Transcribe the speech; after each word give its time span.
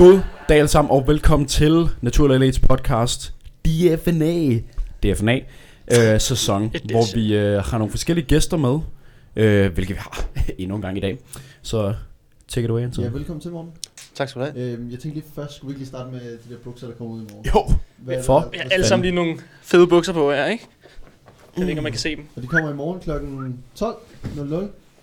God 0.00 0.20
dag 0.48 0.56
alle 0.58 0.68
sammen, 0.68 0.90
og 0.90 1.06
velkommen 1.06 1.48
til 1.48 1.88
Naturlig 2.00 2.34
Elites 2.34 2.58
podcast 2.58 3.34
DFNA, 3.66 4.58
DFNA 5.02 5.38
øh, 5.92 6.20
sæson, 6.20 6.62
hvor 6.90 7.14
vi 7.14 7.36
øh, 7.36 7.62
har 7.64 7.78
nogle 7.78 7.90
forskellige 7.90 8.24
gæster 8.26 8.56
med, 8.56 8.78
øh, 9.36 9.72
hvilket 9.72 9.94
vi 9.96 9.98
har 10.00 10.24
endnu 10.58 10.76
en 10.76 10.82
gang 10.82 10.96
i 10.96 11.00
dag. 11.00 11.18
Så 11.62 11.94
take 12.48 12.64
it 12.64 12.70
away, 12.70 12.82
Anton. 12.82 13.04
Ja, 13.04 13.10
velkommen 13.10 13.40
til 13.40 13.50
morgen. 13.50 13.70
Tak 14.14 14.28
skal 14.28 14.42
du 14.42 14.46
have. 14.46 14.72
Øhm, 14.72 14.90
jeg 14.90 14.98
tænkte 14.98 15.20
lige 15.20 15.24
først, 15.34 15.56
skulle 15.56 15.68
vi 15.68 15.72
ikke 15.72 15.80
lige 15.80 15.88
starte 15.88 16.10
med 16.12 16.20
de 16.20 16.54
der 16.54 16.58
bukser, 16.64 16.86
der 16.86 16.94
kommer 16.94 17.14
ud 17.14 17.20
i 17.20 17.26
morgen? 17.32 17.46
Jo, 17.54 17.74
Hvad 17.98 18.16
er 18.16 18.22
for? 18.22 18.40
der- 18.40 18.48
Ja, 18.54 18.68
alle 18.70 18.86
sammen 18.86 19.02
lige 19.04 19.14
nogle 19.14 19.36
fede 19.62 19.86
bukser 19.86 20.12
på 20.12 20.32
her, 20.32 20.46
ikke? 20.46 20.66
Jeg 21.56 21.62
ved 21.62 21.68
ikke, 21.68 21.78
om 21.78 21.82
man 21.82 21.92
kan 21.92 22.00
se 22.00 22.16
dem. 22.16 22.24
Og 22.36 22.42
de 22.42 22.46
kommer 22.46 22.70
i 22.70 22.74
morgen 22.74 23.00
kl. 23.00 23.10
12.00, 23.10 24.54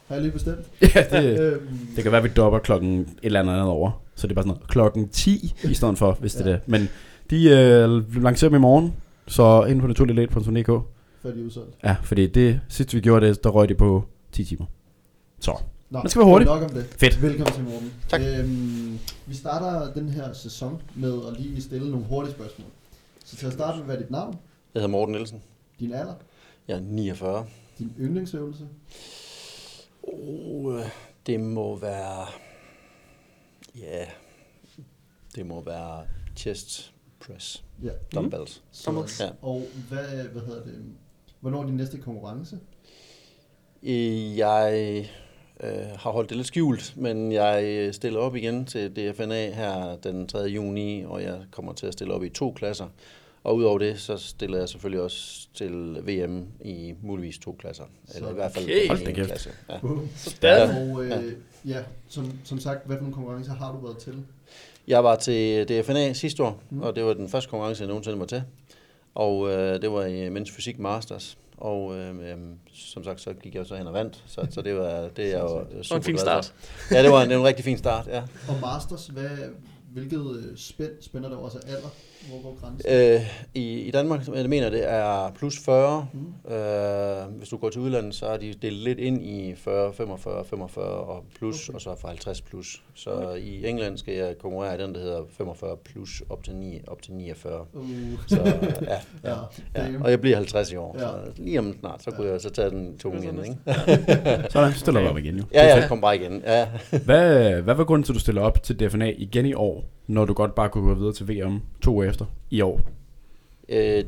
har 0.08 0.16
jeg 0.16 0.22
lige 0.22 0.32
bestemt. 0.32 0.66
ja, 0.96 1.04
det, 1.22 1.40
Øhm, 1.40 1.68
det 1.96 2.04
kan 2.04 2.12
være, 2.12 2.22
at 2.22 2.30
vi 2.30 2.34
dropper 2.36 2.60
klokken 2.60 3.00
et 3.00 3.08
eller 3.24 3.40
andet 3.40 3.54
andet 3.54 3.68
over. 3.68 3.92
Så 4.18 4.28
det 4.28 4.32
er 4.32 4.36
bare 4.36 4.44
sådan 4.44 4.56
noget 4.58 4.68
klokken 4.70 5.10
10 5.10 5.56
i 5.64 5.74
stedet 5.74 5.98
for, 5.98 6.14
hvis 6.20 6.34
det 6.34 6.46
er 6.46 6.50
Ja. 6.50 6.56
det. 6.56 6.68
Men 6.68 6.90
de 7.30 7.50
øh, 7.50 8.24
lancerer 8.24 8.50
dem 8.50 8.56
i 8.56 8.60
morgen, 8.62 8.94
så 9.28 9.64
ind 9.66 9.82
på 9.82 9.88
naturligelet.dk. 9.88 10.68
før 11.22 11.32
de 11.32 11.42
er 11.42 11.46
udsolgt. 11.46 11.76
Ja, 11.84 11.96
fordi 12.04 12.28
det 12.28 12.60
sidste 12.70 12.94
vi 12.96 13.02
gjorde 13.02 13.28
det, 13.28 13.44
der 13.44 13.50
røg 13.50 13.70
de 13.70 13.76
på 13.76 14.04
10 14.32 14.46
timer. 14.46 14.66
Så. 15.40 15.52
Nå, 15.90 16.00
Man 16.00 16.10
skal 16.10 16.20
være 16.20 16.30
hurtig. 16.30 16.46
Nok 16.46 16.64
om 16.64 16.70
det. 16.70 16.86
Fedt. 16.98 17.22
Velkommen 17.22 17.54
til 17.54 17.64
morgen. 17.64 17.94
Tak. 18.08 18.22
Øhm, 18.22 19.00
vi 19.26 19.36
starter 19.36 19.94
den 19.94 20.10
her 20.10 20.34
sæson 20.34 20.82
med 20.96 21.20
at 21.28 21.40
lige 21.40 21.62
stille 21.62 21.92
nogle 21.92 22.06
hurtige 22.06 22.34
spørgsmål. 22.34 22.68
Så 23.26 23.36
til 23.36 23.46
at 23.48 23.54
starte 23.54 23.78
med, 23.78 23.86
hvad 23.86 23.96
er 23.96 24.00
dit 24.00 24.12
navn, 24.12 24.36
Jeg 24.74 24.80
hedder 24.82 24.88
Morten 24.88 25.16
Nielsen. 25.16 25.42
din 25.80 25.94
alder, 25.94 26.14
Jeg 26.68 26.78
er 26.78 26.82
49. 26.82 27.46
din 27.80 27.92
yndlingsøvelse, 28.00 28.64
Oh, 30.04 30.80
det 31.28 31.40
må 31.40 31.76
være... 31.76 32.26
Ja, 33.82 34.06
det 35.36 35.46
må 35.46 35.62
være 35.62 36.06
chest 36.36 36.94
press. 37.20 37.64
ja. 37.84 37.90
Dumbbells. 38.16 38.64
Så, 38.72 38.86
Dumbbells. 38.86 39.20
Ja. 39.20 39.30
Og 39.42 39.64
hvad, 39.90 40.24
hvad 40.24 40.42
hedder 40.42 40.64
det, 40.64 40.86
hvornår 41.40 41.62
er 41.62 41.66
din 41.66 41.76
næste 41.78 41.98
konkurrence? 41.98 42.60
Jeg 44.38 45.10
øh, 45.64 45.88
har 45.98 46.12
holdt 46.12 46.30
det 46.30 46.38
lidt 46.38 46.48
skjult, 46.48 46.94
men 46.98 47.32
jeg 47.32 47.64
øh, 47.64 47.94
stiller 47.94 48.20
op 48.20 48.36
igen 48.36 48.66
til 48.66 48.96
DFNA 48.96 49.50
her 49.54 49.96
den 49.96 50.28
3. 50.28 50.40
juni, 50.40 51.04
og 51.04 51.24
jeg 51.24 51.46
kommer 51.52 51.74
til 51.74 51.88
at 51.88 51.94
stille 51.94 52.14
op 52.14 52.24
i 52.24 52.30
to 52.30 52.52
klasser. 52.52 52.88
Og 53.48 53.56
udover 53.56 53.78
det, 53.80 54.00
så 54.00 54.18
stiller 54.18 54.58
jeg 54.58 54.70
selvfølgelig 54.70 55.02
også 55.02 55.48
til 55.54 55.72
VM 56.08 56.46
i 56.66 56.94
muligvis 57.04 57.38
to 57.38 57.56
klasser. 57.60 57.84
Eller 58.16 58.30
i 58.30 58.34
hvert 58.34 58.52
fald 58.52 58.66
Okay. 58.66 59.08
En 59.10 59.16
kæft. 59.16 59.28
klasse. 59.28 59.50
Ja. 59.70 59.80
Sådan. 60.16 60.92
Og 60.92 61.06
øh, 61.06 61.34
ja, 61.66 61.80
som, 62.08 62.32
som 62.44 62.60
sagt, 62.60 62.86
hvad 62.88 62.96
for 62.98 63.02
nogle 63.02 63.14
konkurrencer 63.14 63.54
har 63.54 63.72
du 63.72 63.86
været 63.86 63.98
til? 63.98 64.24
Jeg 64.88 65.04
var 65.04 65.16
til 65.16 65.68
DFNA 65.70 66.14
sidste 66.14 66.44
år, 66.44 66.62
Mm. 66.70 66.82
og 66.82 66.96
det 66.96 67.04
var 67.06 67.14
den 67.14 67.30
første 67.30 67.50
konkurrence, 67.50 67.82
jeg 67.82 67.88
nogensinde 67.88 68.20
var 68.20 68.26
til. 68.26 68.44
Og 69.16 69.50
øh, 69.50 69.82
det 69.82 69.92
var 69.92 70.06
i 70.06 70.30
Mens 70.30 70.52
Fysik 70.52 70.80
Masters. 70.80 71.38
Og 71.58 71.96
øh, 71.96 72.16
øh, 72.32 72.38
som 72.74 73.04
sagt, 73.04 73.22
så 73.22 73.34
gik 73.34 73.56
jeg 73.56 73.66
så 73.66 73.76
hen 73.76 73.88
og 73.88 73.94
vandt. 73.94 74.24
Så, 74.28 74.48
så 74.52 74.62
det 74.62 74.76
var 74.76 75.08
det 75.16 75.26
er 75.26 75.30
jeg 75.30 75.40
jo 75.42 75.60
Det 75.78 75.86
super 75.86 75.96
var 75.96 75.98
en 75.98 76.04
fin 76.04 76.18
start. 76.18 76.54
For. 76.68 76.96
Ja, 76.96 77.04
det 77.04 77.12
var 77.12 77.22
en, 77.22 77.30
det 77.30 77.36
var 77.38 77.42
en 77.44 77.48
rigtig 77.48 77.66
fin 77.66 77.78
start, 77.78 78.08
ja. 78.08 78.24
Og 78.50 78.56
Masters, 78.62 79.08
hvad, 79.08 79.30
hvilket 79.94 80.36
øh, 80.52 80.58
spænd 80.58 80.92
spænder 81.02 81.30
der 81.30 81.36
også 81.38 81.60
alder? 81.68 81.90
Hvor 82.30 82.42
går 82.44 82.58
grænsen? 82.62 82.92
Øh, 82.92 83.22
i, 83.54 83.80
I 83.80 83.92
Danmark, 83.92 84.24
som 84.24 84.36
jeg 84.36 84.50
mener, 84.50 84.70
det 84.70 84.90
er 84.92 85.32
plus 85.38 85.60
40. 85.60 86.08
Mm. 86.14 86.52
Øh, 86.54 87.38
hvis 87.38 87.50
du 87.50 87.58
går 87.58 87.70
til 87.70 87.82
udlandet, 87.82 88.16
så 88.16 88.26
er 88.26 88.38
de 88.38 88.54
delt 88.62 88.76
lidt 88.78 89.00
ind 89.00 89.26
i 89.26 89.56
40, 89.56 89.94
45, 89.94 90.46
45 90.46 90.86
og 90.86 91.24
plus, 91.38 91.70
Okay. 91.70 91.76
og 91.76 91.82
så 91.82 91.96
fra 92.02 92.08
50 92.08 92.42
plus. 92.42 92.82
Så 92.96 93.10
okay. 93.12 93.42
i 93.42 93.68
England 93.68 93.98
skal 93.98 94.14
jeg 94.14 94.38
konkurrere 94.42 94.76
i 94.80 94.84
den, 94.84 94.94
der 94.96 95.00
hedder 95.02 95.22
45 95.38 95.78
plus 95.86 96.24
op 96.30 96.44
til, 96.44 96.56
9, 96.56 96.80
op 96.88 97.02
til 97.02 97.14
49. 97.14 97.66
Uh, 97.74 97.86
Så 98.28 98.36
ja, 98.82 99.00
ja, 99.32 99.36
ja, 99.76 99.86
ja. 99.92 100.04
Og 100.04 100.10
jeg 100.12 100.22
bliver 100.22 100.36
50 100.38 100.72
i 100.72 100.76
år, 100.76 100.96
Ja. 101.00 101.08
så 101.08 101.16
lige 101.38 101.60
om 101.60 101.76
snart, 101.80 102.04
så 102.04 102.12
kunne 102.12 102.28
jeg 102.32 102.42
så 102.42 102.50
tage 102.50 102.70
den 102.70 102.98
tunge 102.98 103.24
igen, 103.24 103.40
ikke? 103.44 103.56
Sådan, 104.52 104.74
så 104.74 104.80
stiller 104.80 105.02
du 105.02 105.08
op 105.08 105.18
igen 105.18 105.36
jo. 105.38 105.44
Ja, 105.54 105.66
ja, 105.78 105.88
kom 105.88 106.02
bare 106.02 106.16
igen. 106.16 106.44
Ja. 106.46 106.68
Hvad, 107.06 107.52
hvad 107.62 107.76
var 107.76 107.84
grunden 107.84 108.04
til, 108.04 108.12
at 108.12 108.16
du 108.16 108.20
stiller 108.20 108.42
op 108.42 108.64
til 108.64 108.80
DFNA 108.80 109.14
igen 109.18 109.46
i 109.46 109.54
år, 109.54 109.84
når 110.08 110.26
du 110.26 110.34
godt 110.34 110.56
bare 110.56 110.70
kunne 110.70 110.84
gå 110.84 110.94
videre 110.94 111.14
til 111.14 111.28
VM 111.30 111.62
to 111.82 111.98
år 111.98 112.04
efter 112.04 112.26
i 112.50 112.62
år? 112.62 112.82
Øh, 113.70 114.04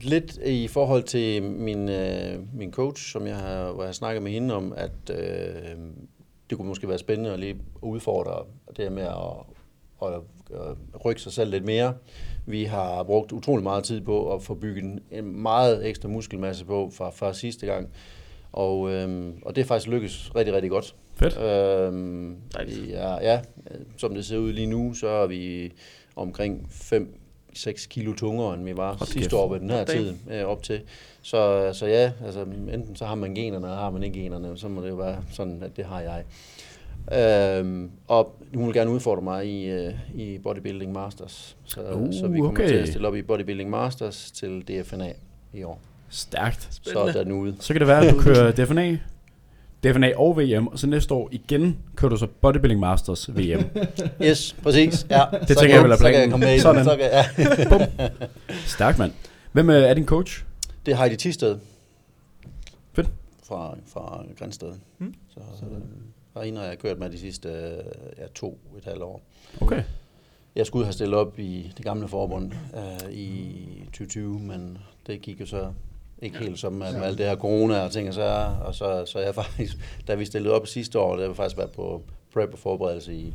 lidt 0.00 0.36
i 0.46 0.68
forhold 0.68 1.02
til 1.02 1.42
min, 1.42 1.88
øh, 1.88 2.38
min 2.54 2.72
coach, 2.72 3.12
som 3.12 3.26
jeg 3.26 3.36
har, 3.36 3.72
hvor 3.72 3.82
jeg 3.82 3.88
har 3.88 3.92
snakket 3.92 4.22
med 4.22 4.32
hende 4.32 4.54
om, 4.54 4.72
at 4.76 5.10
øh, 5.10 5.76
det 6.50 6.58
kunne 6.58 6.68
måske 6.68 6.88
være 6.88 6.98
spændende 6.98 7.32
at 7.32 7.38
lige 7.40 7.56
udfordre 7.82 8.44
det 8.76 8.84
her 8.84 8.90
med 8.90 9.02
at, 9.02 10.08
at, 10.08 10.14
at 10.94 11.04
rykke 11.04 11.20
sig 11.22 11.32
selv 11.32 11.50
lidt 11.50 11.64
mere. 11.64 11.94
Vi 12.46 12.64
har 12.64 13.02
brugt 13.02 13.32
utrolig 13.32 13.62
meget 13.62 13.84
tid 13.84 14.00
på 14.00 14.34
at 14.34 14.42
få 14.42 14.54
bygget 14.54 15.00
en- 15.10 15.42
meget 15.42 15.86
ekstra 15.88 16.08
muskelmasse 16.08 16.64
på 16.64 16.90
fra, 16.96 17.10
fra 17.10 17.32
sidste 17.34 17.66
gang. 17.66 17.88
Og, 18.52 18.90
øh, 18.92 19.32
og 19.42 19.56
det 19.56 19.62
er 19.62 19.66
faktisk 19.66 19.90
lykkedes 19.90 20.36
rigtig, 20.36 20.54
rigtig 20.54 20.70
godt. 20.70 20.94
Fedt. 21.18 21.38
Øhm, 21.38 22.36
er, 22.92 23.18
ja, 23.22 23.40
som 23.96 24.14
det 24.14 24.24
ser 24.24 24.38
ud 24.38 24.52
lige 24.52 24.66
nu, 24.66 24.94
så 24.94 25.08
er 25.08 25.26
vi 25.26 25.72
omkring 26.16 26.68
5-6 26.70 27.88
kilo 27.88 28.12
tungere, 28.12 28.54
end 28.54 28.64
vi 28.64 28.76
var 28.76 28.88
Hold 28.92 29.06
sidste 29.06 29.20
kæft. 29.20 29.32
år 29.32 29.52
ved 29.52 29.60
den 29.60 29.70
her 29.70 29.84
tid 29.84 30.14
øh, 30.30 30.44
op 30.44 30.62
til. 30.62 30.80
Så, 31.22 31.70
så 31.72 31.86
ja, 31.86 32.12
altså, 32.24 32.42
enten 32.72 32.96
så 32.96 33.04
har 33.04 33.14
man 33.14 33.34
generne, 33.34 33.66
eller 33.66 33.78
har 33.78 33.90
man 33.90 34.02
ikke 34.02 34.20
generne, 34.20 34.58
så 34.58 34.68
må 34.68 34.82
det 34.82 34.88
jo 34.88 34.94
være 34.94 35.16
sådan, 35.32 35.62
at 35.62 35.76
det 35.76 35.84
har 35.84 36.00
jeg. 36.00 36.24
Øhm, 37.12 37.90
og 38.08 38.34
hun 38.54 38.66
vil 38.66 38.74
gerne 38.74 38.90
udfordre 38.90 39.22
mig 39.22 39.46
i, 39.46 39.70
øh, 39.70 39.94
i 40.14 40.38
Bodybuilding 40.38 40.92
Masters. 40.92 41.56
Så, 41.64 41.80
Uh, 41.80 42.12
så 42.12 42.28
vi 42.28 42.38
kommer 42.38 42.50
okay. 42.50 42.68
til 42.68 42.74
at 42.74 42.88
stille 42.88 43.08
op 43.08 43.16
i 43.16 43.22
Bodybuilding 43.22 43.70
Masters 43.70 44.30
til 44.30 44.62
DFNA 44.68 45.12
i 45.52 45.62
år. 45.62 45.80
Stærkt. 46.08 46.68
Så 46.82 46.98
er 46.98 47.12
den 47.12 47.32
ude. 47.32 47.56
Så 47.60 47.74
kan 47.74 47.80
det 47.80 47.88
være, 47.88 48.06
at 48.06 48.14
du 48.14 48.20
kører 48.26 48.52
DFNA, 48.52 48.96
DFNA 49.84 50.12
og 50.16 50.36
VM, 50.38 50.66
og 50.66 50.78
så 50.78 50.86
næste 50.86 51.14
år 51.14 51.28
igen 51.32 51.78
kører 51.96 52.08
du 52.10 52.16
så 52.16 52.26
Bodybuilding 52.40 52.80
Masters 52.80 53.30
VM. 53.36 53.64
Yes, 54.26 54.56
præcis. 54.62 55.06
Ja, 55.10 55.22
Det 55.40 55.48
så 55.48 55.54
tænker 55.54 55.60
kan- 55.62 55.70
jeg 55.70 55.82
vel 55.84 55.90
er 55.92 55.96
Så 55.96 56.02
kan 56.04 56.12
jeg 56.12 56.18
planen. 56.18 56.30
komme 56.30 56.46
med 56.46 56.54
i 56.54 56.58
Sådan. 56.60 56.84
Så 56.84 56.96
kan, 56.96 57.10
ja. 57.10 57.96
Stærkt, 58.76 58.98
mand. 58.98 59.12
Hvem 59.52 59.70
øh, 59.70 59.76
er 59.82 59.94
din 59.94 60.06
coach? 60.06 60.44
Det 60.86 60.92
er 60.92 60.96
Heidi 60.96 61.16
Tisted. 61.16 61.58
Fedt. 62.92 63.10
Fra, 63.44 63.76
fra 63.86 64.24
Grænsted. 64.38 64.72
Mm. 64.98 65.14
Så, 65.34 65.40
og 66.34 66.44
hende 66.44 66.60
har 66.60 66.66
jeg 66.66 66.78
kørt 66.78 66.98
med 66.98 67.10
de 67.10 67.18
sidste 67.18 67.48
øh, 67.48 67.72
ja, 68.18 68.26
to 68.34 68.58
et 68.78 68.84
halvt 68.84 69.02
år. 69.02 69.22
Okay. 69.60 69.82
Jeg 70.56 70.66
skulle 70.66 70.84
have 70.84 70.92
stillet 70.92 71.14
op 71.18 71.38
i 71.38 71.72
det 71.76 71.84
gamle 71.84 72.08
forbund 72.08 72.52
øh, 72.76 73.12
i 73.12 73.56
2020, 73.84 74.38
men 74.40 74.78
det 75.06 75.22
gik 75.22 75.40
jo 75.40 75.46
så 75.46 75.72
ikke 76.22 76.38
helt 76.38 76.58
som 76.58 76.72
med, 76.72 76.92
med 76.92 77.02
alt 77.02 77.18
det 77.18 77.26
her 77.26 77.36
corona 77.36 77.80
og 77.80 77.90
ting 77.90 78.08
og 78.08 78.14
så, 78.14 78.46
og 78.64 78.74
så, 78.74 79.02
så 79.06 79.18
jeg 79.18 79.34
faktisk, 79.42 79.76
da 80.08 80.14
vi 80.14 80.24
stillede 80.24 80.54
op 80.54 80.66
sidste 80.66 80.98
år, 80.98 81.16
der 81.16 81.22
har 81.22 81.28
vi 81.28 81.34
faktisk 81.34 81.56
været 81.56 81.70
på 81.70 82.02
prep 82.34 82.52
og 82.52 82.58
forberedelse 82.58 83.14
i 83.14 83.34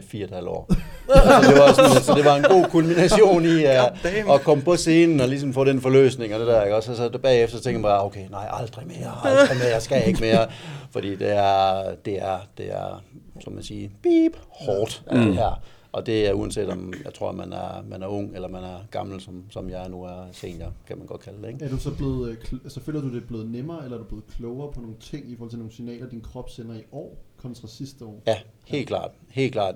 fire 0.00 0.24
og 0.24 0.28
et 0.28 0.30
halvt 0.30 0.48
år. 0.48 0.66
så, 1.06 1.50
det 1.50 1.58
var 1.58 1.72
sådan, 1.72 2.02
så 2.02 2.14
det 2.14 2.24
var 2.24 2.36
en 2.36 2.42
god 2.42 2.64
kulmination 2.70 3.44
i 3.44 3.64
uh, 3.64 4.34
at 4.34 4.40
komme 4.40 4.64
på 4.64 4.76
scenen 4.76 5.20
og 5.20 5.28
ligesom 5.28 5.52
få 5.52 5.64
den 5.64 5.80
forløsning 5.80 6.34
og 6.34 6.40
det 6.40 6.48
der, 6.48 6.62
ikke? 6.62 6.76
også? 6.76 6.96
Så, 6.96 7.10
så 7.12 7.18
bagefter 7.18 7.60
tænker 7.60 7.80
man 7.80 7.88
bare, 7.88 8.04
okay, 8.04 8.28
nej, 8.30 8.48
aldrig 8.52 8.86
mere, 8.86 9.12
aldrig 9.24 9.58
mere, 9.58 9.68
jeg 9.68 9.82
skal 9.82 10.08
ikke 10.08 10.20
mere, 10.20 10.46
fordi 10.90 11.16
det 11.16 11.36
er, 11.36 11.82
det 12.04 12.22
er, 12.22 12.38
det 12.58 12.72
er, 12.72 13.02
som 13.40 13.52
man 13.52 13.62
siger, 13.62 13.88
beep, 14.02 14.32
hårdt, 14.50 15.02
mm. 15.12 15.18
det 15.18 15.34
her. 15.34 15.62
Og 15.96 16.06
det 16.06 16.26
er 16.28 16.32
uanset 16.32 16.68
om, 16.68 16.92
jeg 17.04 17.14
tror, 17.14 17.32
man 17.32 17.52
er, 17.52 17.82
man 17.88 18.02
er 18.02 18.06
ung, 18.06 18.34
eller 18.34 18.48
man 18.48 18.64
er 18.64 18.78
gammel, 18.90 19.20
som, 19.20 19.44
som 19.50 19.70
jeg 19.70 19.88
nu 19.88 20.02
er 20.02 20.24
senior, 20.32 20.72
kan 20.86 20.98
man 20.98 21.06
godt 21.06 21.20
kalde 21.20 21.42
det, 21.42 21.48
ikke? 21.48 21.64
Er 21.64 21.68
du 21.68 21.76
så 21.78 21.94
blevet, 21.96 22.30
øh, 22.30 22.36
altså 22.64 22.80
føler 22.80 23.00
du 23.00 23.10
det 23.14 23.22
er 23.22 23.26
blevet 23.26 23.50
nemmere, 23.50 23.84
eller 23.84 23.96
er 23.96 24.02
du 24.02 24.06
blevet 24.08 24.26
klogere 24.26 24.72
på 24.72 24.80
nogle 24.80 24.96
ting 25.00 25.30
i 25.30 25.36
forhold 25.36 25.50
til 25.50 25.58
nogle 25.58 25.72
signaler, 25.72 26.08
din 26.08 26.20
krop 26.20 26.50
sender 26.50 26.74
i 26.74 26.82
år 26.92 27.16
kontra 27.36 27.68
sidste 27.68 28.04
år? 28.04 28.22
Ja, 28.26 28.36
helt 28.66 28.86
klart. 28.88 29.10
Helt 29.30 29.52
klart. 29.52 29.74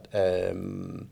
Øhm, 0.50 1.06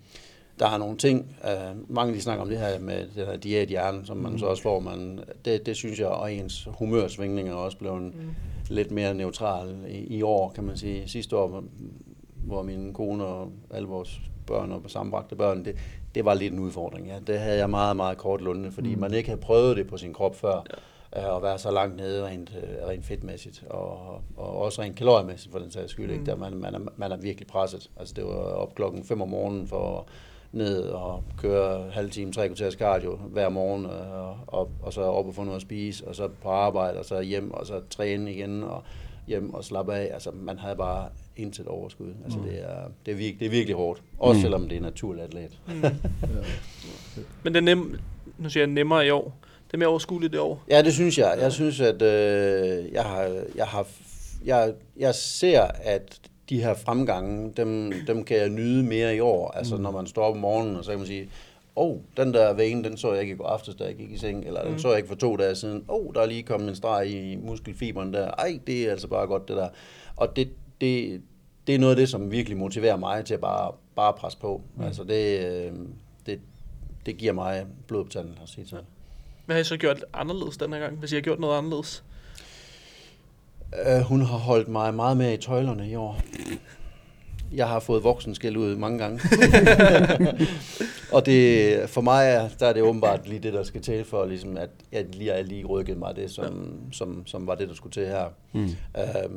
der 0.58 0.66
er 0.68 0.78
nogle 0.78 0.96
ting, 0.96 1.36
øh, 1.44 1.90
mange 1.94 2.14
de 2.14 2.20
snakker 2.20 2.42
om 2.42 2.48
det 2.48 2.58
her 2.58 2.78
med 2.80 3.06
den 3.16 3.26
her 3.26 3.36
diæthjerne, 3.36 4.06
som 4.06 4.16
man 4.16 4.30
Mhm. 4.32 4.38
så 4.38 4.46
også 4.46 4.62
får, 4.62 4.80
man, 4.80 5.20
det, 5.44 5.66
det 5.66 5.76
synes 5.76 5.98
jeg, 5.98 6.08
og 6.08 6.32
ens 6.34 6.68
humørsvingninger 6.78 7.52
er 7.52 7.56
også 7.56 7.78
blevet 7.78 8.02
mm. 8.02 8.12
lidt 8.70 8.90
mere 8.90 9.14
neutral 9.14 9.76
i, 9.88 9.96
i 10.16 10.22
år, 10.22 10.50
kan 10.54 10.64
man 10.64 10.76
sige. 10.76 11.08
Sidste 11.08 11.36
år, 11.36 11.48
hvor- 11.48 11.64
hvor 12.44 12.62
min 12.62 12.92
kone 12.92 13.24
og 13.24 13.50
alle 13.70 13.88
vores 13.88 14.20
børn 14.48 14.72
og 14.72 14.82
sammenbragte 14.86 15.36
børn, 15.36 15.64
det, 15.64 15.76
det 16.14 16.24
var 16.24 16.34
lidt 16.34 16.52
en 16.52 16.58
udfordring. 16.58 17.06
Ja. 17.06 17.18
Det 17.26 17.38
havde 17.38 17.58
jeg 17.58 17.70
meget, 17.70 17.96
meget 17.96 18.18
kort 18.18 18.40
lunde, 18.40 18.72
fordi 18.72 18.94
Mm. 18.94 19.00
man 19.00 19.14
ikke 19.14 19.28
havde 19.28 19.40
prøvet 19.40 19.76
det 19.76 19.86
på 19.86 19.96
sin 19.96 20.12
krop 20.14 20.36
før. 20.36 20.64
Ja. 21.16 21.28
Og 21.28 21.42
være 21.42 21.58
så 21.58 21.70
langt 21.70 21.96
nede 21.96 22.26
rent, 22.26 22.56
øh, 22.62 22.88
rent 22.88 23.04
fedtmæssigt, 23.06 23.64
og, 23.70 23.98
og 24.36 24.56
også 24.58 24.82
rent 24.82 24.96
kaloriemæssigt 24.96 25.52
for 25.52 25.58
den 25.58 25.70
sags 25.70 25.90
skyld. 25.92 26.06
Mm. 26.06 26.12
Ikke? 26.12 26.26
Der 26.26 26.36
man, 26.36 26.56
man, 26.56 26.74
er, 26.74 26.78
man 26.96 27.12
er 27.12 27.16
virkelig 27.16 27.46
presset. 27.46 27.90
Altså 27.96 28.14
det 28.14 28.24
var 28.24 28.30
op 28.34 28.74
klokken 28.74 29.04
5 29.04 29.22
om 29.22 29.28
morgenen 29.28 29.66
for 29.68 30.06
ned 30.52 30.82
og 30.82 31.22
køre 31.38 31.90
halv 31.90 32.10
time, 32.10 32.32
tre 32.32 32.46
kvarters 32.48 32.74
cardio 32.74 33.16
hver 33.16 33.48
morgen, 33.48 33.86
og, 33.86 34.36
og, 34.46 34.70
og 34.82 34.92
så 34.92 35.02
op 35.02 35.26
og 35.26 35.34
få 35.34 35.44
noget 35.44 35.56
at 35.56 35.62
spise, 35.62 36.08
og 36.08 36.14
så 36.14 36.28
på 36.42 36.48
arbejde, 36.48 36.98
og 36.98 37.04
så 37.04 37.20
hjem, 37.20 37.50
og 37.50 37.66
så 37.66 37.80
træne 37.90 38.32
igen, 38.32 38.62
og 38.62 38.82
hjem 39.26 39.54
og 39.54 39.64
slappe 39.64 39.94
af. 39.94 40.10
Altså, 40.14 40.30
man 40.34 40.58
havde 40.58 40.76
bare 40.76 41.08
intet 41.38 41.66
overskud. 41.66 42.12
Altså, 42.24 42.38
Mm. 42.38 42.44
det, 42.44 42.60
er, 42.62 42.74
det, 43.06 43.12
er 43.12 43.16
virkelig, 43.16 43.40
det 43.40 43.46
er 43.46 43.50
virkelig 43.50 43.76
hårdt. 43.76 44.02
Også 44.18 44.38
Mm. 44.38 44.42
selvom 44.42 44.68
det 44.68 44.76
er 44.76 44.80
naturligt 44.82 45.24
atlet. 45.24 45.58
Mm. 45.66 45.82
Ja. 45.82 45.90
Men 47.44 47.54
det 47.54 47.56
er 47.56 47.64
nem, 47.64 47.98
nu 48.38 48.50
siger 48.50 48.62
jeg 48.64 48.70
nemmere 48.72 49.06
i 49.06 49.10
år. 49.10 49.38
Det 49.66 49.74
er 49.74 49.78
mere 49.78 49.88
overskueligt 49.88 50.34
i 50.34 50.36
år. 50.36 50.62
Ja, 50.70 50.82
det 50.82 50.92
synes 50.94 51.18
jeg. 51.18 51.36
Jeg 51.40 51.52
synes, 51.52 51.80
at 51.80 52.02
øh, 52.02 52.92
jeg, 52.92 53.02
har, 53.04 53.22
jeg, 53.56 53.66
har, 53.66 53.86
jeg, 54.44 54.72
jeg 54.96 55.14
ser, 55.14 55.62
at 55.62 56.20
de 56.48 56.62
her 56.62 56.74
fremgange, 56.74 57.52
dem, 57.56 57.92
dem 58.06 58.24
kan 58.24 58.36
jeg 58.36 58.48
nyde 58.48 58.82
mere 58.82 59.16
i 59.16 59.20
år. 59.20 59.50
Altså, 59.50 59.76
Mm. 59.76 59.82
når 59.82 59.90
man 59.90 60.06
står 60.06 60.22
op 60.22 60.34
om 60.34 60.40
morgenen, 60.40 60.76
og 60.76 60.84
så 60.84 60.90
kan 60.90 60.98
man 60.98 61.06
sige, 61.06 61.28
åh, 61.76 61.90
oh, 61.90 61.96
den 62.16 62.34
der 62.34 62.52
vane, 62.52 62.84
den 62.84 62.96
så 62.96 63.12
jeg 63.12 63.22
ikke 63.22 63.34
i 63.34 63.36
går 63.36 63.46
aftes, 63.46 63.74
da 63.74 63.84
jeg 63.84 63.94
gik 63.94 64.10
i 64.10 64.18
seng, 64.18 64.44
eller 64.46 64.62
den 64.62 64.72
Mm. 64.72 64.78
så 64.78 64.88
jeg 64.88 64.96
ikke 64.96 65.08
for 65.08 65.14
to 65.16 65.36
dage 65.36 65.54
siden. 65.54 65.84
Åh, 65.88 66.06
oh, 66.06 66.14
der 66.14 66.20
er 66.20 66.26
lige 66.26 66.42
kommet 66.42 66.68
en 66.68 66.76
streg 66.76 67.06
i 67.10 67.36
muskelfiberen 67.36 68.14
der. 68.14 68.30
Ej, 68.30 68.58
det 68.66 68.86
er 68.86 68.90
altså 68.90 69.08
bare 69.08 69.26
godt, 69.26 69.48
det 69.48 69.56
der. 69.56 69.68
Og 70.16 70.36
det, 70.36 70.48
det, 70.80 71.22
det 71.66 71.74
er 71.74 71.78
noget 71.78 71.92
af 71.92 71.96
det, 71.96 72.08
som 72.08 72.30
virkelig 72.30 72.58
motiverer 72.58 72.96
mig 72.96 73.24
til 73.24 73.34
at 73.34 73.40
bare, 73.40 73.72
bare 73.96 74.12
presse 74.12 74.38
på. 74.38 74.62
Mm. 74.76 74.84
Altså, 74.84 75.04
det, 75.04 75.46
øh, 75.46 75.72
det, 76.26 76.40
det 77.06 77.16
giver 77.16 77.32
mig 77.32 77.66
blod 77.86 78.04
på 78.04 78.10
tanden 78.10 78.38
at 78.42 78.48
sige 78.48 78.64
til. 78.64 78.78
Hvad 79.46 79.56
har 79.56 79.60
I 79.60 79.64
så 79.64 79.76
gjort 79.76 80.04
anderledes 80.14 80.56
den 80.56 80.72
her 80.72 80.80
gang, 80.80 80.96
hvis 80.98 81.12
I 81.12 81.14
har 81.14 81.22
gjort 81.22 81.40
noget 81.40 81.58
anderledes? 81.58 82.04
Uh, 83.72 84.02
hun 84.02 84.20
har 84.20 84.38
holdt 84.38 84.68
mig 84.68 84.94
meget 84.94 85.16
mere 85.16 85.34
i 85.34 85.36
tøjlerne 85.36 85.90
i 85.90 85.94
år. 85.94 86.20
Jeg 87.52 87.68
har 87.68 87.80
fået 87.80 88.04
voksenskæld 88.04 88.56
ud 88.56 88.76
mange 88.76 88.98
gange. 88.98 89.20
og 91.14 91.26
det, 91.26 91.90
for 91.90 92.00
mig 92.00 92.26
er, 92.26 92.48
der 92.60 92.66
er 92.66 92.72
det 92.72 92.82
åbenbart 92.82 93.28
lige 93.28 93.38
det, 93.38 93.52
der 93.52 93.62
skal 93.62 93.82
til 93.82 94.04
for, 94.04 94.26
ligesom, 94.26 94.56
at 94.56 94.70
jeg 94.92 95.06
lige 95.12 95.32
har 95.32 95.42
lige 95.42 95.64
rykket 95.64 95.98
mig 95.98 96.16
det, 96.16 96.30
som, 96.30 96.78
som, 96.92 97.26
som 97.26 97.46
var 97.46 97.54
det, 97.54 97.68
der 97.68 97.74
skulle 97.74 97.92
til 97.92 98.06
her. 98.06 98.24
Mm. 98.52 98.64
Uh, 98.64 99.32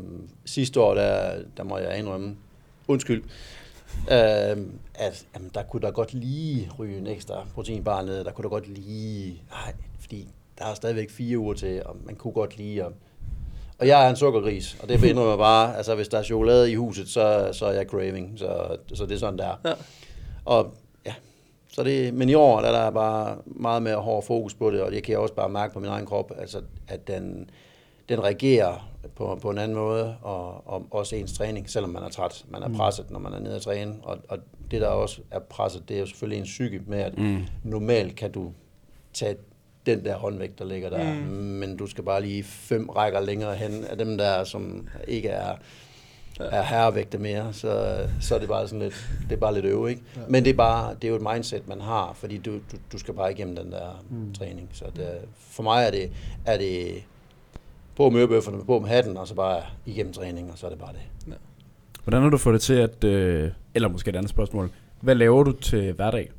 sidste 0.45 0.81
år, 0.81 0.93
der, 0.93 1.41
der 1.57 1.63
må 1.63 1.77
jeg 1.77 1.99
indrømme, 1.99 2.35
undskyld, 2.87 3.23
uh, 4.01 4.57
at 4.95 5.25
jamen, 5.35 5.51
der 5.53 5.63
kunne 5.63 5.81
der 5.81 5.91
godt 5.91 6.13
lige 6.13 6.69
ryge 6.79 6.97
en 6.97 7.07
ekstra 7.07 7.47
proteinbar 7.53 8.01
ned. 8.01 8.23
Der 8.23 8.31
kunne 8.31 8.43
der 8.43 8.49
godt 8.49 8.67
lige... 8.67 9.43
Nej, 9.51 9.73
fordi 9.99 10.27
der 10.59 10.65
er 10.65 10.73
stadigvæk 10.73 11.09
fire 11.09 11.37
uger 11.37 11.53
til, 11.53 11.83
og 11.85 11.97
man 12.05 12.15
kunne 12.15 12.33
godt 12.33 12.57
lige... 12.57 12.85
Og, 12.85 12.93
og 13.81 13.87
jeg 13.87 14.05
er 14.05 14.09
en 14.09 14.15
sukkergris, 14.15 14.77
og 14.81 14.89
det 14.89 15.03
indrømmer 15.03 15.31
jeg 15.31 15.37
bare. 15.37 15.77
Altså, 15.77 15.95
hvis 15.95 16.07
der 16.07 16.17
er 16.17 16.23
chokolade 16.23 16.71
i 16.71 16.75
huset, 16.75 17.09
så, 17.09 17.49
så 17.53 17.65
er 17.65 17.71
jeg 17.71 17.85
craving. 17.85 18.33
Så, 18.39 18.77
så 18.93 19.05
det 19.05 19.15
er 19.15 19.19
sådan, 19.19 19.39
der. 19.39 19.59
Ja. 19.65 19.73
Og 20.45 20.73
ja, 21.05 21.13
så 21.73 21.83
det, 21.83 22.13
men 22.13 22.29
i 22.29 22.33
år 22.33 22.59
der 22.61 22.67
er 22.67 22.83
der 22.83 22.91
bare 22.91 23.37
meget 23.45 23.83
mere 23.83 23.95
hård 23.95 24.23
fokus 24.23 24.53
på 24.53 24.71
det, 24.71 24.81
og 24.81 24.91
det 24.91 25.03
kan 25.03 25.11
jeg 25.11 25.19
også 25.19 25.33
bare 25.33 25.49
mærke 25.49 25.73
på 25.73 25.79
min 25.79 25.89
egen 25.89 26.05
krop, 26.05 26.31
altså, 26.37 26.61
at 26.87 27.07
den, 27.07 27.49
den 28.09 28.23
reagerer 28.23 28.89
på, 29.15 29.37
på 29.41 29.49
en 29.49 29.57
anden 29.57 29.77
måde, 29.77 30.15
og, 30.21 30.67
og 30.67 30.85
også 30.91 31.15
ens 31.15 31.33
træning, 31.37 31.69
selvom 31.69 31.89
man 31.89 32.03
er 32.03 32.09
træt. 32.09 32.45
Man 32.49 32.63
er 32.63 32.67
Mm. 32.67 32.75
presset, 32.75 33.11
når 33.11 33.19
man 33.19 33.33
er 33.33 33.39
nede 33.39 33.55
at 33.55 33.61
træne, 33.61 33.95
og, 34.03 34.17
og 34.29 34.37
det 34.71 34.81
der 34.81 34.87
også 34.87 35.21
er 35.31 35.39
presset, 35.39 35.89
det 35.89 35.95
er 35.95 35.99
jo 35.99 36.05
selvfølgelig 36.05 36.39
ens 36.39 36.49
psyke 36.49 36.81
med, 36.87 36.99
at 36.99 37.17
Mm. 37.17 37.37
normalt 37.63 38.15
kan 38.15 38.31
du 38.31 38.51
tage 39.13 39.35
den 39.85 40.05
der 40.05 40.15
håndvægt, 40.15 40.59
der 40.59 40.65
ligger 40.65 40.89
der, 40.89 41.13
Mm. 41.13 41.19
men 41.29 41.77
du 41.77 41.87
skal 41.87 42.03
bare 42.03 42.21
lige 42.21 42.43
fem 42.43 42.89
rækker 42.89 43.19
længere 43.19 43.55
hen 43.55 43.83
af 43.85 43.97
dem 43.97 44.17
der, 44.17 44.43
som 44.43 44.87
ikke 45.07 45.29
er, 45.29 45.55
er 46.39 46.61
herrevægte 46.63 47.17
mere, 47.17 47.53
så, 47.53 47.97
så 48.21 48.35
er 48.35 48.39
det 48.39 48.47
bare 48.47 48.67
sådan 48.67 48.79
lidt, 48.79 49.09
det 49.29 49.35
er 49.35 49.39
bare 49.39 49.53
lidt 49.53 49.65
øve, 49.65 49.89
ikke? 49.89 50.01
Ja. 50.15 50.21
Men 50.29 50.43
det 50.45 50.49
er, 50.49 50.57
bare, 50.57 50.93
det 50.93 51.03
er 51.03 51.09
jo 51.09 51.15
et 51.15 51.33
mindset, 51.33 51.67
man 51.67 51.81
har, 51.81 52.13
fordi 52.15 52.37
du, 52.37 52.51
du, 52.53 52.77
du 52.91 52.97
skal 52.97 53.13
bare 53.13 53.31
igennem 53.31 53.55
den 53.55 53.71
der 53.71 54.03
Mm. 54.09 54.33
træning. 54.33 54.69
Så 54.73 54.85
det, 54.95 55.07
for 55.37 55.63
mig 55.63 55.85
er 55.85 55.91
det, 55.91 56.11
er 56.45 56.57
det 56.57 57.03
på 57.95 58.09
med 58.09 58.19
ørebøfferne, 58.19 58.65
på 58.65 58.79
med 58.79 58.89
hatten, 58.89 59.17
og 59.17 59.27
så 59.27 59.35
bare 59.35 59.61
igennem 59.85 60.13
træning, 60.13 60.51
og 60.51 60.57
så 60.57 60.65
er 60.65 60.69
det 60.69 60.79
bare 60.79 60.93
det. 60.93 61.33
Hvordan 62.03 62.21
har 62.21 62.29
du 62.29 62.37
fået 62.37 62.53
det 62.53 62.61
til 62.61 62.73
at... 62.73 63.03
Øh, 63.03 63.51
eller 63.75 63.89
måske 63.89 64.09
et 64.09 64.15
andet 64.15 64.29
spørgsmål. 64.29 64.69
Hvad 65.01 65.15
laver 65.15 65.43
du 65.43 65.51
til 65.51 65.93
hverdag? 65.93 66.31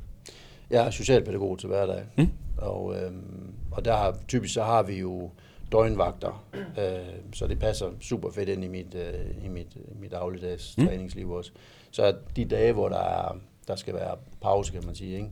Jeg 0.69 0.85
er 0.87 0.89
socialpædagog 0.89 1.59
til 1.59 1.67
hverdag, 1.69 2.03
Mm. 2.17 2.27
Og, 2.63 2.95
øhm, 2.95 3.53
og 3.71 3.85
der 3.85 3.95
har, 3.95 4.17
typisk 4.27 4.53
så 4.53 4.63
har 4.63 4.83
vi 4.83 4.99
jo 4.99 5.29
døgnvagter, 5.71 6.45
øh, 6.55 7.33
så 7.33 7.47
det 7.47 7.59
passer 7.59 7.89
super 8.01 8.31
fedt 8.31 8.49
ind 8.49 8.63
i 8.63 8.67
mit, 8.67 8.95
øh, 8.95 9.45
i 9.45 9.47
mit, 9.47 9.77
mit 9.99 10.11
dagligdags 10.11 10.77
Mm. 10.77 10.83
mm. 10.83 10.87
træningsliv 10.89 11.31
også. 11.31 11.51
Så 11.91 12.15
de 12.35 12.45
dage, 12.45 12.73
hvor 12.73 12.89
der, 12.89 12.99
er, 12.99 13.37
der 13.67 13.75
skal 13.75 13.93
være 13.93 14.15
pause, 14.41 14.71
kan 14.73 14.85
man 14.85 14.95
sige, 14.95 15.15
ikke? 15.15 15.29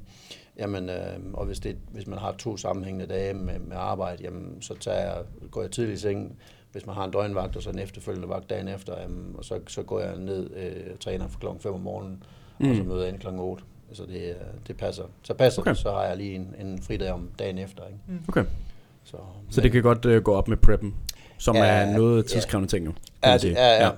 Jamen, 0.58 0.90
øh, 0.90 1.20
og 1.34 1.46
hvis, 1.46 1.60
det, 1.60 1.78
hvis 1.92 2.08
man 2.08 2.20
har 2.20 2.32
to 2.32 2.58
sammenhængende 2.58 3.14
dage 3.14 3.34
med, 3.34 3.60
med 3.60 3.78
arbejde, 3.78 4.24
jamen, 4.24 4.62
så 4.62 4.74
tager 4.80 5.00
jeg, 5.00 5.24
går 5.52 5.62
jeg 5.62 5.72
tidligt 5.72 5.98
i 6.00 6.02
seng, 6.02 6.38
hvis 6.72 6.86
man 6.86 6.96
har 6.96 7.06
en 7.06 7.12
døgnvagt, 7.12 7.56
og 7.56 7.64
så 7.64 7.70
en 7.70 7.80
efterfølgende 7.80 8.30
vagt 8.30 8.50
dagen 8.50 8.68
efter, 8.68 9.02
jamen, 9.02 9.36
og 9.38 9.46
så, 9.46 9.60
så 9.68 9.84
går 9.84 10.00
jeg 10.00 10.18
ned 10.18 10.50
øh, 10.56 10.94
og 10.94 11.00
træner 11.00 11.28
fra 11.28 11.40
klokken 11.40 11.62
5 11.62 11.74
om 11.74 11.80
morgenen, 11.80 12.24
mm. 12.60 12.70
og 12.70 12.76
så 12.76 12.82
Mm. 12.84 12.88
møder 12.88 13.02
jeg 13.02 13.10
ind 13.10 13.20
klokken 13.20 13.42
8. 13.42 13.64
Så 13.94 14.06
det, 14.06 14.36
det 14.68 14.78
passer. 14.78 15.04
Så 15.24 15.34
passer 15.34 15.62
Okay. 15.62 15.70
det, 15.72 15.78
så 15.78 15.92
har 15.92 16.04
jeg 16.04 16.18
lige 16.18 16.36
en, 16.36 16.56
en 16.60 16.82
fridag 16.82 17.12
om 17.12 17.30
dagen 17.40 17.58
efter. 17.58 17.84
Ikke? 17.88 18.24
Okay. 18.28 18.46
Så, 19.04 19.18
Så 19.52 19.62
det 19.62 19.72
kan 19.72 19.82
godt 19.84 20.06
øh, 20.06 20.24
gå 20.24 20.34
op 20.36 20.48
med 20.48 20.58
preppen, 20.58 20.96
som 21.38 21.56
Ja, 21.56 21.66
er 21.66 21.98
noget 21.98 22.24
ja. 22.24 22.28
tidskrævende 22.28 22.70
ting 22.70 22.86
jo. 22.86 22.92
kan 22.92 23.02
Ja, 23.24 23.34
det, 23.34 23.42
sige. 23.42 23.54
ja, 23.54 23.88
ja, 23.88 23.92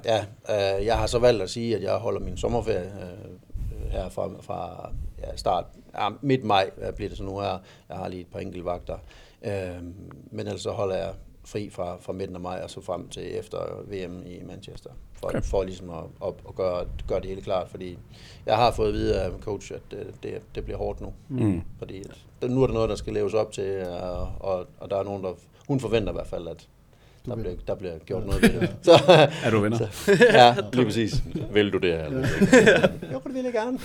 ja. 0.50 0.78
Øh, 0.80 0.86
Jeg 0.86 0.98
har 0.98 1.08
så 1.08 1.20
valgt 1.20 1.42
at 1.44 1.50
sige, 1.50 1.76
at 1.76 1.84
jeg 1.84 1.94
holder 1.96 2.20
min 2.20 2.38
sommerferie 2.38 2.86
øh, 3.02 3.92
her 3.92 4.10
fra, 4.10 4.30
fra 4.42 4.90
ja, 5.22 5.36
start. 5.36 5.66
Ja, 6.00 6.10
midt 6.22 6.44
maj 6.44 6.70
øh, 6.88 6.94
bliver 6.94 7.10
det 7.10 7.18
så 7.18 7.24
nu 7.24 7.40
her. 7.40 7.58
Jeg 7.90 7.98
har 7.98 8.08
lige 8.08 8.22
et 8.22 8.28
par 8.28 8.40
enkelte 8.40 8.66
vagter. 8.66 8.98
Øh, 9.44 9.84
men 10.32 10.40
ellers 10.48 10.62
så 10.62 10.72
holder 10.72 10.96
jeg 10.96 11.10
fri 11.46 11.70
fra, 11.70 11.98
fra 12.02 12.14
midten 12.14 12.36
af 12.36 12.42
maj 12.42 12.60
og 12.64 12.70
så 12.70 12.82
frem 12.82 13.08
til 13.08 13.38
efter 13.40 13.58
VM 13.88 14.24
i 14.26 14.44
Manchester. 14.48 14.90
For, 15.14 15.28
Okay. 15.28 15.42
for 15.42 15.64
ligesom 15.64 15.90
at, 15.90 16.04
at, 16.28 16.34
at 16.50 16.56
gøre, 16.56 16.86
gøre 17.08 17.20
det 17.20 17.30
hele 17.30 17.42
klart, 17.42 17.70
fordi 17.70 17.98
jeg 18.46 18.56
har 18.56 18.72
fået 18.72 18.88
at 18.88 18.94
vide 18.94 19.22
af 19.22 19.32
coach, 19.42 19.72
at 19.74 19.82
det, 19.92 20.08
det, 20.24 20.42
det 20.56 20.64
bliver 20.64 20.78
hårdt 20.78 21.02
nu. 21.02 21.14
Mm. 21.30 21.62
Fordi 21.78 22.04
at, 22.42 22.50
nu 22.50 22.64
er 22.64 22.68
der 22.68 22.74
noget, 22.74 22.90
der 22.90 22.96
skal 22.96 23.14
leves 23.14 23.34
op 23.34 23.52
til, 23.52 23.84
og, 23.86 24.32
og, 24.40 24.68
og 24.80 24.90
der 24.90 24.98
er 24.98 25.04
nogen, 25.04 25.24
der... 25.24 25.34
Hun 25.68 25.80
forventer 25.80 26.12
i 26.12 26.14
hvert 26.16 26.28
fald, 26.28 26.48
at 26.48 26.68
der 27.26 27.36
bliver, 27.36 27.56
der 27.68 27.76
bliver 27.76 27.98
gjort 27.98 28.26
noget 28.26 28.42
ved 28.42 28.50
Ja. 28.50 28.60
det. 28.60 28.76
Så, 28.86 28.92
Er 29.44 29.50
du 29.52 29.60
venner? 29.60 29.78
ja, 30.34 30.56
lige 30.74 30.86
præcis. 30.86 31.14
Vil 31.54 31.74
du 31.74 31.78
det 31.78 31.94
her? 31.94 32.04
Ja. 32.04 32.88
Jo, 33.14 33.22
det 33.24 33.34
vil 33.34 33.44
jeg 33.44 33.54
gerne. 33.54 33.80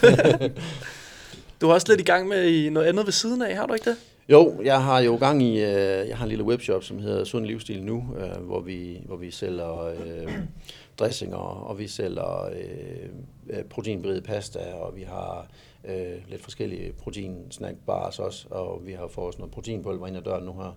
Du 1.60 1.69
er 1.69 1.75
også 1.75 1.87
lidt 1.88 2.00
i 2.00 2.05
gang 2.05 2.28
med 2.28 2.44
i 2.44 2.70
noget 2.70 2.86
andet 2.86 3.06
ved 3.06 3.12
siden 3.12 3.43
af, 3.43 3.56
har 3.56 3.67
du 3.67 3.74
ikke 3.74 3.91
det? 3.91 3.96
Jo, 4.31 4.63
jeg 4.63 4.85
har 4.85 5.01
jo 5.01 5.17
gang 5.17 5.43
i, 5.43 5.53
øh, 5.53 6.08
jeg 6.08 6.17
har 6.17 6.25
en 6.25 6.29
lille 6.29 6.44
webshop, 6.44 6.85
som 6.85 6.99
hedder 6.99 7.25
Sund 7.25 7.47
Livsstil 7.47 7.82
Nu, 7.82 8.17
øh, 8.19 8.43
hvor, 8.43 8.61
vi, 8.61 9.03
hvor 9.06 9.17
vi 9.17 9.31
sælger 9.31 9.85
øh, 9.85 10.32
dressinger, 10.99 11.37
og 11.37 11.79
vi 11.79 11.89
sælger 11.89 12.44
øh, 12.44 13.08
øh, 13.51 13.65
proteinberigede 13.65 14.23
pasta, 14.23 14.58
og 14.75 14.97
vi 14.97 15.03
har 15.03 15.47
øh, 15.85 16.17
lidt 16.29 16.43
forskellige 16.43 16.93
proteinsnackbars 16.93 18.19
også, 18.19 18.47
og 18.51 18.87
vi 18.87 18.93
har 18.93 19.08
fået 19.08 19.35
sådan 19.35 19.43
noget 19.43 19.55
proteinpulver 19.55 20.06
ind 20.06 20.17
ad 20.17 20.23
døren 20.23 20.44
nu 20.44 20.53
her. 20.53 20.77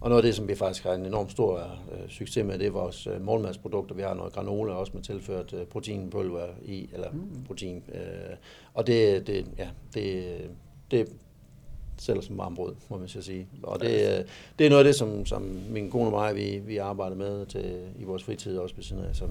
Og 0.00 0.08
noget 0.08 0.22
af 0.22 0.26
det, 0.26 0.34
som 0.34 0.48
vi 0.48 0.54
faktisk 0.54 0.84
har 0.84 0.92
en 0.92 1.06
enorm 1.06 1.28
stor 1.28 1.58
øh, 1.92 2.08
succes 2.08 2.44
med, 2.44 2.58
det 2.58 2.66
er 2.66 2.70
vores 2.70 3.06
øh, 3.06 3.24
morgenmadsprodukter. 3.24 3.94
Vi 3.94 4.02
har 4.02 4.14
noget 4.14 4.32
granola 4.32 4.72
også 4.72 4.92
med 4.94 5.02
tilført 5.02 5.52
øh, 5.52 5.66
proteinpulver 5.66 6.46
i, 6.64 6.88
eller 6.92 7.10
mm. 7.10 7.44
protein. 7.46 7.82
Øh, 7.94 8.36
og 8.74 8.86
det, 8.86 9.26
det, 9.26 9.46
ja, 9.58 9.68
det, 9.94 10.36
det 10.90 11.08
sælger 11.98 12.20
som 12.20 12.38
varmbrød, 12.38 12.74
må 12.88 12.98
man 12.98 13.08
så 13.08 13.22
sige. 13.22 13.46
Og 13.62 13.80
det, 13.80 13.90
øh, 14.18 14.24
det 14.58 14.66
er 14.66 14.70
noget 14.70 14.78
af 14.80 14.84
det, 14.84 14.94
som, 14.94 15.26
som 15.26 15.42
min 15.70 15.90
kone 15.90 16.06
og 16.06 16.10
mig, 16.12 16.34
vi, 16.36 16.58
vi 16.66 16.76
arbejder 16.76 17.16
med 17.16 17.46
til, 17.46 17.78
i 17.98 18.04
vores 18.04 18.24
fritid 18.24 18.58
også 18.58 18.74
ved 18.74 18.84
siden 18.84 19.04
af, 19.04 19.16
som, 19.16 19.30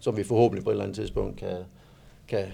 som 0.00 0.16
vi 0.16 0.24
forhåbentlig 0.24 0.64
på 0.64 0.70
et 0.70 0.74
eller 0.74 0.84
andet 0.84 0.96
tidspunkt 0.96 1.36
kan, 1.38 1.56
kan 2.28 2.44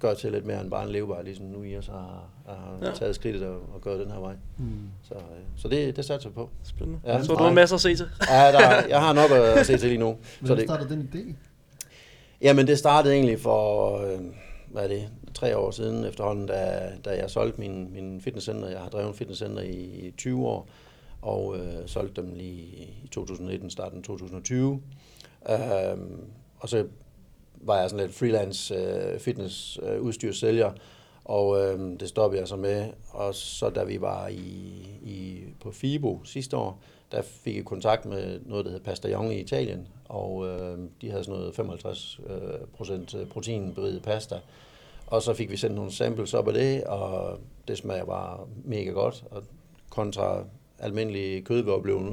gøre 0.00 0.14
til 0.14 0.32
lidt 0.32 0.46
mere 0.46 0.60
end 0.60 0.70
bare 0.70 0.84
en 0.84 0.90
levevej, 0.90 1.22
ligesom 1.22 1.46
nu 1.46 1.62
I 1.62 1.74
også 1.74 1.92
har, 1.92 2.24
har 2.46 2.78
Ja. 2.82 2.90
taget 2.94 3.14
skridtet 3.14 3.42
og, 3.46 3.54
og 3.74 3.80
gået 3.80 4.00
den 4.00 4.10
her 4.10 4.20
vej. 4.20 4.34
Mm. 4.58 4.64
Så, 5.02 5.14
øh, 5.14 5.20
så 5.56 5.68
det, 5.68 5.96
det 5.96 6.04
satser 6.04 6.28
vi 6.28 6.34
på. 6.34 6.50
Spændende. 6.64 7.00
Ja, 7.06 7.22
så 7.22 7.32
du 7.34 7.42
har 7.42 7.52
masser 7.52 7.74
at 7.76 7.80
se 7.80 7.96
til. 7.96 8.06
Ja, 8.30 8.52
der, 8.52 8.86
jeg 8.88 9.00
har 9.00 9.12
nok 9.12 9.30
at 9.30 9.66
se 9.66 9.76
til 9.78 9.88
lige 9.88 9.98
nu. 9.98 10.16
Men 10.40 10.46
Så 10.48 10.54
det 10.54 10.56
det, 10.60 10.68
startede 10.68 10.88
den 10.90 11.10
idé? 11.14 11.34
Jamen, 12.40 12.66
det 12.66 12.78
startede 12.78 13.14
egentlig 13.14 13.40
for, 13.40 13.96
øh, 13.98 14.18
hvad 14.72 14.84
er 14.84 14.88
det, 14.88 15.08
tre 15.34 15.56
år 15.56 15.70
siden 15.70 16.04
efterhånden, 16.04 16.46
da, 16.46 16.92
da 17.04 17.10
jeg 17.10 17.30
solgte 17.30 17.60
min, 17.60 17.92
min 17.92 18.20
fitnesscenter. 18.20 18.68
Jeg 18.68 18.80
har 18.80 18.88
drevet 18.88 19.16
fitnesscenter 19.16 19.62
i, 19.62 20.06
i 20.06 20.10
20 20.10 20.46
år, 20.46 20.68
og 21.22 21.58
øh, 21.58 21.86
solgte 21.88 22.22
dem 22.22 22.34
lige 22.34 22.62
i 23.04 23.08
2019, 23.10 23.70
starten 23.70 24.02
2020. 24.02 24.82
Øhm, 25.50 26.20
og 26.58 26.68
så 26.68 26.86
var 27.56 27.80
jeg 27.80 27.90
sådan 27.90 28.06
lidt 28.06 28.16
freelance 28.16 28.74
øh, 28.74 29.20
fitness 29.20 29.80
øh, 29.82 30.00
udstyrsælger, 30.00 30.72
og 31.24 31.60
øh, 31.60 32.00
det 32.00 32.08
stoppede 32.08 32.40
jeg 32.40 32.48
så 32.48 32.56
med. 32.56 32.90
Og 33.10 33.34
så 33.34 33.70
da 33.70 33.84
vi 33.84 34.00
var 34.00 34.28
i, 34.28 34.42
i, 35.02 35.44
på 35.60 35.70
FIBO 35.70 36.20
sidste 36.24 36.56
år, 36.56 36.82
der 37.12 37.22
fik 37.22 37.56
jeg 37.56 37.64
kontakt 37.64 38.06
med 38.06 38.40
noget, 38.46 38.64
der 38.64 38.70
hed 38.70 38.80
Pasta 38.80 39.08
i 39.08 39.40
Italien, 39.40 39.88
og 40.04 40.48
øh, 40.48 40.78
de 41.00 41.10
havde 41.10 41.24
sådan 41.24 41.38
noget 41.38 41.54
55 41.54 42.20
øh, 42.26 42.66
procent 42.76 43.14
øh, 43.14 43.26
proteinberiget 43.26 44.02
pasta. 44.02 44.38
Og 45.06 45.22
så 45.22 45.34
fik 45.34 45.50
vi 45.50 45.56
sendt 45.56 45.76
nogle 45.76 45.92
samples 45.92 46.34
op 46.34 46.48
af 46.48 46.54
det, 46.54 46.84
og 46.84 47.38
det 47.68 47.78
smager 47.78 48.04
bare 48.04 48.38
mega 48.64 48.90
godt, 48.90 49.24
og 49.30 49.42
kontra 49.90 50.44
almindelig 50.78 51.44
kød 51.44 51.62
vi 51.62 51.70
blevet 51.82 52.12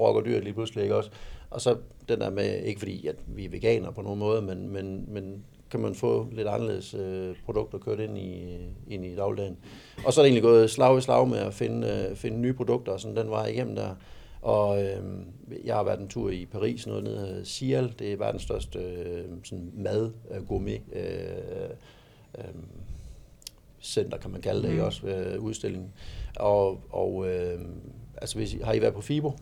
rock 0.00 0.16
og 0.16 0.24
dyrt 0.24 0.44
lige 0.44 0.54
pludselig, 0.54 0.82
ikke 0.82 0.96
også? 0.96 1.10
Og 1.50 1.60
så 1.60 1.76
den 2.08 2.20
der 2.20 2.30
med, 2.30 2.62
ikke 2.62 2.78
fordi 2.78 3.06
at 3.06 3.16
vi 3.26 3.44
er 3.44 3.48
veganer 3.48 3.90
på 3.90 4.02
nogen 4.02 4.18
måde, 4.18 4.42
men, 4.42 4.68
men, 4.68 5.04
men 5.08 5.44
kan 5.70 5.80
man 5.80 5.94
få 5.94 6.26
lidt 6.32 6.48
anderledes 6.48 6.94
øh, 6.94 7.36
produkter 7.44 7.78
kørt 7.78 8.00
ind 8.00 8.18
i, 8.18 8.56
ind 8.88 9.06
i 9.06 9.16
dagligdagen. 9.16 9.56
Og 10.04 10.12
så 10.12 10.20
er 10.20 10.24
det 10.24 10.28
egentlig 10.28 10.42
gået 10.42 10.70
slag 10.70 10.98
i 10.98 11.00
slag 11.00 11.28
med 11.28 11.38
at 11.38 11.54
finde, 11.54 12.06
øh, 12.10 12.16
finde 12.16 12.38
nye 12.38 12.52
produkter, 12.52 12.92
og 12.92 13.00
sådan 13.00 13.16
den 13.16 13.30
vej 13.30 13.46
igennem 13.46 13.76
der. 13.76 13.94
Og 14.42 14.82
øh, 14.82 15.02
jeg 15.64 15.74
har 15.74 15.82
været 15.82 16.00
en 16.00 16.08
tur 16.08 16.30
i 16.30 16.46
Paris, 16.46 16.86
noget 16.86 17.04
nede 17.04 17.28
af 17.28 17.46
Cial, 17.46 17.94
det 17.98 18.12
er 18.12 18.16
verdens 18.16 18.42
største 18.42 18.78
øh, 18.78 19.24
sådan 19.44 19.72
mad 19.74 20.12
øh, 20.30 20.46
gourmet 20.46 20.80
øh, 20.92 21.70
øh, 22.38 22.44
center, 23.80 24.18
kan 24.18 24.30
man 24.30 24.40
kalde 24.40 24.62
det, 24.62 24.76
mm. 24.76 24.80
også, 24.80 25.06
øh, 25.06 25.42
udstilling. 25.42 25.94
Og, 26.36 26.80
og 26.90 27.28
øh, 27.28 27.60
altså, 28.16 28.36
hvis 28.36 28.54
I, 28.54 28.58
har 28.58 28.72
I 28.72 28.80
været 28.80 28.94
på 28.94 29.00
Fibo? 29.00 29.32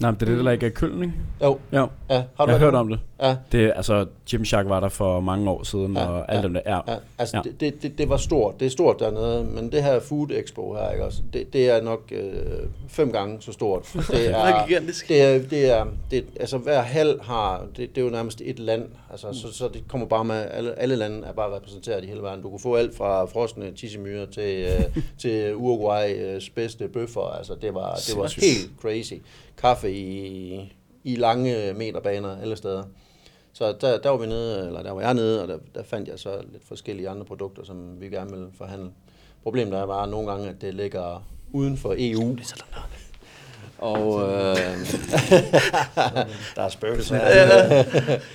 Nej, 0.00 0.10
men 0.10 0.20
det 0.20 0.28
er 0.28 0.36
det, 0.36 0.44
der 0.44 0.50
ikke 0.50 0.66
er 0.66 0.70
Køln, 0.70 1.02
ikke? 1.02 1.14
Jo. 1.42 1.58
Ja. 1.72 1.84
Ja, 2.10 2.22
Har 2.36 2.46
du 2.46 2.50
jeg 2.52 2.58
har 2.58 2.58
hørt 2.58 2.74
om 2.74 2.88
det. 2.88 3.00
Ja. 3.22 3.36
det 3.52 3.64
er, 3.64 3.72
altså, 3.72 4.06
Gymshark 4.30 4.68
var 4.68 4.80
der 4.80 4.88
for 4.88 5.20
mange 5.20 5.50
år 5.50 5.62
siden, 5.62 5.96
Ja, 5.96 6.06
og 6.06 6.32
alt 6.32 6.38
ja, 6.38 6.42
dem 6.42 6.54
der. 6.54 6.60
Ja. 6.66 6.92
Ja, 6.92 6.96
altså 7.18 7.36
Ja. 7.36 7.42
Det, 7.42 7.60
det, 7.60 7.82
det, 7.82 7.98
det 7.98 8.08
var 8.08 8.16
stort. 8.16 8.60
Det 8.60 8.66
er 8.66 8.70
stort 8.70 9.00
dernede, 9.00 9.44
men 9.44 9.72
det 9.72 9.82
her 9.82 10.00
Food 10.00 10.30
Expo 10.30 10.74
her, 10.74 10.90
ikke 10.90 11.04
også, 11.04 11.22
det, 11.32 11.52
det 11.52 11.70
er 11.70 11.82
nok 11.82 12.02
øh, 12.12 12.32
fem 12.88 13.12
gange 13.12 13.36
så 13.40 13.52
stort. 13.52 13.82
Det 13.94 14.06
Det 14.08 14.30
er 14.30 14.66
gigantisk. 14.66 15.08
det 15.08 15.22
er, 15.22 15.38
det 15.38 15.70
er, 15.70 15.86
det, 16.10 16.24
altså 16.40 16.58
hver 16.58 16.80
hal 16.80 17.18
har, 17.22 17.64
det, 17.76 17.94
det 17.94 18.00
er 18.00 18.04
jo 18.04 18.10
nærmest 18.10 18.42
et 18.44 18.58
land, 18.58 18.84
altså 19.10 19.32
så, 19.32 19.52
så 19.52 19.68
det 19.74 19.88
kommer 19.88 20.06
bare 20.06 20.24
med, 20.24 20.46
alle, 20.50 20.78
alle 20.78 20.96
lande 20.96 21.26
er 21.26 21.32
bare 21.32 21.56
repræsenteret 21.56 22.04
i 22.04 22.06
hele 22.06 22.22
verden. 22.22 22.42
Du 22.42 22.50
kan 22.50 22.58
få 22.58 22.74
alt 22.76 22.96
fra 22.96 23.24
frosne 23.24 23.72
tissemyrer 23.76 24.26
til, 24.26 24.66
øh, 24.66 25.02
til 25.22 25.54
Uruguays 25.54 26.50
bedste 26.50 26.88
bøffer, 26.88 27.36
altså 27.38 27.54
det 27.62 27.74
var, 27.74 27.94
det 27.94 28.16
var 28.16 28.34
helt 28.40 28.70
crazy. 28.80 29.14
Kaffe 29.58 29.92
i, 29.92 30.72
i 31.04 31.16
lange 31.16 31.72
meterbaner 31.72 32.40
alle 32.40 32.56
steder. 32.56 32.82
Så 33.52 33.74
der, 33.80 33.98
der 33.98 34.10
var 34.10 34.16
vi 34.16 34.26
nede, 34.26 34.66
eller 34.66 34.82
der 34.82 34.92
var 34.92 35.00
jeg 35.00 35.14
nede, 35.14 35.42
og 35.42 35.48
der, 35.48 35.58
der 35.74 35.82
fandt 35.82 36.08
jeg 36.08 36.18
så 36.18 36.30
lidt 36.52 36.64
forskellige 36.68 37.08
andre 37.08 37.24
produkter, 37.24 37.64
som 37.64 38.00
vi 38.00 38.08
gerne 38.08 38.30
ville 38.30 38.48
forhandle. 38.58 38.90
Problemet 39.42 39.78
er 39.78 39.86
bare 39.86 40.08
nogle 40.08 40.30
gange, 40.30 40.48
at 40.48 40.60
det 40.60 40.74
ligger 40.74 41.24
uden 41.52 41.76
for 41.76 41.94
EU. 41.98 42.36
Og 43.78 44.22
øh, 44.22 44.56
der 46.56 46.62
er 46.62 46.68
spøgelser. 46.68 47.84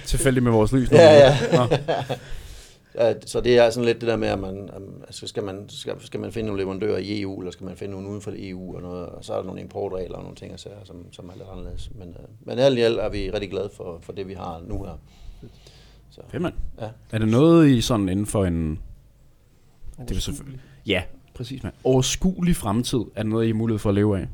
Tilfældigt 0.05 0.43
med 0.43 0.51
vores 0.51 0.71
lys. 0.71 0.91
Ja, 0.91 1.13
ja. 1.13 1.37
Så 3.25 3.41
det 3.41 3.57
er 3.57 3.69
sådan 3.69 3.85
lidt 3.85 4.01
det 4.01 4.07
der 4.07 4.15
med, 4.15 4.27
at 4.27 4.39
man, 4.39 4.69
altså 5.07 5.27
skal, 5.27 5.43
man, 5.43 5.65
skal, 5.67 5.93
skal 5.99 6.19
man 6.19 6.31
finde 6.31 6.47
nogle 6.47 6.61
leverandører 6.61 6.97
i 6.97 7.21
EU, 7.21 7.39
eller 7.39 7.51
skal 7.51 7.65
man 7.65 7.77
finde 7.77 7.93
nogle 7.93 8.09
uden 8.09 8.21
for 8.21 8.33
EU, 8.37 8.75
og, 8.75 8.81
noget, 8.81 9.05
og 9.05 9.25
så 9.25 9.33
er 9.33 9.37
der 9.37 9.45
nogle 9.45 9.61
importregler 9.61 10.15
og 10.15 10.21
nogle 10.23 10.35
ting, 10.35 10.53
og 10.53 10.59
sager, 10.59 10.75
som, 10.83 11.05
som 11.13 11.29
er 11.29 11.33
lidt 11.37 11.47
anderledes. 11.51 11.91
Men, 11.95 12.07
uh, 12.09 12.47
men 12.47 12.59
alt 12.59 12.77
i 12.77 12.81
alt 12.81 12.99
er 12.99 13.09
vi 13.09 13.29
rigtig 13.31 13.49
glade 13.49 13.69
for, 13.73 13.99
for 14.01 14.13
det, 14.13 14.27
vi 14.27 14.33
har 14.33 14.61
nu 14.67 14.83
her. 14.83 14.99
Så, 16.09 16.21
Fedt, 16.31 16.41
mand. 16.41 16.53
ja. 16.81 16.87
Er 17.11 17.17
det 17.17 17.27
noget 17.27 17.69
i 17.69 17.81
sådan 17.81 18.09
inden 18.09 18.25
for 18.25 18.45
en... 18.45 18.79
Det 19.99 20.09
vil 20.09 20.21
selvfølgelig- 20.21 20.61
Ja, 20.85 21.03
præcis, 21.33 21.63
mand. 21.63 21.73
Overskuelig 21.83 22.55
fremtid 22.55 22.99
er 23.15 23.23
det 23.23 23.25
noget, 23.29 23.45
I 23.45 23.47
har 23.47 23.55
mulighed 23.55 23.79
for 23.79 23.89
at 23.89 23.95
leve 23.95 24.19
af. 24.19 24.27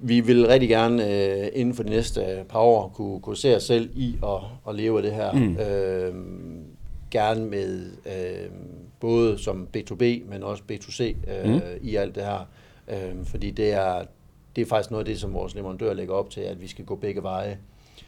Vi 0.00 0.20
vil 0.20 0.46
rigtig 0.46 0.68
gerne 0.68 1.10
øh, 1.12 1.48
inden 1.54 1.74
for 1.74 1.82
de 1.82 1.88
næste 1.90 2.20
øh, 2.20 2.44
par 2.44 2.58
år 2.58 2.88
kunne, 2.88 3.20
kunne 3.20 3.36
se 3.36 3.56
os 3.56 3.62
selv 3.62 3.90
i 3.94 4.16
at, 4.22 4.38
at 4.68 4.74
leve 4.74 4.96
af 4.96 5.02
det 5.02 5.12
her. 5.12 5.32
Mm. 5.32 5.56
Øh, 5.56 6.14
gerne 7.10 7.46
med 7.46 7.90
øh, 8.06 8.50
både 9.00 9.38
som 9.38 9.68
B2B, 9.76 10.04
men 10.30 10.42
også 10.42 10.62
B2C 10.72 11.02
øh, 11.30 11.50
Mm. 11.54 11.60
i 11.80 11.96
alt 11.96 12.14
det 12.14 12.24
her. 12.24 12.48
Øh, 12.88 13.24
fordi 13.24 13.50
det 13.50 13.72
er, 13.72 14.04
det 14.56 14.62
er 14.62 14.66
faktisk 14.66 14.90
noget 14.90 15.04
af 15.04 15.06
det, 15.12 15.20
som 15.20 15.34
vores 15.34 15.54
leverandør 15.54 15.92
lægger 15.92 16.14
op 16.14 16.30
til, 16.30 16.40
at 16.40 16.60
vi 16.60 16.66
skal 16.66 16.84
gå 16.84 16.94
begge 16.94 17.22
veje. 17.22 17.58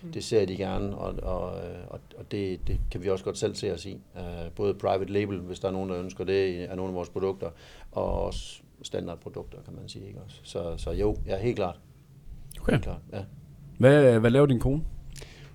Mm. 0.03 0.13
Det 0.13 0.25
ser 0.25 0.45
de 0.47 0.57
gerne, 0.57 0.99
og, 0.99 1.15
og, 1.23 1.57
øh, 1.59 1.77
og, 1.89 2.01
og 2.19 2.31
det, 2.31 2.61
det 2.67 2.81
kan 2.91 3.03
vi 3.03 3.09
også 3.11 3.25
godt 3.25 3.39
selv 3.39 3.55
se 3.55 3.73
os 3.75 3.87
i. 3.87 4.01
Øh, 4.17 4.23
både 4.57 4.75
private 4.75 5.13
label, 5.13 5.39
hvis 5.39 5.61
der 5.61 5.69
er 5.69 5.73
nogen, 5.73 5.91
der 5.91 5.99
ønsker 5.99 6.25
det 6.25 6.67
af 6.67 6.77
nogle 6.77 6.91
af 6.91 6.95
vores 6.95 7.09
produkter, 7.09 7.51
og 7.93 8.23
også 8.23 8.61
standardprodukter, 8.83 9.59
kan 9.65 9.75
man 9.75 9.89
sige. 9.89 10.07
Ikke? 10.07 10.21
Også. 10.25 10.37
Så, 10.43 10.75
så 10.77 10.91
jo, 10.91 11.17
ja, 11.27 11.39
helt 11.39 11.57
klart. 11.57 11.79
Okay. 12.61 12.73
Helt 12.73 12.85
klart 12.85 13.01
ja. 13.13 13.21
Hvad, 13.79 14.19
hvad 14.19 14.31
laver 14.31 14.47
din 14.47 14.61
kone? 14.61 14.83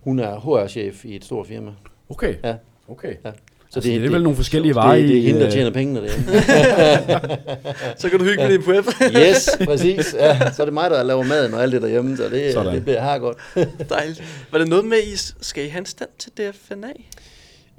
Hun 0.01 0.19
er 0.19 0.39
HR-chef 0.39 1.05
i 1.05 1.15
et 1.15 1.25
stort 1.25 1.47
firma. 1.47 1.73
Okay. 2.09 2.35
Ja. 2.43 2.55
Okay. 2.87 3.15
Ja. 3.25 3.31
Så 3.69 3.79
altså, 3.79 3.91
det, 3.91 4.01
det 4.01 4.07
er 4.07 4.11
vel 4.11 4.23
nogle 4.23 4.35
forskellige 4.35 4.75
veje 4.75 4.99
det, 5.01 5.09
det 5.09 5.15
er 5.17 5.21
i, 5.21 5.25
hende, 5.25 5.39
der 5.39 5.45
øh, 5.45 5.51
tjener 5.51 5.71
pengene 5.71 6.01
der. 6.01 6.09
Så 8.01 8.09
kan 8.09 8.19
du 8.19 8.25
hygge 8.25 8.43
med 8.43 8.51
din 8.51 8.63
prep. 8.63 8.85
yes, 9.15 9.49
præcis. 9.65 10.15
Ja, 10.19 10.51
så 10.51 10.61
er 10.63 10.65
det 10.65 10.73
mig, 10.73 10.89
der 10.89 11.03
laver 11.03 11.23
maden 11.23 11.53
og 11.53 11.61
alt 11.61 11.73
det 11.73 11.81
derhjemme, 11.81 12.17
så 12.17 12.29
det, 12.29 12.53
Sådan. 12.53 12.73
det 12.73 12.83
bliver 12.83 13.01
her 13.01 13.17
godt. 13.19 13.37
Dejligt. 13.89 14.23
Var 14.51 14.57
det 14.59 14.67
noget 14.67 14.85
med, 14.85 14.97
I 14.97 15.17
skal 15.41 15.65
I 15.65 15.67
have 15.67 15.79
en 15.79 15.85
stand 15.85 16.09
til 16.19 16.31
DFNA? 16.31 16.87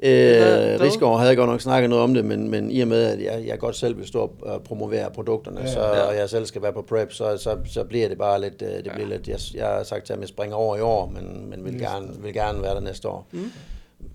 Øh? 0.03 0.81
Rigsgaard 0.81 1.21
havde 1.21 1.37
godt 1.37 1.51
nok 1.51 1.61
snakket 1.61 1.91
noget 1.91 2.05
om 2.05 2.15
det, 2.15 2.25
men, 2.25 2.51
men 2.51 2.71
i 2.71 2.81
og 2.81 2.89
med, 2.89 3.03
at 3.03 3.23
jeg, 3.23 3.45
jeg 3.47 3.59
godt 3.59 3.77
selv 3.77 3.99
vil 3.99 4.07
stå 4.07 4.33
og 4.43 4.63
promovere 4.63 5.11
produkterne, 5.11 5.61
Ja, 5.61 5.67
ja, 5.67 5.73
så, 5.73 5.81
ja. 5.81 6.01
og 6.01 6.17
jeg 6.17 6.31
selv 6.31 6.47
skal 6.47 6.63
være 6.63 6.73
på 6.73 6.85
prep, 6.89 7.13
så, 7.13 7.37
så, 7.37 7.57
så 7.67 7.85
bliver 7.85 8.09
det 8.09 8.19
bare 8.19 8.41
lidt, 8.41 8.63
øh, 8.63 8.69
det 8.85 8.93
bliver 8.95 9.09
lidt 9.09 9.29
jeg, 9.29 9.39
jeg 9.55 9.67
har 9.67 9.83
sagt 9.83 10.05
til 10.07 10.13
ham, 10.13 10.19
at 10.19 10.23
jeg 10.23 10.29
springer 10.29 10.57
over 10.57 10.77
i 10.77 10.81
år, 10.81 11.13
men, 11.15 11.51
men 11.51 11.65
vil, 11.65 11.79
gerne, 11.79 12.07
vil 12.23 12.33
gerne 12.35 12.63
være 12.63 12.75
der 12.75 12.81
næste 12.81 13.09
år. 13.09 13.27
Mm. 13.33 13.53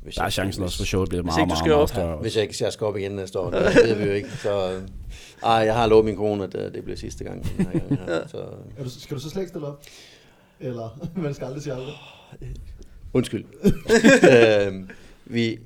Hvis 0.04 0.16
Der 0.16 0.24
er 0.24 0.30
chancen 0.30 0.64
også 0.64 0.78
for 0.78 0.86
showet 0.86 1.10
bliver 1.10 1.24
meget, 1.24 1.48
meget, 1.48 1.68
meget 1.68 1.90
større. 1.90 2.18
Hvis 2.18 2.36
jeg 2.36 2.44
ikke 2.44 2.56
jeg 2.62 2.74
skal 2.74 2.88
op 2.88 2.98
igen 2.98 3.12
næste 3.12 3.40
år, 3.40 3.50
det 3.50 3.76
ved 3.76 3.96
vi 3.96 4.04
jo 4.04 4.12
ikke. 4.12 4.30
Så, 4.32 4.72
øh, 4.74 4.82
ej, 5.44 5.52
jeg 5.54 5.76
har 5.76 5.88
lovet 5.88 6.06
min 6.06 6.16
kone, 6.16 6.44
at 6.44 6.56
øh, 6.56 6.74
det 6.74 6.84
bliver 6.84 6.98
sidste 6.98 7.24
gang. 7.24 7.44
Den 7.58 7.66
her 7.66 7.80
gang 7.80 8.00
her. 8.06 8.28
Så, 8.28 8.38
Er 8.78 8.84
du, 8.84 8.90
skal 8.90 9.18
du 9.18 9.22
så 9.22 9.30
slet 9.30 9.42
ikke 9.42 9.50
stille 9.50 9.68
op? 9.68 9.84
Eller, 10.60 11.00
man 11.16 11.34
skal 11.34 11.46
aldrig 11.46 11.64
sige 11.64 11.74
aldrig. 11.74 11.94
undskyld. 13.14 13.46
øh, 14.68 14.90
vi, 15.26 15.60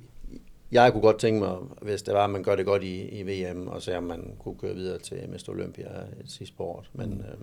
jeg 0.72 0.92
kunne 0.92 1.01
godt 1.01 1.20
tænke 1.20 1.39
mig, 1.39 1.56
hvis 1.82 2.01
det 2.01 2.13
var, 2.13 2.24
at 2.24 2.30
man 2.30 2.44
gør 2.44 2.56
det 2.56 2.65
godt 2.65 2.84
i, 2.84 3.01
i 3.01 3.24
VM, 3.24 3.68
og 3.68 3.82
så 3.82 3.98
om 3.98 4.03
man 4.03 4.36
kunne 4.39 4.56
køre 4.56 4.75
videre 4.75 4.98
til 5.00 5.18
Mester 5.30 5.51
Olympia 5.51 5.86
et 6.24 6.32
sidste 6.32 6.56
på 6.58 6.63
året. 6.63 6.89
Men 6.94 7.12
øh, 7.12 7.38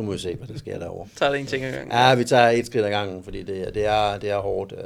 nu 0.00 0.06
må 0.06 0.12
vi 0.12 0.18
se, 0.18 0.34
hvad 0.34 0.48
der 0.48 0.58
sker 0.58 0.78
derovre. 0.78 1.08
Tager 1.16 1.32
det 1.32 1.40
en 1.40 1.46
ting 1.46 1.64
ad 1.64 1.72
gangen. 1.72 1.92
Ja, 1.92 2.14
vi 2.14 2.24
tager 2.24 2.48
et 2.48 2.66
skridt 2.66 2.84
ad 2.84 2.90
gangen, 2.90 3.24
fordi 3.24 3.42
det, 3.42 3.74
det, 3.74 3.86
er, 3.86 4.18
det 4.18 4.30
er 4.30 4.38
hårdt. 4.38 4.72
Øh, 4.72 4.78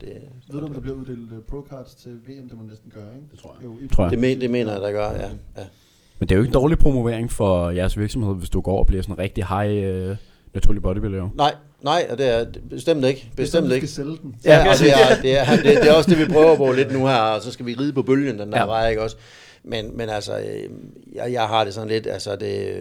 det, 0.00 0.16
Ved 0.52 0.60
du, 0.60 0.66
om 0.66 0.72
der 0.72 0.80
bliver 0.80 0.96
uddelt 0.96 1.32
øh, 1.32 1.38
pro-cards 1.50 2.02
til 2.02 2.10
VM? 2.10 2.48
Det 2.48 2.52
må 2.52 2.58
man 2.62 2.66
næsten 2.70 2.92
gøre, 2.94 3.04
ikke? 3.16 3.26
Det 3.32 3.38
tror 3.40 3.56
jeg. 3.60 3.64
Jo, 3.64 3.88
Tror 3.92 4.04
jeg. 4.04 4.10
det, 4.10 4.18
men, 4.18 4.40
det 4.40 4.50
mener 4.50 4.72
jeg, 4.72 4.80
der 4.80 4.92
gør, 4.92 5.10
ja. 5.10 5.28
ja. 5.56 5.64
Men 6.18 6.28
det 6.28 6.34
er 6.34 6.36
jo 6.36 6.42
ikke 6.42 6.52
dårlig 6.54 6.78
promovering 6.78 7.32
for 7.32 7.70
jeres 7.70 7.98
virksomhed, 7.98 8.34
hvis 8.34 8.50
du 8.50 8.60
går 8.60 8.72
over 8.72 8.80
og 8.80 8.86
bliver 8.86 9.02
sådan 9.02 9.14
en 9.14 9.18
rigtig 9.18 9.46
high 9.46 10.10
uh, 10.10 10.16
naturlig 10.54 10.82
bodybuilder. 10.82 11.28
Nej, 11.36 11.54
nej, 11.82 12.06
og 12.10 12.18
det 12.18 12.26
er 12.40 12.46
bestemt 12.70 13.04
ikke. 13.04 13.30
Bestemt 13.36 13.68
du 13.68 13.74
ikke. 13.74 13.86
skal 13.86 14.04
sælge 14.04 14.18
den. 14.22 14.34
Ja, 14.44 14.58
og 14.70 14.74
det 14.78 14.90
er, 14.92 15.22
det, 15.22 15.38
er, 15.38 15.56
det, 15.56 15.64
det 15.82 15.88
er 15.90 15.92
også 15.92 16.10
det, 16.10 16.18
vi 16.18 16.32
prøver 16.32 16.56
på 16.56 16.72
lidt 16.72 16.92
nu 16.92 17.06
her, 17.06 17.16
og 17.16 17.42
så 17.42 17.50
skal 17.52 17.66
vi 17.66 17.74
ride 17.74 17.92
på 17.92 18.02
bølgen 18.02 18.38
den 18.38 18.52
der 18.52 18.58
Ja. 18.58 18.66
vej, 18.66 18.88
ikke 18.90 19.02
også? 19.02 19.16
Men, 19.64 19.96
men 19.96 20.08
altså, 20.08 20.32
jeg, 21.14 21.32
jeg 21.32 21.42
har 21.42 21.64
det 21.64 21.74
sådan 21.74 21.88
lidt, 21.88 22.06
altså 22.06 22.36
det, 22.36 22.74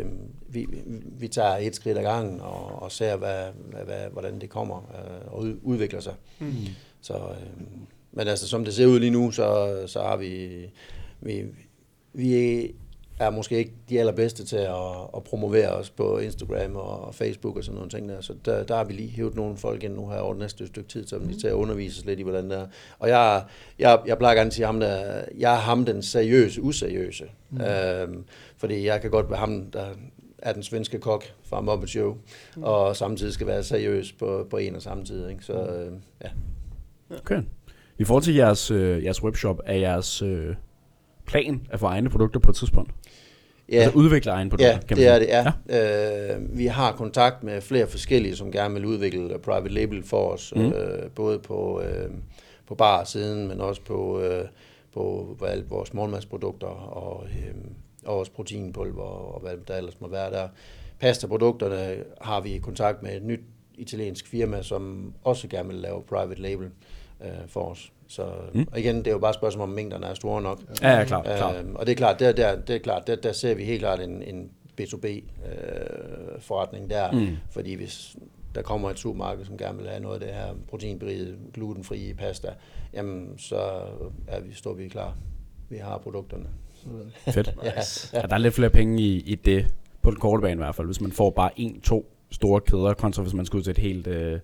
vi, 0.66 0.80
vi 1.20 1.28
tager 1.28 1.58
et 1.58 1.76
skridt 1.76 1.98
ad 1.98 2.04
gangen 2.04 2.42
og, 2.42 2.82
og 2.82 2.92
ser, 2.92 3.16
hvad, 3.16 3.44
hvad, 3.86 4.10
hvordan 4.12 4.42
det 4.42 4.50
kommer 4.50 4.78
øh, 4.78 5.34
og 5.34 5.40
ud- 5.40 5.60
udvikler 5.64 6.00
sig. 6.00 6.14
Mm. 6.40 6.54
Så, 7.02 7.14
øh, 7.14 7.68
men 8.12 8.28
altså, 8.28 8.48
som 8.48 8.66
det 8.66 8.74
ser 8.74 8.86
ud 8.86 9.00
lige 9.00 9.12
nu, 9.12 9.32
så, 9.32 9.78
så 9.88 10.02
har 10.02 10.18
vi, 10.18 10.50
vi, 11.22 11.44
vi 12.14 12.62
er 13.20 13.30
måske 13.30 13.58
ikke 13.58 13.72
de 13.90 14.00
allerbedste 14.00 14.46
til 14.46 14.56
at, 14.58 14.76
at 15.16 15.24
promovere 15.24 15.70
os 15.70 15.90
på 15.90 16.18
Instagram 16.20 16.76
og 16.76 17.16
Facebook 17.16 17.58
og 17.58 17.64
sådan 17.64 17.76
nogle 17.76 17.90
ting 17.90 18.10
der. 18.10 18.22
Så 18.22 18.34
der, 18.46 18.64
der 18.64 18.76
har 18.76 18.84
vi 18.84 18.94
lige 18.94 19.10
hævet 19.10 19.36
nogle 19.36 19.58
folk 19.58 19.84
ind 19.84 19.94
nu 19.94 20.10
her 20.10 20.18
over 20.18 20.34
det 20.34 20.42
næste 20.42 20.68
stykke 20.68 20.90
tid, 20.90 21.08
som 21.08 21.28
lige 21.28 21.40
til 21.40 21.48
at 21.48 21.54
undervise 21.54 22.00
os 22.00 22.06
lidt 22.06 22.20
i, 22.20 22.24
hvordan 22.24 22.50
det 22.50 22.58
er. 22.58 22.68
Og 23.00 23.10
jeg, 23.10 23.44
jeg, 23.80 24.00
jeg 24.06 24.18
plejer 24.18 24.36
gerne 24.36 24.48
at 24.48 24.54
sige 24.54 24.66
ham, 24.66 24.80
der, 24.80 25.22
jeg 25.38 25.54
er 25.54 25.60
ham 25.60 25.86
den 25.86 26.02
seriøse, 26.02 26.62
useriøse. 26.62 27.26
Mm. 27.50 27.62
Øhm, 27.62 28.24
fordi 28.58 28.86
jeg 28.86 29.02
kan 29.02 29.12
godt 29.12 29.30
være 29.30 29.40
ham, 29.40 29.72
der 29.72 29.86
er 30.50 30.54
den 30.54 30.63
svenske 30.63 31.00
kok 31.00 31.24
fra 31.44 31.62
Muppet 31.62 31.89
Show, 31.89 32.18
mm. 32.56 32.63
og 32.63 32.96
samtidig 32.96 33.34
skal 33.34 33.48
være 33.48 33.63
seriøs 33.63 34.12
på, 34.12 34.48
på 34.50 34.58
en 34.58 34.75
og 34.75 34.82
samme 34.82 35.06
tid. 35.06 35.30
Ikke? 35.30 35.46
Så 35.46 35.54
øh, 35.54 35.92
ja. 36.24 36.30
Okay. 37.18 37.42
I 37.98 38.04
forhold 38.04 38.24
til 38.24 38.36
jeres, 38.36 38.72
øh, 38.72 39.04
jeres 39.04 39.24
webshop, 39.24 39.60
er 39.66 39.75
jeres 39.75 40.22
øh, 40.22 40.56
plan 41.25 41.68
at 41.70 41.80
få 41.80 41.86
egne 41.86 42.10
produkter 42.10 42.39
på 42.39 42.50
et 42.50 42.56
tidspunkt? 42.56 42.92
Ja, 43.72 43.75
Altså 43.75 43.98
udvikle 43.98 44.32
egne 44.32 44.50
produkter, 44.50 44.74
ja 44.74 44.80
kan 44.80 44.98
man 44.98 44.98
det 44.98 45.08
er 45.08 45.20
det, 45.20 45.27
ja. 45.27 45.51
ja. 45.70 46.36
Øh, 46.36 46.58
vi 46.58 46.66
har 46.66 46.92
kontakt 46.92 47.44
med 47.44 47.62
flere 47.62 47.88
forskellige, 47.88 48.36
som 48.36 48.51
gerne 48.51 48.74
vil 48.74 48.86
udvikle 48.86 49.39
private 49.44 49.74
label 49.74 50.04
for 50.04 50.30
os, 50.32 50.54
Mm. 50.56 50.62
mm. 50.62 50.72
øh, 50.72 51.10
både 51.16 51.39
på, 51.39 51.82
øh, 51.82 52.10
på 52.68 52.75
bar-siden, 52.75 53.48
men 53.48 53.62
også 53.62 53.82
på, 53.82 54.22
øh, 54.22 54.46
på 54.94 55.36
hvad 55.39 55.50
alt 55.50 55.70
vores 55.70 55.94
morgenmadsprodukter 55.94 56.68
og, 56.68 57.25
øh, 57.25 57.56
og 58.08 58.20
også 58.20 58.32
proteinpulver 58.32 59.04
og 59.04 59.40
hvad 59.42 59.58
der 59.68 59.78
ellers 59.78 60.02
må 60.02 60.08
være 60.08 60.32
der. 60.32 60.48
Pasta-produkterne 61.00 62.04
har 62.22 62.42
vi 62.42 62.58
kontakt 62.58 63.04
med 63.04 63.16
et 63.16 63.24
nyt 63.24 63.40
italiensk 63.74 64.28
firma, 64.28 64.62
som 64.62 65.14
også 65.24 65.48
gerne 65.48 65.70
vil 65.70 65.78
lave 65.78 66.04
private 66.04 66.42
label 66.42 66.70
øh, 67.22 67.30
for 67.48 67.62
os. 67.64 67.92
Så 68.08 68.32
Mm. 68.54 68.68
og 68.72 68.80
igen, 68.80 68.96
det 68.98 69.08
er 69.08 69.12
jo 69.12 69.20
bare 69.20 69.30
et 69.30 69.36
spørgsmål, 69.36 69.64
om 69.64 69.70
mængderne 69.70 70.06
er 70.06 70.14
store 70.14 70.42
nok. 70.42 70.60
Ja, 70.82 70.98
ja, 70.98 71.04
klart. 71.06 71.26
klart. 71.26 71.56
Øhm, 71.56 71.76
og 71.76 71.86
det 71.86 71.92
er 71.92 71.96
klart, 71.96 72.20
der, 72.20 72.32
der, 72.32 72.62
det 72.62 72.76
er 72.76 72.80
klart 72.80 73.08
der, 73.08 73.16
der 73.16 73.32
ser 73.32 73.56
vi 73.56 73.64
helt 73.64 73.80
klart 73.80 74.00
en, 74.00 74.24
en 74.24 74.52
B2B-forretning 74.82 76.90
der, 76.90 77.12
Mm. 77.12 77.18
mm. 77.18 77.38
fordi 77.52 77.74
hvis 77.74 78.16
der 78.56 78.62
kommer 78.62 78.90
et 78.90 79.00
supermarked, 79.00 79.46
som 79.46 79.58
gerne 79.58 79.78
vil 79.78 79.88
have 79.88 80.00
noget 80.02 80.16
af 80.16 80.20
det 80.28 80.36
her 80.36 80.54
proteinberigede, 80.70 81.38
glutenfrie 81.54 82.14
pasta, 82.14 82.48
jamen 82.94 83.34
så 83.38 83.60
er 84.28 84.40
vi, 84.40 84.54
står 84.54 84.74
vi 84.74 84.88
klar. 84.88 85.16
Vi 85.70 85.78
har 85.78 85.98
produkterne. 85.98 86.46
Fedt. 87.34 87.56
ja. 87.63 87.72
ja. 88.13 88.22
der 88.22 88.34
er 88.34 88.38
lidt 88.38 88.53
flere 88.53 88.70
penge 88.70 89.01
i, 89.01 89.20
i 89.20 89.36
det, 89.36 89.74
på 90.01 90.12
den 90.12 90.20
korte 90.20 90.41
bane 90.41 90.53
i 90.53 90.58
hvert 90.58 90.75
fald, 90.75 90.88
hvis 90.88 91.01
man 91.01 91.12
får 91.12 91.29
bare 91.29 91.51
en, 91.56 91.82
to 91.82 92.13
store 92.32 92.62
kæder, 92.62 92.94
kontra 92.94 93.22
hvis 93.22 93.34
man 93.34 93.46
skulle 93.46 93.63
til 93.63 93.72
et 93.72 93.77
helt, 93.77 94.08
øh, 94.08 94.39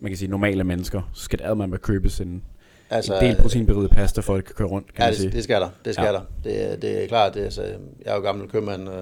man 0.00 0.10
kan 0.10 0.16
sige, 0.16 0.30
normale 0.30 0.64
mennesker, 0.64 1.10
så 1.12 1.22
skal 1.22 1.38
det 1.38 1.56
man 1.56 1.70
med 1.70 1.78
købe 1.78 2.10
sin 2.10 2.42
altså, 2.90 3.14
en 3.14 3.24
del 3.24 3.36
proteinberiget 3.36 3.90
pasta, 3.90 4.20
for 4.20 4.34
at 4.34 4.36
det 4.36 4.44
kan 4.44 4.54
køre 4.54 4.68
rundt, 4.68 4.94
kan 4.94 5.04
ja, 5.04 5.10
det, 5.10 5.16
sige. 5.16 5.30
det 5.30 5.44
skal 5.44 5.60
der. 5.60 5.68
Det 5.84 5.94
skal 5.94 6.06
ja. 6.06 6.12
der. 6.12 6.20
Det, 6.44 6.82
det 6.82 7.02
er 7.02 7.08
klart, 7.08 7.34
det, 7.34 7.40
altså, 7.40 7.62
jeg 7.62 7.76
er 8.04 8.14
jo 8.14 8.20
gammel 8.20 8.48
købmand 8.48 8.88
øh, 8.88 8.94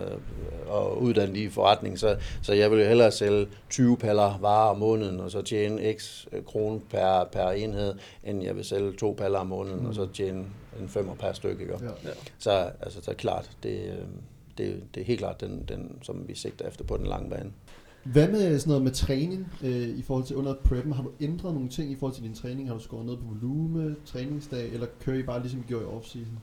og 0.67 1.03
uddannet 1.03 1.37
i 1.37 1.49
forretning, 1.49 1.99
så, 1.99 2.17
så 2.43 2.53
jeg 2.53 2.71
vil 2.71 2.79
jo 2.81 2.87
hellere 2.87 3.11
sælge 3.11 3.47
20 3.71 3.97
paller 3.97 4.39
varer 4.41 4.71
om 4.71 4.79
måneden, 4.79 5.21
og 5.21 5.31
så 5.31 5.43
tjene 5.43 5.95
x 5.99 6.27
kroner 6.47 6.81
per, 6.91 7.29
per 7.33 7.51
enhed, 7.51 7.95
end 8.25 8.43
jeg 8.43 8.57
vil 8.57 8.65
sælge 8.65 8.93
to 8.93 9.15
paller 9.19 9.39
om 9.39 9.47
måneden, 9.47 9.81
mm. 9.81 9.87
og 9.87 9.95
så 9.95 10.07
tjene 10.15 10.45
en 10.81 10.89
femmer 10.89 11.15
per 11.15 11.33
stykke. 11.33 11.63
Ikke? 11.63 11.75
Ja. 12.05 12.11
Så, 12.39 12.71
altså, 12.81 13.03
så 13.03 13.11
er 13.11 13.15
klart, 13.15 13.51
det, 13.63 13.71
øh, 13.71 14.05
det, 14.59 14.83
det 14.95 15.01
er 15.01 15.05
helt 15.05 15.19
klart 15.19 15.41
den, 15.41 15.65
den, 15.69 15.99
som 16.03 16.29
vi 16.29 16.35
sigter 16.35 16.69
efter 16.69 16.85
på 16.85 16.97
den 16.97 17.07
lange 17.07 17.31
bane. 17.31 17.51
Hvad 18.05 18.29
med 18.29 18.59
sådan 18.59 18.71
noget 18.71 18.83
med 18.83 18.93
træning 18.93 19.53
øh, 19.63 19.99
i 19.99 20.03
forhold 20.03 20.25
til 20.25 20.37
under 20.37 20.55
preppen? 20.65 20.93
Har 20.93 21.03
du 21.03 21.11
ændret 21.21 21.55
nogle 21.55 21.69
ting 21.69 21.93
i 21.93 21.97
forhold 21.97 22.15
til 22.15 22.25
din 22.25 22.35
træning? 22.35 22.69
Har 22.69 22.75
du 22.75 22.81
skåret 22.81 23.07
noget 23.07 23.21
på 23.21 23.27
volume, 23.35 23.97
træningsdag, 24.07 24.69
eller 24.73 24.87
kører 25.05 25.19
I 25.19 25.23
bare 25.23 25.41
ligesom 25.41 25.61
I 25.61 25.63
gjorde 25.69 25.85
i 25.85 25.89
offseason? 25.89 26.39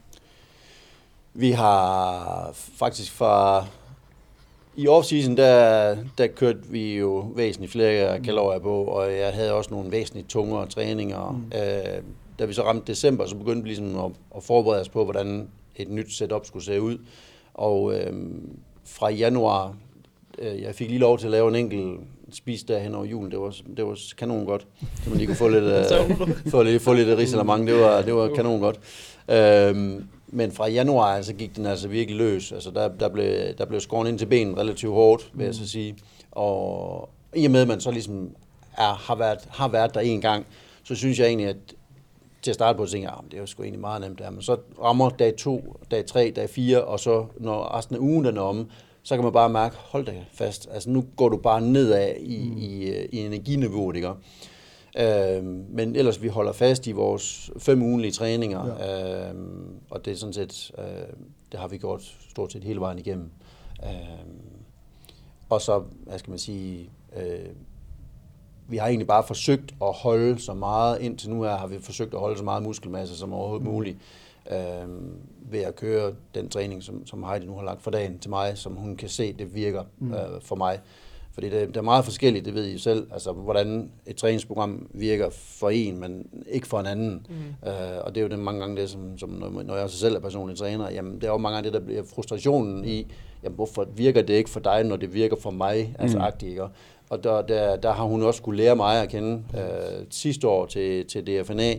Vi 1.33 1.51
har 1.51 2.49
faktisk 2.53 3.11
fra... 3.11 3.65
I 4.75 4.87
offseason, 4.87 5.37
der, 5.37 5.97
der 6.17 6.27
kørte 6.27 6.59
vi 6.69 6.97
jo 6.97 7.31
væsentligt 7.35 7.71
flere 7.71 8.17
mm. 8.17 8.23
kalorier 8.23 8.59
på, 8.59 8.83
og 8.83 9.13
jeg 9.13 9.33
havde 9.33 9.53
også 9.53 9.69
nogle 9.73 9.91
væsentligt 9.91 10.29
tungere 10.29 10.67
træninger. 10.67 11.31
Mm. 11.31 11.51
Øh, 11.57 12.03
da 12.39 12.45
vi 12.45 12.53
så 12.53 12.63
ramte 12.63 12.91
december, 12.91 13.25
så 13.25 13.35
begyndte 13.35 13.63
vi 13.63 13.69
ligesom 13.69 13.99
at, 13.99 14.11
at 14.35 14.43
forberede 14.43 14.81
os 14.81 14.89
på, 14.89 15.03
hvordan 15.03 15.49
et 15.75 15.89
nyt 15.89 16.13
setup 16.13 16.45
skulle 16.45 16.65
se 16.65 16.81
ud. 16.81 16.97
Og 17.53 17.93
øh, 17.93 18.13
fra 18.83 19.09
januar 19.09 19.75
jeg 20.41 20.75
fik 20.75 20.87
lige 20.89 20.99
lov 20.99 21.17
til 21.17 21.25
at 21.25 21.31
lave 21.31 21.47
en 21.47 21.55
enkelt 21.55 21.99
spis 22.31 22.63
der 22.63 22.79
hen 22.79 22.95
over 22.95 23.05
julen. 23.05 23.31
Det 23.31 23.39
var, 23.39 23.55
det 23.77 23.85
var 23.85 23.97
kanon 24.17 24.45
godt. 24.45 24.67
Så 25.03 25.09
man 25.09 25.17
lige 25.17 25.27
kunne 25.27 25.35
få 25.35 25.47
lidt, 25.47 25.63
øh, 25.73 26.37
få 26.51 26.63
lidt, 26.63 26.81
få 26.81 26.93
lidt 26.93 27.17
risalamang. 27.17 27.67
Det 27.67 27.75
var, 27.75 28.01
det 28.01 28.15
var 28.15 28.29
kanon 28.35 28.59
godt. 28.59 28.79
Øhm, 29.29 30.07
men 30.27 30.51
fra 30.51 30.67
januar 30.67 31.21
så 31.21 31.33
gik 31.33 31.55
den 31.55 31.65
altså 31.65 31.87
virkelig 31.87 32.17
løs. 32.17 32.51
Altså 32.51 32.71
der, 32.71 32.87
der, 32.87 33.09
blev, 33.09 33.33
der 33.57 33.65
blev 33.65 33.79
skåret 33.79 34.09
ind 34.09 34.19
til 34.19 34.25
benen 34.25 34.57
relativt 34.57 34.93
hårdt, 34.93 35.31
vil 35.33 35.45
jeg 35.45 35.55
så 35.55 35.67
sige. 35.67 35.95
Og 36.31 37.09
i 37.35 37.45
og 37.45 37.51
med, 37.51 37.61
at 37.61 37.67
man 37.67 37.81
så 37.81 37.91
ligesom 37.91 38.29
er, 38.77 38.93
har, 38.93 39.15
været, 39.15 39.39
har 39.49 39.67
været 39.67 39.93
der 39.93 39.99
en 39.99 40.21
gang, 40.21 40.45
så 40.83 40.95
synes 40.95 41.19
jeg 41.19 41.27
egentlig, 41.27 41.47
at 41.47 41.57
til 42.41 42.51
at 42.51 42.55
starte 42.55 42.77
på, 42.77 42.85
tænkte 42.85 43.09
jeg, 43.09 43.17
at 43.17 43.25
det 43.31 43.37
er 43.37 43.41
jo 43.41 43.45
sgu 43.45 43.63
egentlig 43.63 43.81
meget 43.81 44.01
nemt 44.01 44.17
det 44.17 44.25
her. 44.25 44.31
Men 44.31 44.41
så 44.41 44.57
rammer 44.83 45.09
dag 45.09 45.35
2, 45.35 45.77
dag 45.91 46.05
3, 46.05 46.33
dag 46.35 46.49
4, 46.49 46.83
og 46.83 46.99
så 46.99 47.25
når 47.37 47.77
resten 47.77 47.95
af 47.95 47.99
ugen 47.99 48.25
den 48.25 48.37
er 48.37 48.41
om, 48.41 48.69
så 49.03 49.15
kan 49.15 49.23
man 49.23 49.33
bare 49.33 49.49
mærke, 49.49 49.75
hold 49.77 50.05
da 50.05 50.13
fast, 50.33 50.67
altså 50.71 50.89
nu 50.89 51.05
går 51.15 51.29
du 51.29 51.37
bare 51.37 51.61
nedad 51.61 52.15
i, 52.19 52.49
mm. 52.49 52.57
i, 52.57 52.91
i 53.11 53.25
energiniveauet, 53.25 53.95
ikke? 53.95 54.09
Øh, 54.97 55.43
men 55.69 55.95
ellers 55.95 56.21
vi 56.21 56.27
holder 56.27 56.51
fast 56.51 56.87
i 56.87 56.91
vores 56.91 57.51
fem 57.57 57.81
ugenlige 57.81 58.11
træninger, 58.11 58.65
ja. 58.79 59.29
øh, 59.29 59.35
og 59.89 60.05
det 60.05 60.13
er 60.13 60.17
sådan 60.17 60.33
set, 60.33 60.71
øh, 60.77 60.85
det 61.51 61.59
har 61.59 61.67
vi 61.67 61.77
gjort 61.77 62.15
stort 62.29 62.51
set 62.51 62.63
hele 62.63 62.79
vejen 62.79 62.99
igennem. 62.99 63.29
Øh, 63.83 63.89
og 65.49 65.61
så, 65.61 65.83
hvad 66.05 66.19
skal 66.19 66.29
man 66.29 66.39
sige, 66.39 66.89
øh, 67.15 67.49
vi 68.67 68.77
har 68.77 68.87
egentlig 68.87 69.07
bare 69.07 69.23
forsøgt 69.23 69.75
at 69.81 69.93
holde 69.93 70.39
så 70.39 70.53
meget, 70.53 71.01
indtil 71.01 71.29
nu 71.29 71.43
her 71.43 71.57
har 71.57 71.67
vi 71.67 71.79
forsøgt 71.79 72.13
at 72.13 72.19
holde 72.19 72.37
så 72.37 72.43
meget 72.43 72.63
muskelmasse 72.63 73.17
som 73.17 73.33
overhovedet 73.33 73.65
mm. 73.65 73.71
muligt 73.71 73.97
øh, 74.51 74.89
ved 75.51 75.59
at 75.59 75.75
køre 75.75 76.13
den 76.35 76.49
træning, 76.49 76.83
som, 76.83 77.07
som 77.07 77.23
Heidi 77.23 77.45
nu 77.45 77.55
har 77.55 77.63
lagt 77.63 77.81
for 77.81 77.91
dagen 77.91 78.19
til 78.19 78.29
mig, 78.29 78.57
som 78.57 78.73
hun 78.73 78.95
kan 78.95 79.09
se, 79.09 79.33
det 79.33 79.55
virker 79.55 79.83
mm. 79.99 80.13
øh, 80.13 80.41
for 80.41 80.55
mig. 80.55 80.79
Fordi 81.31 81.49
det, 81.49 81.67
det 81.67 81.77
er 81.77 81.81
meget 81.81 82.05
forskelligt, 82.05 82.45
det 82.45 82.53
ved 82.53 82.67
I 82.67 82.77
selv, 82.77 83.07
altså 83.13 83.31
hvordan 83.31 83.91
et 84.05 84.15
træningsprogram 84.15 84.87
virker 84.93 85.29
for 85.29 85.69
en, 85.69 85.99
men 85.99 86.27
ikke 86.49 86.67
for 86.67 86.79
en 86.79 86.85
anden. 86.85 87.27
Mm. 87.29 87.69
Øh, 87.69 87.97
og 88.03 88.15
det 88.15 88.21
er 88.21 88.21
jo 88.21 88.29
det 88.29 88.39
mange 88.39 88.59
gange 88.59 88.81
det, 88.81 88.89
som, 88.89 89.17
som 89.17 89.29
når 89.65 89.75
jeg 89.75 89.83
også 89.83 89.97
selv 89.97 90.15
er 90.15 90.19
personlig 90.19 90.57
træner, 90.57 90.91
jamen 90.91 91.15
det 91.15 91.23
er 91.23 91.31
jo 91.31 91.37
mange 91.37 91.55
gange 91.55 91.71
det, 91.71 91.73
der 91.73 91.85
bliver 91.85 92.03
frustrationen 92.03 92.85
i, 92.85 93.07
jamen 93.43 93.55
hvorfor 93.55 93.87
virker 93.95 94.21
det 94.21 94.33
ikke 94.33 94.49
for 94.49 94.59
dig, 94.59 94.83
når 94.83 94.95
det 94.95 95.13
virker 95.13 95.35
for 95.35 95.51
mig, 95.51 95.95
altså 95.99 96.17
mm. 96.17 96.23
agtigt, 96.23 96.49
ikke? 96.49 96.67
Og 97.09 97.23
der, 97.23 97.41
der, 97.41 97.75
der 97.75 97.91
har 97.91 98.03
hun 98.03 98.23
også 98.23 98.37
skulle 98.37 98.63
lære 98.63 98.75
mig 98.75 99.01
at 99.01 99.09
kende 99.09 99.43
øh, 99.53 100.05
sidste 100.09 100.47
år 100.47 100.65
til, 100.65 101.05
til 101.05 101.27
DFNA, 101.27 101.75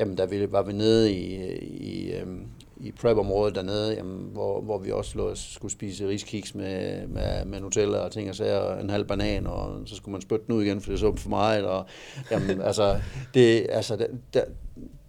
Jamen, 0.00 0.18
der 0.18 0.26
vi, 0.26 0.52
var 0.52 0.62
vi 0.62 0.72
nede 0.72 1.12
i, 1.12 1.34
i, 1.62 2.12
øhm, 2.12 2.46
i 2.76 2.92
prep-området 2.92 3.54
dernede, 3.54 3.94
jamen, 3.94 4.28
hvor, 4.32 4.60
hvor 4.60 4.78
vi 4.78 4.92
også 4.92 5.18
lå, 5.18 5.34
skulle 5.34 5.72
spise 5.72 6.08
riskiks 6.08 6.54
med, 6.54 7.06
med, 7.06 7.44
med 7.44 7.60
Nutella 7.60 7.98
og 7.98 8.12
ting 8.12 8.28
og 8.28 8.34
sager, 8.34 8.78
en 8.78 8.90
halv 8.90 9.04
banan, 9.04 9.46
og 9.46 9.82
så 9.86 9.96
skulle 9.96 10.12
man 10.12 10.22
spytte 10.22 10.46
den 10.46 10.54
ud 10.54 10.62
igen, 10.62 10.80
for 10.80 10.90
det 10.90 11.00
så 11.00 11.16
for 11.16 11.28
meget. 11.28 11.64
Og, 11.64 11.86
jamen, 12.30 12.60
altså, 12.60 13.00
det, 13.34 13.66
altså, 13.70 14.06
der, 14.34 14.44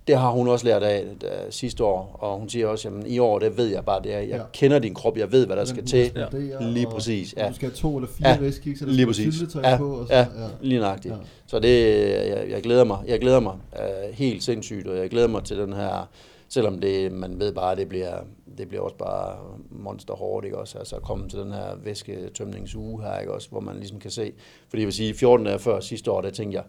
det 0.07 0.17
har 0.17 0.31
hun 0.31 0.47
også 0.47 0.65
lært 0.65 0.83
af 0.83 1.05
da, 1.21 1.27
sidste 1.49 1.83
år, 1.83 2.17
og 2.19 2.39
hun 2.39 2.49
siger 2.49 2.67
også, 2.67 2.89
at 2.89 2.93
i 3.07 3.19
år, 3.19 3.39
det 3.39 3.57
ved 3.57 3.67
jeg 3.67 3.85
bare, 3.85 4.03
det 4.03 4.13
er, 4.13 4.19
jeg 4.19 4.29
ja. 4.29 4.43
kender 4.53 4.79
din 4.79 4.93
krop, 4.93 5.17
jeg 5.17 5.31
ved, 5.31 5.45
hvad 5.45 5.55
der 5.55 5.65
skal 5.65 5.85
til. 5.85 6.11
Ja. 6.15 6.25
Lige 6.59 6.87
præcis. 6.87 7.33
Ja. 7.37 7.49
Du 7.49 7.53
skal 7.53 7.69
have 7.69 7.75
to 7.75 7.97
eller 7.97 8.09
fire 8.09 8.29
ja. 8.29 8.37
riskiks, 8.41 8.81
eller 8.81 8.93
lige 8.93 9.07
præcis. 9.07 9.55
Ja. 9.55 9.77
på. 9.77 9.95
Og 9.95 10.07
så, 10.07 10.13
ja. 10.13 10.19
ja, 10.19 10.47
lige 10.61 10.79
nøjagtigt. 10.79 11.13
Ja. 11.13 11.19
Så 11.47 11.59
det, 11.59 12.01
jeg, 12.29 12.45
jeg 12.49 12.63
glæder 12.63 12.83
mig, 12.83 12.97
jeg 13.07 13.19
glæder 13.19 13.39
mig 13.39 13.53
uh, 13.73 14.13
helt 14.13 14.43
sindssygt, 14.43 14.87
og 14.87 14.97
jeg 14.97 15.09
glæder 15.09 15.27
mig 15.27 15.43
til 15.43 15.57
den 15.57 15.73
her, 15.73 16.09
selvom 16.49 16.79
det, 16.79 17.11
man 17.11 17.39
ved 17.39 17.53
bare, 17.53 17.75
det 17.75 17.89
bliver, 17.89 18.17
det 18.57 18.67
bliver 18.67 18.83
også 18.83 18.95
bare 18.95 19.35
monster 19.69 20.13
hårdt, 20.13 20.45
ikke 20.45 20.57
også? 20.57 20.77
Altså 20.77 20.95
at 20.95 21.01
komme 21.01 21.29
til 21.29 21.39
den 21.39 21.51
her 21.51 21.75
væsketømningsuge 21.83 23.03
her, 23.03 23.19
ikke 23.19 23.33
også? 23.33 23.49
Hvor 23.49 23.59
man 23.59 23.75
ligesom 23.75 23.99
kan 23.99 24.11
se, 24.11 24.31
fordi 24.69 24.81
jeg 24.81 24.85
vil 24.85 24.93
sige, 24.93 25.13
14 25.13 25.45
dage 25.45 25.59
før 25.59 25.79
sidste 25.79 26.11
år, 26.11 26.21
der 26.21 26.29
tænkte 26.29 26.55
jeg, 26.55 26.63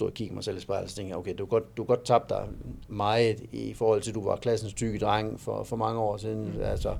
stod 0.00 0.08
og 0.08 0.14
kiggede 0.14 0.34
mig 0.34 0.44
selv 0.44 0.56
i 0.56 0.60
spejlet, 0.60 0.90
og 0.90 0.94
tænkte 0.94 1.14
okay, 1.14 1.34
du 1.38 1.46
godt, 1.46 1.76
du 1.76 1.84
godt 1.84 2.04
tabt 2.04 2.28
dig 2.28 2.48
meget 2.88 3.40
i 3.52 3.74
forhold 3.74 4.02
til, 4.02 4.10
at 4.10 4.14
du 4.14 4.24
var 4.24 4.36
klassens 4.36 4.74
tykke 4.74 4.98
dreng 4.98 5.40
for, 5.40 5.64
for 5.64 5.76
mange 5.76 6.00
år 6.00 6.16
siden. 6.16 6.52
Mm. 6.54 6.62
Altså, 6.62 6.96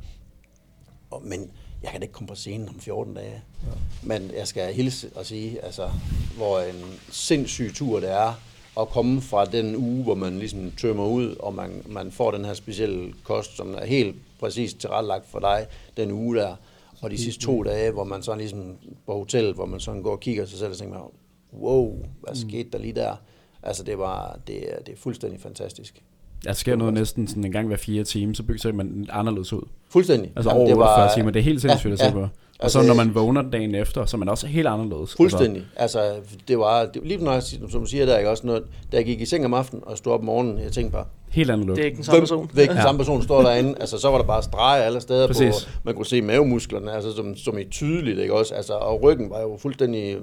og, 1.10 1.22
men 1.24 1.50
jeg 1.82 1.90
kan 1.90 2.00
da 2.00 2.04
ikke 2.04 2.12
komme 2.12 2.28
på 2.28 2.34
scenen 2.34 2.68
om 2.68 2.80
14 2.80 3.14
dage. 3.14 3.42
Ja. 3.66 3.70
Men 4.02 4.30
jeg 4.36 4.48
skal 4.48 4.74
hilse 4.74 5.10
og 5.14 5.26
sige, 5.26 5.64
altså, 5.64 5.90
hvor 6.36 6.60
en 6.60 6.84
sindssyg 7.10 7.70
tur 7.74 8.00
det 8.00 8.10
er, 8.10 8.34
at 8.80 8.88
komme 8.88 9.20
fra 9.20 9.44
den 9.44 9.76
uge, 9.76 10.04
hvor 10.04 10.14
man 10.14 10.38
ligesom 10.38 10.70
tømmer 10.70 11.06
ud, 11.06 11.36
og 11.36 11.54
man, 11.54 11.82
man 11.86 12.10
får 12.10 12.30
den 12.30 12.44
her 12.44 12.54
specielle 12.54 13.14
kost, 13.24 13.56
som 13.56 13.74
er 13.74 13.84
helt 13.84 14.16
præcis 14.40 14.74
tilrettelagt 14.74 15.26
for 15.26 15.38
dig, 15.38 15.66
den 15.96 16.10
uge 16.10 16.36
der, 16.36 16.56
og 17.02 17.10
de 17.10 17.18
sidste 17.18 17.42
to 17.42 17.62
dage, 17.62 17.90
hvor 17.90 18.04
man 18.04 18.22
så 18.22 18.34
ligesom 18.34 18.76
på 19.06 19.14
hotellet, 19.14 19.54
hvor 19.54 19.66
man 19.66 19.80
sådan 19.80 20.02
går 20.02 20.12
og 20.12 20.20
kigger 20.20 20.46
sig 20.46 20.58
selv 20.58 20.70
og 20.70 20.76
tænker, 20.76 21.10
wow, 21.52 21.98
hvad 22.20 22.30
mm. 22.30 22.48
skete 22.48 22.70
der 22.70 22.78
lige 22.78 22.92
der? 22.92 23.16
Altså 23.62 23.84
det 23.84 23.98
var, 23.98 24.38
det, 24.46 24.72
er, 24.72 24.78
det 24.78 24.92
er 24.92 24.96
fuldstændig 24.96 25.40
fantastisk. 25.40 26.02
Der 26.44 26.52
sker 26.52 26.76
noget 26.76 26.94
næsten 26.94 27.28
sådan 27.28 27.44
en 27.44 27.52
gang 27.52 27.66
hver 27.66 27.76
fire 27.76 28.04
timer, 28.04 28.34
så 28.34 28.42
bygger 28.42 28.72
man 28.72 29.06
anderledes 29.10 29.52
ud. 29.52 29.68
Fuldstændig. 29.88 30.32
Altså 30.36 30.50
Jamen, 30.50 30.60
over 30.60 30.68
det 30.68 30.78
var, 30.78 31.14
timer, 31.14 31.30
det 31.30 31.40
er 31.40 31.44
helt 31.44 31.60
sindssygt 31.60 31.90
ja, 31.90 31.92
at 31.92 31.98
se 31.98 32.12
på. 32.12 32.28
Og 32.60 32.64
altså, 32.64 32.80
så 32.80 32.86
når 32.86 32.94
man 32.94 33.14
vågner 33.14 33.42
dagen 33.42 33.74
efter, 33.74 34.04
så 34.04 34.16
er 34.16 34.18
man 34.18 34.28
også 34.28 34.46
helt 34.46 34.66
anderledes. 34.66 35.00
Altså- 35.00 35.16
fuldstændig. 35.16 35.62
Altså, 35.76 35.98
altså 35.98 36.36
det 36.48 36.58
var, 36.58 36.86
det, 36.86 37.02
lige 37.04 37.24
når, 37.24 37.40
som 37.40 37.80
du 37.80 37.86
siger 37.86 38.06
der, 38.06 38.18
ikke 38.18 38.30
også 38.30 38.46
noget, 38.46 38.62
da 38.92 38.96
jeg 38.96 39.06
gik 39.06 39.20
i 39.20 39.24
seng 39.24 39.44
om 39.44 39.54
aftenen 39.54 39.82
og 39.86 39.98
stod 39.98 40.12
op 40.12 40.20
om 40.20 40.26
morgenen, 40.26 40.58
jeg 40.58 40.72
tænkte 40.72 40.92
bare, 40.92 41.04
Helt 41.30 41.50
andet 41.50 41.66
look. 41.66 41.76
Det 41.76 41.82
er 41.82 41.86
ikke 41.86 41.96
den 41.96 42.04
samme 42.04 42.20
person. 42.20 42.48
Det 42.48 42.58
er 42.58 42.62
ikke 42.62 42.74
den 42.74 42.82
samme 42.82 42.98
person, 42.98 43.18
der 43.18 43.24
står 43.24 43.42
derinde. 43.42 43.74
Altså, 43.80 43.98
så 43.98 44.10
var 44.10 44.18
der 44.18 44.24
bare 44.24 44.42
streger 44.42 44.82
alle 44.82 45.00
steder 45.00 45.26
Præcis. 45.26 45.64
på. 45.64 45.70
Man 45.84 45.94
kunne 45.94 46.06
se 46.06 46.22
mavemusklerne, 46.22 46.92
altså, 46.92 47.12
som, 47.16 47.36
som 47.36 47.58
i 47.58 47.64
tydeligt, 47.64 48.18
ikke 48.18 48.34
også? 48.34 48.54
Altså, 48.54 48.72
og 48.72 49.02
ryggen 49.02 49.30
var 49.30 49.40
jo 49.40 49.56
fuldstændig 49.56 50.16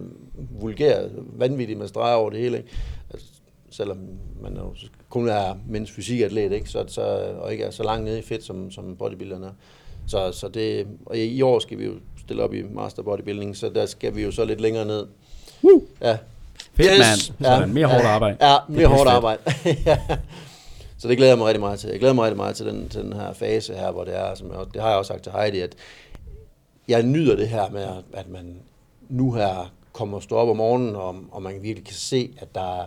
vulgær, 0.61 1.01
vanvittig 1.33 1.77
med 1.77 1.87
streger 1.87 2.15
over 2.15 2.29
det 2.29 2.39
hele, 2.39 2.57
ikke? 2.57 2.69
Altså, 3.13 3.27
selvom 3.69 3.97
man 4.41 4.55
jo 4.55 4.73
kun 5.09 5.29
er 5.29 5.55
mens 5.69 5.91
fysikatlet, 5.91 6.51
ikke? 6.51 6.69
Så, 6.69 6.83
så, 6.87 7.01
og 7.39 7.51
ikke 7.51 7.63
er 7.63 7.71
så 7.71 7.83
langt 7.83 8.05
nede 8.05 8.19
i 8.19 8.23
fedt, 8.23 8.43
som, 8.43 8.71
som 8.71 8.95
bodybuilderne 8.99 9.45
er. 9.45 9.51
Så, 10.07 10.31
så 10.31 10.47
det, 10.47 10.87
og 11.05 11.17
i 11.17 11.41
år 11.41 11.59
skal 11.59 11.77
vi 11.77 11.85
jo 11.85 11.93
stille 12.27 12.43
op 12.43 12.53
i 12.53 12.63
Master 12.63 13.03
Bodybuilding, 13.03 13.57
så 13.57 13.69
der 13.69 13.85
skal 13.85 14.15
vi 14.15 14.23
jo 14.23 14.31
så 14.31 14.45
lidt 14.45 14.61
længere 14.61 14.85
ned. 14.85 15.07
Woo! 15.63 15.83
Ja. 16.01 16.17
Fedt, 16.73 16.91
yes. 16.91 17.33
mand. 17.39 17.61
Ja. 17.61 17.65
Mere 17.65 17.85
hårdt 17.85 18.05
arbejde. 18.05 18.37
Ja, 18.41 18.57
mere 18.69 18.87
hårdt 18.87 19.09
arbejde. 19.09 19.41
ja. 19.85 19.99
Så 20.97 21.07
det 21.07 21.17
glæder 21.17 21.31
jeg 21.31 21.37
mig 21.37 21.47
rigtig 21.47 21.61
meget 21.61 21.79
til. 21.79 21.89
Jeg 21.89 21.99
glæder 21.99 22.13
mig 22.13 22.23
rigtig 22.23 22.37
meget 22.37 22.55
til 22.55 22.65
den, 22.65 22.89
til 22.89 23.01
den 23.03 23.13
her 23.13 23.33
fase 23.33 23.73
her, 23.73 23.91
hvor 23.91 24.03
det 24.03 24.17
er, 24.17 24.35
som 24.35 24.51
jeg, 24.51 24.59
det 24.73 24.81
har 24.81 24.89
jeg 24.89 24.97
også 24.97 25.07
sagt 25.13 25.23
til 25.23 25.31
Heidi, 25.31 25.59
at 25.59 25.75
jeg 26.87 27.03
nyder 27.03 27.35
det 27.35 27.47
her 27.47 27.69
med, 27.69 27.87
at 28.13 28.29
man 28.29 28.59
nu 29.09 29.33
her 29.33 29.73
kommer 29.93 30.17
og 30.17 30.23
står 30.23 30.37
op 30.37 30.49
om 30.49 30.57
morgenen, 30.57 30.95
og, 30.95 31.15
og 31.31 31.41
man 31.41 31.53
virkelig 31.61 31.85
kan 31.85 31.95
se, 31.95 32.33
at 32.37 32.55
der 32.55 32.81
er 32.81 32.85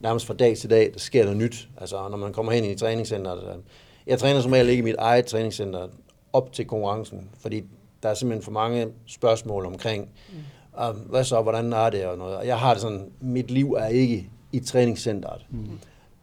nærmest 0.00 0.26
fra 0.26 0.34
dag 0.34 0.56
til 0.56 0.70
dag, 0.70 0.90
der 0.92 0.98
sker 0.98 1.22
noget 1.22 1.38
nyt. 1.38 1.68
Altså 1.80 2.08
når 2.10 2.16
man 2.16 2.32
kommer 2.32 2.52
hen 2.52 2.64
i 2.64 2.74
træningscenteret. 2.74 3.60
Jeg 4.06 4.18
træner 4.18 4.40
som 4.40 4.52
regel 4.52 4.68
ikke 4.68 4.80
i 4.80 4.84
mit 4.84 4.96
eget 4.98 5.26
træningscenter 5.26 5.88
op 6.32 6.52
til 6.52 6.64
konkurrencen, 6.64 7.30
fordi 7.40 7.64
der 8.02 8.08
er 8.08 8.14
simpelthen 8.14 8.44
for 8.44 8.52
mange 8.52 8.88
spørgsmål 9.06 9.66
omkring, 9.66 10.08
mm 10.32 10.38
og 10.78 10.92
hvad 10.92 11.24
så, 11.24 11.42
hvordan 11.42 11.72
er 11.72 11.90
det 11.90 12.06
og 12.06 12.18
noget. 12.18 12.36
Og 12.36 12.46
jeg 12.46 12.58
har 12.58 12.72
det 12.72 12.82
sådan, 12.82 13.12
mit 13.20 13.50
liv 13.50 13.72
er 13.72 13.86
ikke 13.86 14.30
i 14.52 14.60
træningscenteret. 14.60 15.46
Mm. 15.50 15.78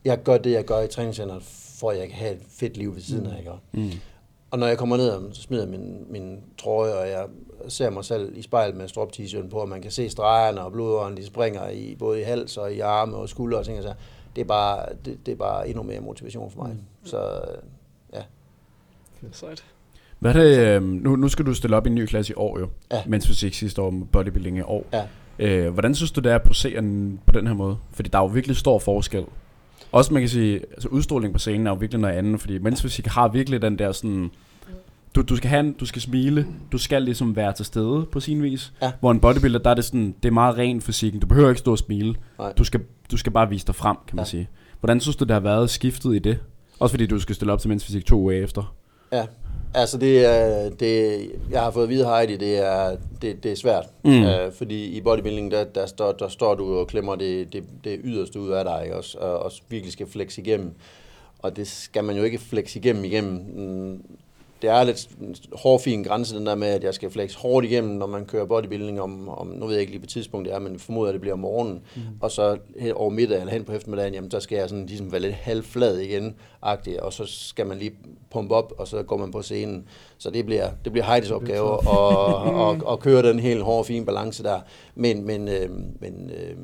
Jeg 0.06 0.24
gør 0.24 0.38
det, 0.38 0.52
jeg 0.52 0.66
gør 0.66 0.82
i 0.82 0.88
træningscenteret, 0.88 1.44
for 1.80 1.92
at 1.92 1.98
jeg 1.98 2.08
kan 2.08 2.18
have 2.18 2.34
et 2.34 2.42
fedt 2.50 2.78
liv 2.78 2.96
ved 2.96 3.02
siden 3.02 3.26
af. 3.26 3.40
Ikke? 3.40 3.52
Mm. 3.72 3.92
Og 4.52 4.60
når 4.60 4.68
jeg 4.68 4.78
kommer 4.78 4.98
ned, 4.98 5.34
så 5.34 5.42
smider 5.42 5.64
jeg 5.64 5.72
min, 5.72 6.06
min 6.10 6.44
trøje, 6.58 6.94
og 6.94 7.10
jeg 7.10 7.26
ser 7.68 7.90
mig 7.90 8.06
selv 8.06 8.38
i 8.38 8.42
spejlet 8.42 8.78
med 8.78 8.88
strop 8.88 9.12
t 9.12 9.20
på, 9.52 9.58
og 9.58 9.70
man 9.70 9.82
kan 9.82 9.92
se 9.92 10.10
stregerne 10.10 10.62
og 10.62 10.72
blodårene, 10.72 11.18
de 11.18 11.26
springer 11.26 11.70
i 11.70 11.96
både 12.00 12.22
i 12.22 12.24
hals 12.24 12.58
og 12.58 12.74
i 12.74 12.80
arme 12.80 13.16
og 13.16 13.30
skuldre 13.30 13.58
og 13.58 13.66
ting 13.66 13.78
og 13.78 13.84
så. 13.84 13.94
Det 14.36 14.42
er 14.42 14.46
bare, 14.46 14.86
det, 15.06 15.26
det 15.26 15.32
er 15.32 15.36
bare 15.36 15.70
endnu 15.70 15.84
mere 15.84 16.00
motivation 16.00 16.52
for 16.52 16.64
mig. 16.64 16.72
Mm. 16.72 17.08
Så 17.08 17.42
ja. 18.14 18.24
Sejt. 19.32 19.66
Hvad 20.20 20.36
er 20.36 20.40
det, 20.44 20.60
øh, 20.60 20.84
nu, 20.84 21.16
nu 21.16 21.28
skal 21.28 21.46
du 21.46 21.54
stille 21.54 21.76
op 21.78 21.86
i 21.86 21.90
en 21.90 21.96
ny 21.96 22.06
klasse 22.06 22.32
i 22.32 22.36
år 22.36 22.60
jo, 22.60 22.70
Ja. 22.92 23.02
mens 23.08 23.28
fysik 23.28 23.54
sidste 23.54 23.82
år 23.82 23.90
med 23.90 24.06
bodybuilding 24.06 24.58
i 24.58 24.62
år. 24.62 24.86
Ja. 24.94 25.04
Øh, 25.40 25.74
hvordan 25.74 25.96
synes 25.96 26.12
du 26.12 26.22
det 26.22 26.32
er 26.32 26.36
at 26.36 26.44
posere 26.44 26.82
på 27.26 27.32
den 27.34 27.48
her 27.48 27.54
måde? 27.54 27.78
Fordi 27.94 28.10
der 28.10 28.20
er 28.20 28.24
jo 28.24 28.28
virkelig 28.28 28.56
stor 28.58 28.80
forskel. 28.80 29.24
Også 29.92 30.14
man 30.14 30.22
kan 30.22 30.30
sige, 30.30 30.60
altså 30.72 30.88
udstråling 30.88 31.34
på 31.34 31.40
scenen 31.40 31.68
er 31.68 31.72
jo 31.72 31.78
virkelig 31.78 32.02
noget 32.02 32.14
andet, 32.14 32.42
fordi 32.42 32.58
mens 32.58 32.82
fysik 32.82 33.06
har 33.08 33.28
virkelig 33.28 33.62
den 33.62 33.80
der 33.80 33.92
sådan, 33.92 34.32
du, 35.16 35.22
du 35.22 35.36
skal 35.36 35.50
have 35.50 35.60
en, 35.60 35.74
du 35.74 35.86
skal 35.86 36.02
smile, 36.02 36.48
du 36.72 36.78
skal 36.78 37.02
ligesom 37.04 37.36
være 37.36 37.54
til 37.54 37.66
stede 37.66 38.06
på 38.12 38.20
sin 38.20 38.44
vis. 38.44 38.74
Ja. 38.82 38.92
Hvor 39.00 39.12
en 39.12 39.20
bodybuilder, 39.20 39.60
der 39.60 39.70
er 39.70 39.74
det 39.74 39.86
sådan, 39.86 40.16
det 40.24 40.30
er 40.30 40.34
meget 40.34 40.58
ren 40.58 40.82
fysikken, 40.82 41.20
du 41.22 41.28
behøver 41.28 41.50
ikke 41.50 41.60
stå 41.60 41.72
og 41.72 41.78
smile. 41.78 42.16
Nej. 42.40 42.54
Du 42.58 42.64
skal, 42.64 42.82
du 43.12 43.18
skal 43.18 43.32
bare 43.32 43.50
vise 43.50 43.68
dig 43.68 43.76
frem, 43.76 43.98
kan 44.08 44.16
man 44.16 44.26
Ja. 44.26 44.30
sige. 44.30 44.50
Hvordan 44.80 45.00
synes 45.00 45.16
du, 45.16 45.24
det 45.26 45.34
har 45.34 45.40
været 45.40 45.70
skiftet 45.70 46.16
i 46.16 46.20
det? 46.20 46.40
Også 46.80 46.94
fordi 46.94 47.06
du 47.06 47.20
skal 47.20 47.36
stille 47.36 47.54
op 47.54 47.60
til 47.60 47.70
mens 47.70 47.86
fysik 47.86 48.06
to 48.06 48.20
uger 48.20 48.44
efter. 48.44 48.76
Ja, 49.12 49.26
altså 49.76 49.98
det 49.98 50.26
er, 50.26 50.70
det, 50.70 51.32
jeg 51.52 51.62
har 51.62 51.72
fået 51.72 51.84
at 51.84 51.90
vide, 51.90 52.06
Heidi, 52.06 52.38
det 52.38 52.58
er, 52.58 52.98
det, 53.22 53.44
det 53.44 53.52
er 53.52 53.56
svært. 53.56 53.86
Mm. 54.04 54.24
Øh, 54.24 54.54
fordi 54.54 54.86
i 54.86 55.02
bodybuilding, 55.02 55.52
der, 55.52 55.64
der, 55.64 55.86
står, 55.86 56.12
der 56.12 56.28
står 56.28 56.56
du 56.56 56.78
og 56.80 56.88
klemmer 56.88 57.16
det, 57.16 57.54
det, 57.54 57.64
det 57.84 58.00
yderste 58.04 58.40
ud 58.40 58.52
af 58.52 58.64
dig, 58.66 58.82
ikke? 58.84 58.96
Også, 58.96 59.18
og, 59.18 59.40
og 59.40 59.52
virkelig 59.70 59.94
skal 59.94 60.08
flex 60.08 60.38
igennem. 60.38 60.72
Og 61.40 61.56
det 61.56 61.68
skal 61.68 62.04
man 62.04 62.18
jo 62.18 62.24
ikke 62.24 62.38
flex 62.38 62.76
igennem 62.76 63.04
igennem. 63.04 64.02
Det 64.66 64.74
er 64.74 64.84
lidt 64.84 65.08
hårfin 65.54 66.04
grænse, 66.04 66.36
den 66.36 66.46
der 66.46 66.56
med, 66.56 66.68
at 66.68 66.84
jeg 66.84 66.94
skal 66.94 67.10
flex 67.10 67.34
hårdt 67.36 67.66
igennem, 67.66 67.96
når 67.96 68.08
man 68.08 68.26
kører 68.26 68.46
bodybuilding 68.46 69.02
om, 69.02 69.30
om 69.30 69.48
nu 69.48 69.66
ved 69.66 69.74
jeg 69.74 69.82
ikke 69.82 69.92
lige 69.92 70.02
på 70.02 70.08
tidspunkt 70.08 70.48
det 70.48 70.56
er, 70.56 70.60
men 70.60 70.80
formoder, 70.80 71.10
at 71.10 71.14
det 71.14 71.22
bliver 71.22 71.34
om 71.34 71.40
morgenen. 71.40 71.82
Mm. 71.96 72.02
Og 72.22 72.32
så 72.32 72.58
over 72.96 73.10
middag 73.10 73.40
eller 73.40 73.54
hen 73.54 73.64
på 73.64 73.72
eftermiddagen, 73.72 74.14
jamen 74.14 74.32
der 74.32 74.40
skal 74.40 74.58
jeg 74.58 74.70
sådan 74.70 74.86
ligesom 74.86 75.12
være 75.12 75.22
lidt 75.22 75.34
halvflad 75.34 75.98
igen, 75.98 76.36
agtig, 76.62 77.04
og 77.04 77.14
så 77.14 77.26
skal 77.26 77.68
man 77.68 77.78
lige 77.78 77.92
pumpe 78.32 78.56
op, 78.56 78.74
og 78.78 78.88
så 78.88 79.04
går 79.04 79.18
man 79.18 79.32
på 79.32 79.42
scenen. 79.42 79.88
Så 80.18 80.30
det 80.30 80.46
bliver, 80.46 80.70
det 80.84 80.92
bliver 80.92 81.06
Heidis 81.06 81.32
opgave 81.32 81.74
at, 81.74 81.88
at, 82.70 82.94
at, 82.94 83.00
køre 83.00 83.30
den 83.30 83.40
helt 83.40 83.64
hårde, 83.64 83.84
fine 83.84 84.06
balance 84.06 84.44
der. 84.44 84.60
Men, 84.96 85.26
men, 85.26 85.48
øh, 85.48 85.70
men 86.00 86.30
øh, 86.30 86.56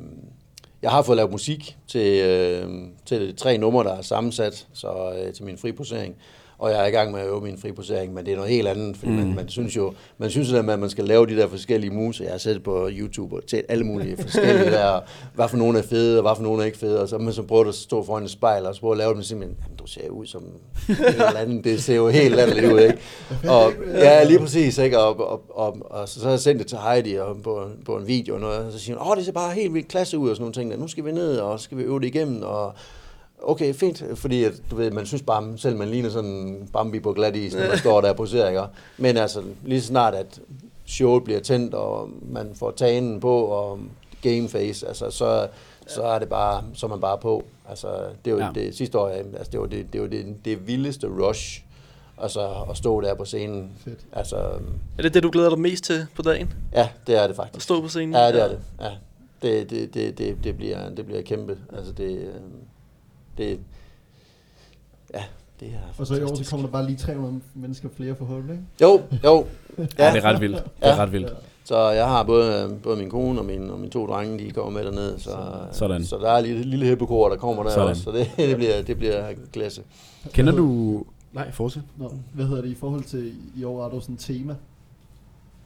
jeg 0.82 0.90
har 0.90 1.02
fået 1.02 1.16
lavet 1.16 1.30
musik 1.30 1.76
til, 1.88 2.22
øh, 2.22 2.68
til 3.06 3.36
tre 3.36 3.58
numre, 3.58 3.84
der 3.84 3.92
er 3.92 4.02
sammensat 4.02 4.66
så, 4.72 5.14
øh, 5.18 5.32
til 5.32 5.44
min 5.44 5.58
friposering. 5.58 6.16
Og 6.62 6.70
jeg 6.70 6.82
er 6.82 6.86
i 6.86 6.90
gang 6.90 7.12
med 7.12 7.20
at 7.20 7.26
øve 7.26 7.40
min 7.40 7.58
friposering, 7.58 8.14
men 8.14 8.26
det 8.26 8.32
er 8.32 8.36
noget 8.36 8.50
helt 8.50 8.68
andet, 8.68 8.96
fordi 8.96 9.12
mm. 9.12 9.18
man, 9.18 9.34
man 9.34 9.48
synes 9.48 9.76
jo, 9.76 9.94
man 10.18 10.30
synes 10.30 10.52
at 10.52 10.64
man 10.64 10.90
skal 10.90 11.04
lave 11.04 11.26
de 11.26 11.36
der 11.36 11.48
forskellige 11.48 11.90
moves, 11.90 12.20
og 12.20 12.24
jeg 12.24 12.32
har 12.32 12.38
set 12.38 12.62
på 12.62 12.88
YouTube 12.92 13.36
og 13.36 13.46
til 13.46 13.62
alle 13.68 13.84
mulige 13.84 14.16
forskellige 14.16 14.70
der, 14.78 15.00
hvad 15.34 15.48
for 15.48 15.56
nogle 15.56 15.78
er 15.78 15.82
fede, 15.82 16.18
og 16.18 16.22
hvad 16.22 16.32
for 16.36 16.42
nogle 16.42 16.62
er 16.62 16.66
ikke 16.66 16.78
fede, 16.78 17.02
og 17.02 17.08
så 17.08 17.18
man 17.18 17.32
så 17.32 17.42
prøvet 17.42 17.68
at 17.68 17.74
stå 17.74 18.04
foran 18.04 18.24
et 18.24 18.30
spejl, 18.30 18.66
og 18.66 18.74
så 18.74 18.80
prøve 18.80 18.92
at 18.92 18.98
lave 18.98 19.08
det 19.08 19.16
med 19.16 19.24
simpelthen, 19.24 19.58
jamen 19.64 19.76
du 19.76 19.86
ser 19.86 20.08
ud 20.08 20.26
som 20.26 20.42
en 20.42 20.96
eller 21.04 21.36
anden, 21.36 21.64
det 21.64 21.82
ser 21.82 21.96
jo 21.96 22.08
helt 22.08 22.36
latterligt 22.36 22.72
ud, 22.72 22.80
ikke? 22.80 22.98
Og, 23.48 23.72
ja, 23.94 24.24
lige 24.24 24.38
præcis, 24.38 24.78
ikke? 24.78 24.98
Og, 24.98 25.20
og, 25.20 25.42
og, 25.50 25.76
og, 25.90 26.08
så, 26.08 26.20
så 26.20 26.24
har 26.24 26.30
jeg 26.30 26.40
sendt 26.40 26.58
det 26.58 26.66
til 26.66 26.78
Heidi 26.78 27.14
og 27.14 27.36
på, 27.44 27.66
på 27.84 27.96
en 27.96 28.06
video 28.06 28.34
og 28.34 28.40
noget, 28.40 28.58
og 28.58 28.72
så 28.72 28.78
siger 28.78 28.98
hun, 28.98 29.10
åh, 29.10 29.16
det 29.16 29.24
ser 29.24 29.32
bare 29.32 29.54
helt 29.54 29.74
vildt 29.74 29.88
klasse 29.88 30.18
ud 30.18 30.30
og 30.30 30.36
sådan 30.36 30.42
nogle 30.42 30.54
ting, 30.54 30.70
der. 30.70 30.76
nu 30.76 30.88
skal 30.88 31.04
vi 31.04 31.12
ned, 31.12 31.38
og 31.38 31.58
så 31.58 31.64
skal 31.64 31.78
vi 31.78 31.82
øve 31.82 32.00
det 32.00 32.06
igennem, 32.06 32.42
og 32.42 32.74
Okay, 33.44 33.74
fint, 33.74 34.02
fordi 34.14 34.44
at, 34.44 34.52
du 34.70 34.76
ved, 34.76 34.90
man 34.90 35.06
synes 35.06 35.22
bare, 35.22 35.58
selv 35.58 35.76
man 35.76 35.88
ligner 35.88 36.10
sådan 36.10 36.30
en 36.30 36.68
Bambi 36.72 37.00
på 37.00 37.12
glat 37.12 37.36
is, 37.36 37.54
når 37.54 37.68
man 37.68 37.78
står 37.78 38.00
der 38.00 38.10
og 38.10 38.16
poserer, 38.16 38.48
ikke? 38.48 38.62
Men 38.98 39.16
altså, 39.16 39.42
lige 39.64 39.82
snart, 39.82 40.14
at 40.14 40.40
showet 40.86 41.24
bliver 41.24 41.40
tændt, 41.40 41.74
og 41.74 42.08
man 42.22 42.50
får 42.54 42.70
tanen 42.70 43.20
på, 43.20 43.44
og 43.44 43.78
game 44.22 44.48
face, 44.48 44.88
altså, 44.88 45.10
så, 45.10 45.48
så 45.86 46.02
er 46.02 46.18
det 46.18 46.28
bare, 46.28 46.64
så 46.74 46.86
er 46.86 46.90
man 46.90 47.00
bare 47.00 47.18
på. 47.18 47.44
Altså, 47.68 47.88
det 48.24 48.30
er 48.30 48.34
jo 48.34 48.38
Ja. 48.40 48.50
det 48.54 48.76
sidste 48.76 48.98
år, 48.98 49.08
altså, 49.08 49.48
det 49.52 49.60
var 49.60 49.66
det, 49.66 49.92
det, 49.92 50.00
var 50.00 50.06
det, 50.06 50.36
det 50.44 50.66
vildeste 50.66 51.06
rush, 51.06 51.62
altså, 52.22 52.48
at 52.70 52.76
stå 52.76 53.00
der 53.00 53.14
på 53.14 53.24
scenen. 53.24 53.70
Fedt. 53.84 53.98
Altså, 54.12 54.36
Er 54.98 55.02
det 55.02 55.14
det, 55.14 55.22
du 55.22 55.30
glæder 55.30 55.48
dig 55.50 55.58
mest 55.58 55.84
til 55.84 56.06
på 56.16 56.22
dagen? 56.22 56.52
ja, 56.74 56.88
det 57.06 57.14
er 57.16 57.22
det 57.22 57.28
At 57.30 57.36
faktisk. 57.36 57.64
stå 57.64 57.80
på 57.80 57.88
scenen? 57.88 58.14
Ja, 58.14 58.32
det 58.32 58.42
er 58.42 58.48
det. 58.48 58.58
Ja. 58.80 58.90
Det, 59.42 59.70
det, 59.70 59.94
det, 59.94 60.18
det, 60.18 60.36
det, 60.44 60.56
bliver, 60.56 60.90
det 60.90 61.06
bliver 61.06 61.22
kæmpe. 61.22 61.58
Altså, 61.76 61.92
det, 61.92 62.10
øh, 62.18 62.26
det, 63.38 63.58
ja, 65.14 65.22
det 65.60 65.68
er 65.68 65.78
Og 65.98 66.06
så 66.06 66.14
i 66.14 66.22
år, 66.22 66.34
så 66.34 66.50
kommer 66.50 66.66
der 66.66 66.72
bare 66.72 66.86
lige 66.86 66.96
300 66.96 67.40
mennesker 67.54 67.88
flere 67.96 68.14
forhåbentlig, 68.14 68.54
ikke? 68.54 68.66
Jo, 68.82 69.02
jo. 69.24 69.46
Ja, 69.78 69.82
ja 70.04 70.12
det 70.12 70.18
er 70.18 70.24
ret 70.24 70.40
vildt. 70.40 70.56
Det 70.56 70.70
er 70.80 70.88
Ja. 70.94 71.02
ret 71.02 71.12
vildt. 71.12 71.32
Så 71.64 71.90
jeg 71.90 72.06
har 72.06 72.22
både, 72.22 72.76
både 72.82 72.96
min 72.96 73.10
kone 73.10 73.40
og, 73.40 73.44
min, 73.44 73.70
og 73.70 73.78
mine 73.78 73.90
to 73.92 74.06
drenge, 74.06 74.38
de 74.46 74.50
kommer 74.50 74.70
med 74.70 74.84
derned. 74.84 75.18
Så, 75.18 75.38
Sådan. 75.72 76.04
så 76.04 76.16
der 76.18 76.30
er 76.30 76.40
lige 76.40 76.58
et 76.60 76.66
lille 76.66 76.86
hippokor, 76.86 77.28
der 77.28 77.36
kommer 77.36 77.62
der 77.62 77.70
Sådan. 77.70 77.88
også. 77.88 78.02
Så 78.02 78.10
det, 78.12 78.30
det, 78.36 78.56
bliver, 78.56 78.82
det 78.82 78.98
bliver 78.98 79.32
klasse. 79.52 79.82
Kender 80.32 80.52
du... 80.52 81.04
Nej, 81.32 81.50
fortsæt. 81.52 81.82
Nå, 81.96 82.12
hvad 82.32 82.46
hedder 82.46 82.62
det 82.62 82.68
i 82.68 82.74
forhold 82.74 83.04
til, 83.04 83.32
i 83.56 83.64
år 83.64 83.84
er 83.84 83.88
der 83.88 83.94
jo 83.94 84.00
sådan 84.00 84.14
et 84.14 84.20
tema 84.20 84.56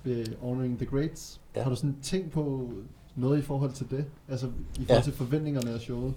ved 0.05 0.26
Honoring 0.42 0.76
the 0.79 0.87
Greats. 0.87 1.40
Ja. 1.57 1.62
Har 1.62 1.70
du 1.70 1.76
sådan 1.76 1.96
tænkt 2.02 2.33
på 2.33 2.70
noget 3.16 3.38
i 3.38 3.42
forhold 3.42 3.72
til 3.72 3.87
det? 3.90 4.05
Altså 4.29 4.46
i 4.46 4.50
forhold 4.85 4.88
ja. 4.98 5.00
til 5.00 5.12
forventningerne 5.12 5.70
af 5.70 5.81
showet? 5.81 6.14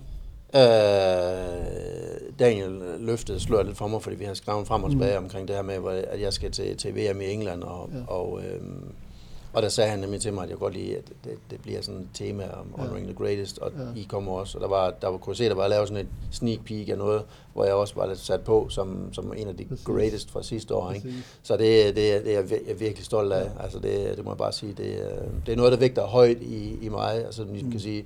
Øh, 0.56 2.40
Daniel 2.40 2.82
løftede 3.00 3.40
sløret 3.40 3.66
lidt 3.66 3.78
for 3.78 3.88
mig, 3.88 4.02
fordi 4.02 4.16
vi 4.16 4.26
har 4.26 4.34
skrevet 4.34 4.68
frem 4.68 4.84
og 4.84 4.90
tilbage 4.92 5.20
mm. 5.20 5.24
omkring 5.26 5.48
det 5.48 5.56
her 5.56 5.64
med, 5.64 6.04
at 6.08 6.22
jeg 6.22 6.34
skal 6.34 6.52
til, 6.52 6.78
til 6.78 6.96
VM 6.96 7.22
i 7.22 7.26
England, 7.26 7.64
og, 7.64 7.90
ja. 7.94 8.14
Og, 8.14 8.40
øhm, 8.44 8.84
og 9.54 9.62
der 9.62 9.70
sagde 9.70 9.90
han 9.90 10.00
nemlig 10.00 10.22
til 10.22 10.34
mig, 10.34 10.44
at 10.44 10.50
jeg 10.50 10.58
godt 10.58 10.74
lide, 10.74 10.96
at 10.98 11.04
det, 11.24 11.32
det 11.52 11.62
bliver 11.62 11.82
sådan 11.82 12.00
et 12.02 12.08
tema 12.14 12.44
om 12.44 12.68
Ja. 12.78 12.82
Honoring 12.84 13.06
the 13.08 13.16
Greatest, 13.16 13.58
og 13.60 13.72
Ja. 13.96 14.00
I 14.02 14.04
kommer 14.10 14.32
også, 14.32 14.58
og 14.58 14.62
der 14.62 14.68
var, 14.68 14.94
der 15.02 15.08
var, 15.08 15.18
kunne 15.18 15.36
se, 15.36 15.46
der 15.50 15.56
var 15.56 15.68
lavet 15.68 15.88
sådan 15.88 16.06
et 16.06 16.10
sneak 16.32 16.60
peek 16.66 16.90
af 16.90 16.98
noget, 16.98 17.22
hvor 17.54 17.66
jeg 17.66 17.74
også 17.74 17.96
var 17.96 18.08
lidt 18.08 18.20
sat 18.20 18.42
på 18.42 18.68
som, 18.70 19.14
som 19.14 19.34
en 19.38 19.48
af 19.48 19.58
de 19.58 19.66
Præcis. 19.66 19.86
greatest 19.86 20.32
fra 20.32 20.44
sidste 20.44 20.76
år, 20.76 20.92
ikke? 20.92 21.08
Præcis. 21.08 21.40
Så 21.44 21.58
det, 21.58 21.96
det, 21.96 22.14
er- 22.16 22.20
det 22.22 22.30
er 22.36 22.40
jeg 22.40 22.44
vir- 22.50 22.70
jeg 22.70 22.80
virkelig 22.80 23.06
stolt 23.06 23.34
af. 23.34 23.44
Ja. 23.44 23.64
Altså 23.64 23.80
det, 23.80 24.18
det 24.18 24.26
må 24.26 24.32
jeg 24.32 24.38
bare 24.38 24.52
sige. 24.52 24.74
Det, 24.78 24.94
er- 25.02 25.20
det 25.46 25.52
er 25.52 25.56
noget, 25.56 25.72
der 25.72 25.78
vægter 25.78 26.06
højt 26.06 26.38
i, 26.42 26.78
i 26.82 26.90
mig. 26.90 27.26
Altså 27.26 27.46
man 27.46 27.62
Mm. 27.66 27.72
kan 27.72 27.80
sige, 27.80 28.06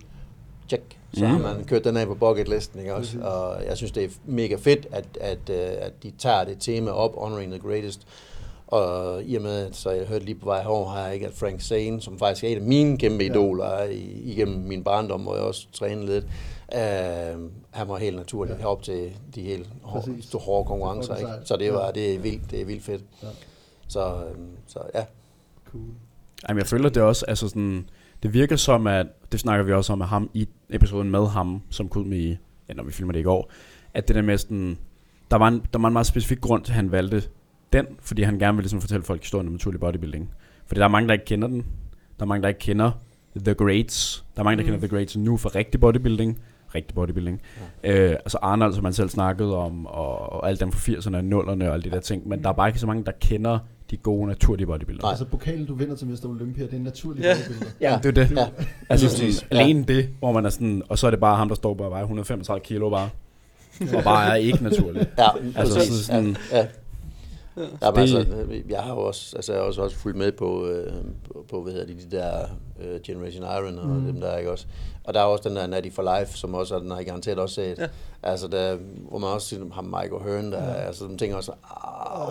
check. 0.73 0.97
Så 1.13 1.25
Mm. 1.25 1.31
har 1.31 1.37
man 1.55 1.63
kørt 1.65 1.83
den 1.83 1.97
af 1.97 2.07
på 2.07 2.15
bucketlisten, 2.15 2.79
ikke 2.79 2.95
også? 2.95 3.11
Præcis. 3.17 3.25
Og 3.33 3.65
jeg 3.67 3.77
synes, 3.77 3.91
det 3.91 4.03
er 4.03 4.09
mega 4.25 4.55
fedt, 4.55 4.87
at, 4.91 5.05
at, 5.21 5.49
øh, 5.49 5.57
at 5.79 6.03
de 6.03 6.11
tager 6.17 6.43
det 6.43 6.57
tema 6.59 6.91
op, 6.91 7.15
Honoring 7.17 7.51
the 7.51 7.61
Greatest. 7.61 8.07
Og 8.67 9.23
i 9.23 9.35
og 9.35 9.41
med, 9.41 9.67
så 9.71 9.89
jeg 9.91 10.05
hørte 10.05 10.25
lige 10.25 10.35
på 10.35 10.45
vej 10.45 10.61
herover, 10.61 10.89
har 10.89 11.05
jeg 11.05 11.13
ikke, 11.13 11.27
at 11.27 11.33
Frank 11.33 11.61
Zane, 11.61 12.01
som 12.01 12.19
faktisk 12.19 12.43
er 12.43 12.47
en 12.47 12.57
af 12.57 12.63
mine 12.63 12.97
kæmpe 12.97 13.23
Ja. 13.23 13.31
idoler 13.31 13.83
i, 13.83 14.21
igennem 14.23 14.57
min 14.59 14.83
barndom, 14.83 15.21
hvor 15.21 15.35
jeg 15.35 15.43
også 15.43 15.67
trænede 15.73 16.05
lidt, 16.05 16.25
øh, 16.75 17.49
han 17.71 17.87
var 17.87 17.97
helt 17.97 18.15
naturligt 18.15 18.55
Ja. 18.57 18.61
ja. 18.61 18.67
op 18.67 18.83
til 18.83 19.11
de 19.35 19.41
helt 19.41 19.69
hårde, 19.81 20.15
store 20.21 20.41
hårde 20.41 20.67
konkurrencer. 20.67 21.15
Ikke? 21.15 21.29
Så 21.45 21.55
det, 21.57 21.73
var, 21.73 21.85
Ja. 21.85 21.91
det, 21.91 22.15
er 22.15 22.19
vildt, 22.19 22.51
det 22.51 22.61
er 22.61 22.65
vildt 22.65 22.83
fedt. 22.83 23.01
Ja. 23.23 23.27
Så, 23.87 24.05
øhm, 24.05 24.47
så 24.67 24.79
ja. 24.95 25.03
Cool. 25.71 25.83
Jamen, 26.49 26.59
jeg 26.59 26.67
føler 26.67 26.89
det 26.89 27.03
også, 27.03 27.25
altså 27.27 27.47
sådan, 27.47 27.89
det 28.23 28.33
virker 28.33 28.55
som, 28.55 28.87
at, 28.87 29.07
det 29.31 29.39
snakker 29.39 29.65
vi 29.65 29.73
også 29.73 29.93
om 29.93 29.97
med 29.99 30.07
ham 30.07 30.29
i 30.33 30.47
episoden 30.69 31.09
med 31.11 31.27
ham, 31.27 31.61
som 31.69 31.89
kom 31.89 32.05
med 32.05 32.17
i, 32.17 32.37
ja, 32.69 32.73
når 32.73 32.83
vi 32.83 32.91
filmer 32.91 33.13
det 33.13 33.19
i 33.19 33.23
går, 33.23 33.51
at 33.93 34.07
det 34.07 34.15
der 34.15 34.21
med 34.21 34.37
sådan, 34.37 34.77
der 35.31 35.37
var 35.37 35.47
en, 35.47 35.61
der 35.73 35.79
var 35.79 35.87
en 35.87 35.93
meget 35.93 36.05
specifik 36.07 36.41
grund 36.41 36.63
til, 36.63 36.71
at 36.71 36.75
han 36.75 36.91
valgte 36.91 37.23
den, 37.73 37.85
fordi 38.01 38.21
han 38.21 38.39
gerne 38.39 38.55
ville 38.55 38.63
ligesom 38.63 38.81
fortælle 38.81 39.03
folk 39.03 39.21
historien 39.21 39.47
om 39.47 39.53
naturlig 39.53 39.79
bodybuilding. 39.79 40.29
Fordi 40.65 40.79
der 40.79 40.85
er 40.85 40.89
mange, 40.89 41.07
der 41.07 41.13
ikke 41.13 41.25
kender 41.25 41.47
den. 41.47 41.57
Der 42.19 42.23
er 42.23 42.25
mange, 42.25 42.41
der 42.41 42.47
ikke 42.47 42.59
kender 42.59 42.91
The 43.35 43.53
Greats. 43.53 44.25
Der 44.35 44.39
er 44.41 44.43
mange, 44.43 44.57
der 44.57 44.63
Mm. 44.63 44.71
kender 44.71 44.87
The 44.87 44.95
Greats 44.97 45.17
nu 45.17 45.37
for 45.37 45.55
rigtig 45.55 45.79
bodybuilding. 45.81 46.39
Rigtig 46.75 46.95
bodybuilding. 46.95 47.41
Ja. 47.83 48.03
Øh, 48.03 48.09
altså 48.11 48.37
Arnold, 48.41 48.73
som 48.73 48.83
man 48.83 48.93
selv 48.93 49.09
snakkede 49.09 49.57
om, 49.57 49.85
og, 49.85 50.33
og 50.33 50.49
alt 50.49 50.59
dem 50.59 50.71
fra 50.71 50.91
80'erne 50.91 51.15
og 51.15 51.43
0'erne 51.43 51.67
og 51.67 51.73
alle 51.73 51.83
de 51.83 51.89
der 51.89 51.99
ting. 51.99 52.27
Men 52.27 52.43
der 52.43 52.49
er 52.49 52.53
bare 52.53 52.67
ikke 52.67 52.79
så 52.79 52.87
mange, 52.87 53.03
der 53.05 53.11
kender 53.21 53.59
de 53.93 53.97
gode 53.97 54.27
naturlige 54.27 54.67
bodybuildere. 54.67 55.03
Nej. 55.03 55.09
Altså 55.11 55.25
pokalen, 55.25 55.65
du 55.65 55.75
vinder 55.75 55.95
til 55.95 56.07
Mr. 56.07 56.25
Olympia, 56.29 56.63
det 56.63 56.73
er 56.73 56.77
en 56.77 56.83
naturlig 56.83 57.23
Ja. 57.23 57.35
bodybuilder. 57.47 57.71
Ja. 57.81 57.99
Det 58.03 58.17
er 58.17 58.23
det. 58.25 58.37
Ja. 58.37 58.45
Altså 58.89 59.09
sådan, 59.09 59.33
alene 59.51 59.83
det, 59.83 60.09
hvor 60.19 60.31
man 60.31 60.45
er 60.45 60.49
sådan, 60.49 60.81
og 60.89 60.97
så 60.99 61.07
er 61.07 61.11
det 61.11 61.19
bare 61.19 61.37
ham, 61.37 61.47
der 61.47 61.55
står 61.55 61.73
bare 61.73 61.89
vejer 61.89 62.03
135 62.03 62.59
kilo 62.63 62.89
bare, 62.89 63.09
og 63.97 64.03
bare 64.03 64.29
er 64.31 64.35
ikke 64.35 64.63
naturlig. 64.63 65.07
Ja, 65.17 65.27
Altså 65.55 65.75
præcis. 65.75 65.93
så 65.93 66.03
sådan, 66.05 66.37
ja, 66.51 66.57
ja. 66.57 66.65
Ja. 67.57 67.61
Jamen, 67.81 67.95
Det- 68.07 68.15
altså, 68.17 68.25
jeg 68.69 68.79
har 68.79 68.93
jo 68.93 68.99
også, 68.99 69.35
altså, 69.35 69.51
jeg 69.53 69.61
har 69.61 69.67
også, 69.67 69.81
også 69.81 69.95
fulgt 69.97 70.17
med 70.17 70.31
på, 70.31 70.67
øh, 70.67 70.93
på, 71.27 71.45
på, 71.49 71.61
hvad 71.63 71.73
hedder 71.73 71.87
det, 71.87 72.11
de 72.11 72.17
der 72.17 72.31
øh, 72.83 72.99
Generation 73.05 73.43
Iron 73.43 73.79
og 73.79 73.87
mm. 73.89 74.05
dem 74.05 74.21
der, 74.21 74.37
ikke 74.37 74.51
også? 74.51 74.65
Og 75.05 75.13
der 75.13 75.19
er 75.19 75.23
også 75.23 75.49
den 75.49 75.57
der 75.57 75.67
Natty 75.67 75.89
for 75.95 76.17
Life, 76.19 76.37
som 76.37 76.53
også, 76.53 76.79
den 76.79 76.89
har 76.91 76.97
jeg 76.97 77.05
garanteret 77.05 77.39
også 77.39 77.55
set. 77.55 77.77
Ja. 77.77 77.81
Ja. 77.83 77.87
Altså, 78.23 78.47
der, 78.47 78.77
hvor 79.09 79.17
man 79.19 79.29
også 79.29 79.47
siger, 79.47 79.61
ham 79.73 79.83
Michael 79.83 80.23
Hearn, 80.23 80.51
der, 80.51 80.63
Ja. 80.63 80.69
ja. 80.69 80.87
altså, 80.87 81.03
de 81.05 81.17
tænker 81.17 81.35
også, 81.37 81.51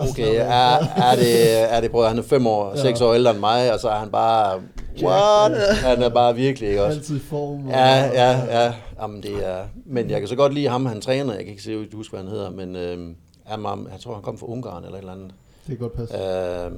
okay, 0.09 0.35
er, 0.39 0.77
er, 1.11 1.15
det, 1.15 1.61
er 1.73 1.81
det, 1.81 1.91
prøv, 1.91 2.07
han 2.07 2.17
er 2.17 2.23
fem 2.23 2.47
år, 2.47 2.71
Ja. 2.75 2.81
seks 2.81 3.01
år 3.01 3.13
ældre 3.13 3.31
end 3.31 3.39
mig, 3.39 3.73
og 3.73 3.79
så 3.79 3.89
er 3.89 3.95
han 3.99 4.09
bare 4.11 4.61
what? 5.03 5.57
Han 5.73 6.03
er 6.03 6.09
bare 6.09 6.35
virkelig, 6.35 6.69
ikke 6.69 6.83
også? 6.83 6.97
Altid 6.99 7.19
form. 7.19 7.69
Ja, 7.69 8.05
ja, 8.05 8.61
ja. 8.63 8.73
Jamen, 9.01 9.23
det 9.23 9.47
er... 9.47 9.57
Men 9.85 10.09
jeg 10.09 10.19
kan 10.19 10.27
så 10.29 10.35
godt 10.35 10.53
lide 10.53 10.67
ham, 10.67 10.85
han 10.85 11.01
træner. 11.01 11.33
Jeg 11.33 11.43
kan 11.43 11.51
ikke 11.51 11.63
se, 11.63 11.87
huske, 11.93 12.11
hvad 12.11 12.23
han 12.23 12.29
hedder, 12.31 12.49
men 12.49 12.75
øh, 12.75 12.97
han, 13.43 13.65
jeg 13.65 13.99
tror, 14.03 14.13
han 14.13 14.23
kom 14.23 14.37
fra 14.37 14.47
Ungarn 14.47 14.83
eller 14.83 14.95
et 14.97 14.99
eller 15.01 15.13
andet. 15.13 15.31
Det 15.67 15.77
kan 15.77 15.77
godt 15.77 15.93
passe. 15.95 16.15
Øh, 16.17 16.71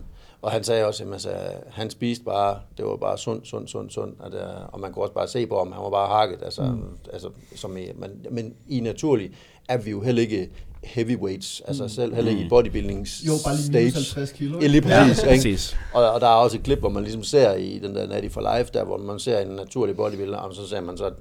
og 0.46 0.52
han 0.52 0.64
sagde 0.64 0.86
også, 0.86 1.04
at 1.04 1.12
altså, 1.14 1.30
han 1.72 1.90
spiste 1.90 2.24
bare, 2.24 2.60
det 2.78 2.86
var 2.86 2.96
bare 2.96 3.18
sund, 3.18 3.46
sund, 3.46 3.68
sund, 3.68 3.90
sund. 3.90 4.14
At, 4.24 4.34
øh, 4.34 4.42
og 4.68 4.80
man 4.80 4.94
kunne 4.94 5.04
også 5.04 5.14
bare 5.14 5.28
se 5.28 5.48
på 5.48 5.58
ham, 5.58 5.72
han 5.72 5.84
var 5.84 5.90
bare 5.90 6.08
hakket. 6.08 6.44
Altså, 6.44 6.62
mm. 6.62 6.98
altså, 7.14 7.30
som 7.56 7.78
i, 7.78 7.86
men, 7.96 8.12
men 8.32 8.54
i 8.68 8.80
naturlig 8.80 9.32
er 9.70 9.78
vi 9.78 9.92
jo 9.92 10.02
heller 10.02 10.22
ikke 10.22 10.50
heavyweights, 10.84 11.62
altså 11.68 11.88
selv 11.88 12.16
heller 12.16 12.32
ikke 12.32 12.44
i 12.44 12.50
bodybuildings 12.50 13.24
Jo, 13.28 13.32
bare 13.46 13.56
lige 13.56 13.72
minus 13.72 14.14
50 14.14 14.32
kilo. 14.32 14.60
Ja, 14.62 14.68
lige 14.68 14.82
præcis. 14.82 15.24
Ja, 15.24 15.30
præcis. 15.30 15.78
Og, 15.94 16.12
og 16.12 16.22
der 16.22 16.28
er 16.28 16.36
også 16.36 16.58
et 16.58 16.64
klip, 16.64 16.80
hvor 16.80 16.90
man 16.90 17.04
ligesom 17.04 17.24
ser 17.24 17.54
i 17.54 17.80
den 17.80 17.96
der 17.96 18.08
Natty 18.08 18.30
for 18.30 18.58
Life, 18.58 18.70
der 18.74 18.84
hvor 18.84 18.98
man 18.98 19.20
ser 19.20 19.40
en 19.40 19.48
naturlig 19.48 19.96
bodybuilder, 19.96 20.38
og 20.38 20.56
så 20.56 20.68
ser 20.68 20.82
man 20.82 20.98
så 20.98 21.12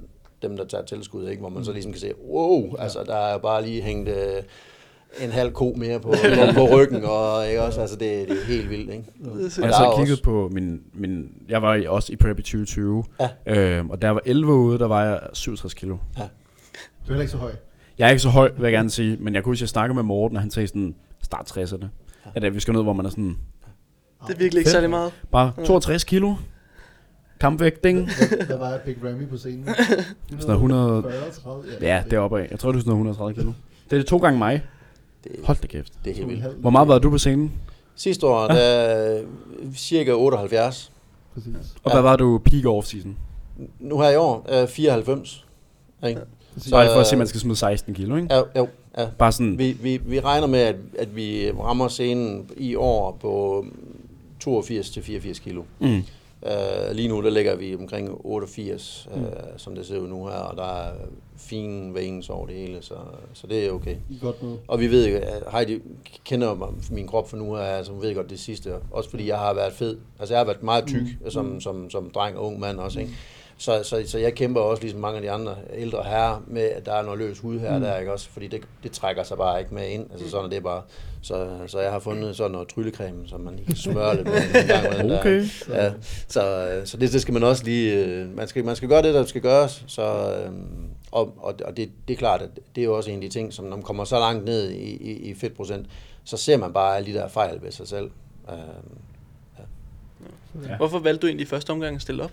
dem, 0.41 0.57
der 0.57 0.65
tager 0.65 0.83
tilskud, 0.83 1.27
ikke? 1.27 1.39
hvor 1.39 1.49
man 1.49 1.65
så 1.65 1.71
ligesom 1.71 1.91
kan 1.91 2.01
se, 2.01 2.11
wow, 2.29 2.75
altså 2.79 3.03
der 3.03 3.15
er 3.15 3.37
bare 3.37 3.65
lige 3.65 3.81
hængt 3.81 4.09
øh, 4.09 4.43
en 5.21 5.29
halv 5.31 5.51
ko 5.51 5.73
mere 5.77 5.99
på, 5.99 6.09
på, 6.09 6.15
på 6.67 6.75
ryggen, 6.75 7.03
og 7.05 7.47
ikke 7.47 7.61
også, 7.61 7.81
altså 7.81 7.95
det, 7.95 8.29
det 8.29 8.37
er 8.41 8.45
helt 8.45 8.69
vildt, 8.69 8.91
ikke? 8.91 9.03
Er 9.25 9.29
Og 9.29 9.37
jeg 9.39 9.41
der 9.41 9.71
så 9.71 9.93
kigget 9.97 10.11
også- 10.11 10.23
på 10.23 10.49
min, 10.53 10.81
min... 10.93 11.29
Jeg 11.49 11.61
var 11.61 11.83
også 11.87 12.13
i 12.13 12.15
prep 12.15 12.39
i 12.39 12.41
2020. 12.41 13.03
Ja. 13.19 13.29
Øhm, 13.77 13.89
og 13.89 14.01
der 14.01 14.09
var 14.09 14.21
11 14.25 14.53
ude, 14.53 14.79
der 14.79 14.87
var 14.87 15.03
jeg 15.05 15.19
67 15.33 15.73
kilo. 15.73 15.93
Du 16.17 16.21
er 16.21 16.27
heller 17.07 17.21
ikke 17.21 17.31
så 17.31 17.37
høj. 17.37 17.51
Jeg 17.97 18.05
er 18.05 18.09
ikke 18.09 18.21
så 18.21 18.29
høj, 18.29 18.51
vil 18.57 18.63
jeg 18.63 18.71
gerne 18.71 18.89
sige. 18.89 19.17
Men 19.19 19.35
jeg 19.35 19.43
kunne 19.43 19.51
huske, 19.51 19.57
at 19.59 19.61
jeg 19.61 19.69
snakkede 19.69 19.95
med 19.95 20.03
Morten, 20.03 20.35
og 20.37 20.41
han 20.41 20.51
sagde 20.51 20.67
sådan... 20.67 20.95
Start 21.23 21.57
60'erne. 21.57 21.85
At 22.35 22.43
øh, 22.43 22.55
vi 22.55 22.59
skal 22.59 22.73
ned, 22.73 22.83
hvor 22.83 22.93
man 22.93 23.05
er 23.05 23.09
sådan... 23.09 23.37
Det 24.27 24.33
er 24.33 24.37
virkelig 24.37 24.59
ikke 24.59 24.69
særlig 24.71 24.89
meget. 24.89 25.11
Bare 25.31 25.51
62 25.65 26.03
kilo. 26.03 26.33
Kampvægt, 27.39 27.83
ding. 27.83 28.09
Hvad 28.45 28.57
var 28.65 28.77
Big 28.85 28.95
Ramy 29.03 29.27
på 29.29 29.37
scenen? 29.37 29.67
Sådan 29.75 30.39
noget 30.41 30.53
100... 30.53 31.03
40, 31.03 31.13
30? 31.43 31.63
Ja, 31.81 32.03
deroppe 32.11 32.39
af. 32.41 32.47
Jeg 32.51 32.59
tror, 32.59 32.71
det 32.71 32.77
er 32.77 32.81
sådan 32.81 32.89
noget 32.89 33.15
130 33.15 33.33
kilo. 33.33 33.51
Det 33.89 33.93
er 33.93 33.97
det 33.97 34.05
to 34.07 34.17
gange 34.17 34.37
mig. 34.37 34.63
Det, 35.31 35.39
Hold 35.45 35.57
da 35.61 35.67
kæft. 35.67 35.93
det 36.05 36.11
er 36.11 36.15
helt 36.15 36.27
vildt. 36.29 36.43
Hvor 36.43 36.69
meget 36.69 36.87
var 36.87 36.99
du 36.99 37.09
på 37.09 37.17
scenen? 37.17 37.51
Sidste 37.95 38.27
år, 38.27 38.47
der 38.47 38.53
er 38.55 39.21
cirka 39.75 40.11
78. 40.11 40.91
Præcis. 41.33 41.53
Og 41.83 41.89
Ja. 41.91 41.93
hvad 41.95 42.01
var 42.01 42.15
du 42.15 42.37
peak 42.45 42.65
off-season? 42.65 43.09
Nu 43.79 43.99
her 44.01 44.09
i 44.09 44.15
år, 44.15 44.45
er 44.47 44.65
94. 44.65 45.45
Ikke? 46.07 46.21
Præcis. 46.53 46.69
Så 46.69 46.75
er 46.77 46.83
det 46.83 46.91
for 46.93 46.99
at 46.99 47.07
se, 47.07 47.11
at 47.11 47.17
man 47.17 47.27
skal 47.27 47.39
smide 47.41 47.55
16 47.55 47.93
kilo, 47.93 48.15
ikke? 48.15 48.27
Ja, 48.33 48.41
jo, 48.55 48.67
ja. 48.97 49.07
Bare 49.17 49.31
sådan... 49.31 49.57
Vi, 49.57 49.71
vi, 49.71 49.97
vi 50.05 50.19
regner 50.19 50.47
med, 50.47 50.59
at, 50.59 50.75
at 50.99 51.15
vi 51.15 51.51
rammer 51.51 51.87
scenen 51.87 52.49
i 52.57 52.75
år 52.75 53.17
på 53.21 53.65
82-84 54.47 55.39
kilo. 55.43 55.63
Mm. 55.79 56.03
Uh, 56.45 56.95
lige 56.95 57.07
nu 57.07 57.21
der 57.23 57.29
ligger 57.29 57.55
vi 57.55 57.75
omkring 57.75 58.09
88, 58.25 59.07
uh, 59.15 59.21
Mm. 59.21 59.27
som 59.57 59.75
det 59.75 59.85
ser 59.85 59.97
ud 59.99 60.07
nu 60.07 60.25
her, 60.25 60.33
og 60.33 60.57
der 60.57 60.63
er 60.81 60.93
fine 61.37 61.93
veins 61.93 62.29
over 62.29 62.47
det 62.47 62.55
hele, 62.55 62.77
så, 62.81 62.93
så 63.33 63.47
det 63.47 63.65
er 63.67 63.71
okay. 63.71 63.95
I 64.09 64.17
godt 64.21 64.43
med. 64.43 64.57
Og 64.67 64.79
vi 64.79 64.87
ved, 64.91 65.05
at 65.07 65.43
Heidi 65.51 65.79
kender 66.25 66.53
mig, 66.53 66.67
min 66.91 67.07
krop 67.07 67.29
for 67.29 67.37
nu 67.37 67.55
her, 67.55 67.61
altså 67.63 67.91
hun 67.93 68.01
ved 68.01 68.15
godt 68.15 68.29
det 68.29 68.39
sidste, 68.39 68.73
også 68.91 69.09
fordi 69.09 69.27
jeg 69.27 69.37
har 69.37 69.53
været 69.53 69.73
fed. 69.73 69.97
Altså 70.19 70.33
jeg 70.33 70.39
har 70.39 70.45
været 70.45 70.63
meget 70.63 70.87
tyk 70.87 71.01
Mm. 71.23 71.29
som, 71.31 71.61
som, 71.61 71.89
som 71.89 72.09
dreng 72.09 72.37
og 72.37 72.45
ung 72.45 72.59
mand 72.59 72.79
også, 72.79 72.99
ikke? 72.99 73.11
Så, 73.57 73.83
så, 73.83 74.03
så 74.07 74.17
jeg 74.19 74.33
kæmper 74.33 74.61
også, 74.61 74.81
ligesom 74.83 74.99
mange 75.01 75.15
af 75.15 75.21
de 75.21 75.31
andre 75.31 75.55
ældre 75.73 76.03
herrer, 76.03 76.41
med 76.47 76.61
at 76.61 76.85
der 76.85 76.93
er 76.93 77.03
noget 77.03 77.19
løs 77.19 77.39
hud 77.39 77.59
her 77.59 77.75
Mm. 77.77 77.83
der, 77.83 77.97
ikke 77.97 78.13
også? 78.13 78.29
Fordi 78.29 78.47
det, 78.47 78.61
det 78.83 78.91
trækker 78.91 79.23
sig 79.23 79.37
bare 79.37 79.59
ikke 79.59 79.73
med 79.73 79.87
ind, 79.89 80.11
altså 80.11 80.29
sådan 80.29 80.45
er 80.45 80.49
det 80.49 80.63
bare. 80.63 80.81
Så, 81.21 81.47
så 81.67 81.79
jeg 81.79 81.91
har 81.91 81.99
fundet 81.99 82.35
sådan 82.35 82.51
noget 82.51 82.67
tryllecreme, 82.67 83.27
som 83.27 83.41
man 83.41 83.55
lige 83.55 83.65
kan 83.65 83.75
smøre 83.75 84.15
lidt 84.15 84.27
med 84.27 84.61
en 84.61 84.67
gang 84.67 85.09
der. 85.09 85.19
Okay. 85.19 85.45
Ja, 85.69 85.91
så, 86.27 86.81
så 86.85 86.97
det, 86.97 87.13
det 87.13 87.21
skal 87.21 87.33
man 87.33 87.43
også 87.43 87.63
lige, 87.63 88.05
øh, 88.05 88.35
man 88.35 88.47
skal, 88.47 88.65
man 88.65 88.75
skal 88.75 88.89
gøre 88.89 89.01
det, 89.01 89.13
der 89.13 89.25
skal 89.25 89.41
gøres, 89.41 89.83
så, 89.87 90.01
øh, 90.45 90.51
og, 91.11 91.33
og, 91.37 91.55
og 91.65 91.77
det, 91.77 91.89
det 92.07 92.13
er 92.13 92.17
klart, 92.17 92.41
at 92.41 92.49
det 92.75 92.81
er 92.81 92.85
jo 92.85 92.97
også 92.97 93.09
en 93.11 93.15
af 93.15 93.21
de 93.21 93.29
ting, 93.29 93.53
som 93.53 93.65
når 93.65 93.75
man 93.77 93.83
kommer 93.83 94.03
så 94.05 94.19
langt 94.19 94.45
ned 94.45 94.69
i, 94.71 94.95
i, 94.95 95.11
i 95.29 95.33
fedtprocent, 95.33 95.87
så 96.23 96.37
ser 96.37 96.57
man 96.57 96.73
bare 96.73 96.97
alle 96.97 97.13
de 97.13 97.17
der 97.17 97.27
fejl 97.27 97.61
ved 97.61 97.71
sig 97.71 97.87
selv. 97.87 98.09
Øh, 98.49 98.57
Ja. 100.69 100.77
Hvorfor 100.77 100.99
valgte 100.99 101.21
du 101.21 101.27
egentlig 101.27 101.45
i 101.45 101.47
første 101.49 101.69
omgang 101.71 101.95
at 101.95 102.01
stille 102.01 102.23
op? 102.23 102.31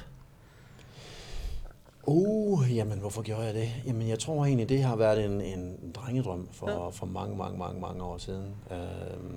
Uh, 2.07 2.77
jamen 2.77 2.99
hvorfor 2.99 3.23
gjorde 3.23 3.43
jeg 3.43 3.55
det? 3.55 3.69
Jamen 3.87 4.09
jeg 4.09 4.19
tror 4.19 4.45
egentlig, 4.45 4.69
det 4.69 4.83
har 4.83 4.97
været 4.97 5.25
en, 5.25 5.41
en 5.41 5.77
drengedrøm 5.95 6.49
for, 6.53 6.71
Ja. 6.71 6.89
for 6.89 7.07
mange, 7.07 7.37
mange, 7.37 7.59
mange, 7.59 7.81
mange 7.81 8.03
år 8.03 8.19
siden. 8.19 8.55
Uh, 8.71 9.35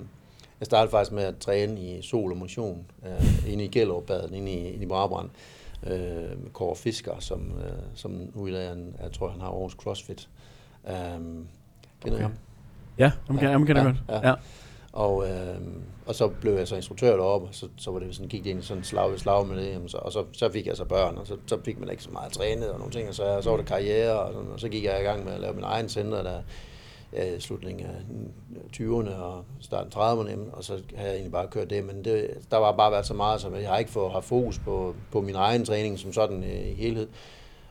jeg 0.60 0.66
startede 0.66 0.90
faktisk 0.90 1.12
med 1.12 1.22
at 1.22 1.38
træne 1.38 1.80
i 1.80 2.02
sol 2.02 2.32
og 2.32 2.36
motion, 2.38 2.84
uh, 3.02 3.52
inde 3.52 3.64
i 3.64 3.68
Gellerup-baden, 3.68 4.34
inde 4.34 4.52
i, 4.52 4.68
inde 4.72 4.84
i 4.84 4.88
Brabrand, 4.88 5.30
uh, 5.82 5.90
med 5.90 6.50
Kåre 6.52 6.76
Fisker, 6.76 7.12
som, 7.20 7.40
uh, 7.40 7.62
som 7.94 8.30
nu 8.34 8.46
i 8.46 8.52
dag, 8.52 8.66
er 8.66 8.72
en- 8.72 8.96
jeg 9.02 9.12
tror, 9.12 9.28
han 9.28 9.40
har 9.40 9.48
Aarhus 9.48 9.72
CrossFit. 9.72 10.28
Um, 10.84 10.92
kender 10.92 11.46
Okay. 12.04 12.18
I 12.18 12.22
ham? 12.22 12.32
Ja, 12.98 13.12
ham 13.26 13.38
kan 13.38 13.48
jeg 13.50 13.68
Ja, 13.76 13.82
godt. 13.82 13.96
ja. 14.08 14.28
Ja. 14.28 14.34
Og, 14.96 15.28
øh, 15.28 15.56
og 16.06 16.14
så 16.14 16.28
blev 16.28 16.52
jeg 16.52 16.68
så 16.68 16.76
instruktør 16.76 17.16
deroppe, 17.16 17.48
og 17.48 17.54
så, 17.54 17.68
så 17.76 17.90
var 17.90 17.98
det 17.98 18.14
sådan, 18.14 18.28
gik 18.28 18.44
det 18.44 18.50
ind 18.50 18.58
i 18.58 18.62
sådan 18.62 18.84
slag 18.84 19.10
ved 19.10 19.18
slag 19.18 19.46
med 19.46 19.56
det, 19.56 19.72
jamen, 19.72 19.88
så, 19.88 19.96
og 19.96 20.12
så, 20.12 20.24
så 20.32 20.52
fik 20.52 20.66
jeg 20.66 20.76
så 20.76 20.84
børn, 20.84 21.18
og 21.18 21.26
så, 21.26 21.36
så 21.46 21.58
fik 21.64 21.80
man 21.80 21.90
ikke 21.90 22.02
så 22.02 22.10
meget 22.10 22.32
trænet 22.32 22.70
og 22.70 22.78
nogle 22.78 22.92
ting, 22.92 23.08
og 23.08 23.14
så, 23.14 23.38
så 23.42 23.50
var 23.50 23.56
det 23.56 23.66
karriere, 23.66 24.20
og, 24.20 24.32
sådan, 24.32 24.48
og 24.50 24.60
så 24.60 24.68
gik 24.68 24.84
jeg 24.84 25.00
i 25.00 25.02
gang 25.02 25.24
med 25.24 25.32
at 25.32 25.40
lave 25.40 25.54
min 25.54 25.64
egen 25.64 25.88
center, 25.88 26.22
der 26.22 26.42
ja, 27.12 27.34
i 27.34 27.40
slutningen 27.40 27.86
af 27.86 28.00
20'erne 28.76 29.14
og 29.14 29.44
starten 29.60 29.92
af 29.96 30.14
30'erne, 30.14 30.30
jamen, 30.30 30.48
og 30.52 30.64
så 30.64 30.72
havde 30.94 31.08
jeg 31.08 31.14
egentlig 31.14 31.32
bare 31.32 31.46
kørt 31.46 31.70
det, 31.70 31.84
men 31.84 32.04
det, 32.04 32.30
der 32.50 32.56
var 32.56 32.76
bare 32.76 32.92
været 32.92 33.06
så 33.06 33.14
meget, 33.14 33.40
så 33.40 33.50
jeg 33.50 33.68
har 33.68 33.78
ikke 33.78 33.90
fået 33.90 34.12
haft 34.12 34.24
fokus 34.24 34.58
på, 34.58 34.94
på 35.12 35.20
min 35.20 35.34
egen 35.34 35.64
træning 35.64 35.98
som 35.98 36.12
sådan 36.12 36.44
øh, 36.44 36.68
i 36.68 36.74
helhed. 36.74 37.08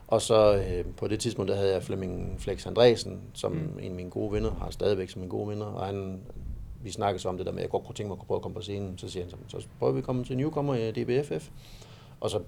Og 0.08 0.22
så 0.22 0.56
øh, 0.56 0.84
på 0.96 1.08
det 1.08 1.20
tidspunkt, 1.20 1.50
der 1.50 1.56
havde 1.56 1.72
jeg 1.72 1.82
Flemming 1.82 2.36
Flex 2.38 2.66
Andresen, 2.66 3.20
som 3.34 3.52
mm. 3.52 3.78
en 3.78 3.90
af 3.90 3.96
mine 3.96 4.10
gode 4.10 4.32
venner, 4.32 4.50
har 4.54 4.70
stadigvæk 4.70 5.10
som 5.10 5.22
en 5.22 5.28
god 5.28 5.48
venner, 5.48 5.66
og 5.66 5.86
han, 5.86 6.20
vi 6.86 6.92
snakkede 6.92 7.28
om 7.28 7.36
det 7.36 7.46
der 7.46 7.52
med, 7.52 7.58
at 7.58 7.62
jeg 7.62 7.70
godt 7.70 7.84
kunne 7.84 7.94
tænke 7.94 8.08
mig 8.08 8.18
at 8.20 8.26
prøve 8.26 8.38
at 8.38 8.42
komme 8.42 8.54
på 8.54 8.62
scenen. 8.62 8.98
Så 8.98 9.08
siger 9.08 9.24
han, 9.24 9.32
så, 9.48 9.60
så 9.60 9.66
prøver 9.78 9.92
vi 9.92 9.98
at 9.98 10.04
komme 10.04 10.24
til 10.24 10.36
Newcomer 10.36 10.74
i 10.74 10.90
DBFF. 10.90 11.48
Og 12.20 12.30
så 12.30 12.40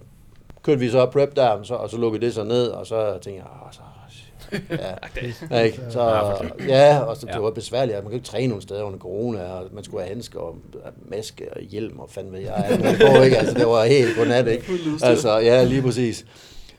kørte 0.63 0.79
vi 0.79 0.89
så 0.89 1.05
prep 1.05 1.35
der, 1.35 1.47
og 1.47 1.65
så, 1.65 1.75
og 1.75 1.89
så 1.89 1.97
lukkede 1.97 2.25
det 2.25 2.33
så 2.33 2.43
ned, 2.43 2.67
og 2.67 2.87
så 2.87 3.17
tænkte 3.21 3.43
jeg, 3.43 3.45
ah, 3.65 3.73
så, 3.73 3.81
ja, 4.69 4.95
ja, 5.57 5.63
ikke? 5.63 5.81
Så, 5.89 6.01
Ja, 6.67 6.99
og 6.99 7.17
så 7.17 7.27
det 7.33 7.41
var 7.41 7.51
besværligt, 7.51 7.97
man 7.97 8.03
kan 8.03 8.13
ikke 8.13 8.25
træne 8.25 8.47
nogle 8.47 8.61
steder 8.61 8.83
under 8.83 8.99
corona, 8.99 9.43
og 9.43 9.67
man 9.71 9.83
skulle 9.83 10.03
have 10.03 10.13
handsker 10.13 10.39
og 10.39 10.57
maske 11.05 11.53
og 11.55 11.61
hjelm 11.61 11.99
og 11.99 12.09
fandme, 12.09 12.37
jeg 12.37 12.79
muligt 12.79 13.01
på, 13.01 13.21
ikke? 13.21 13.37
Altså, 13.37 13.53
det 13.53 13.67
var 13.67 13.85
helt 13.85 14.15
godnat, 14.17 14.47
ikke? 14.47 14.63
Altså, 15.03 15.37
ja, 15.37 15.63
lige 15.63 15.81
præcis. 15.81 16.25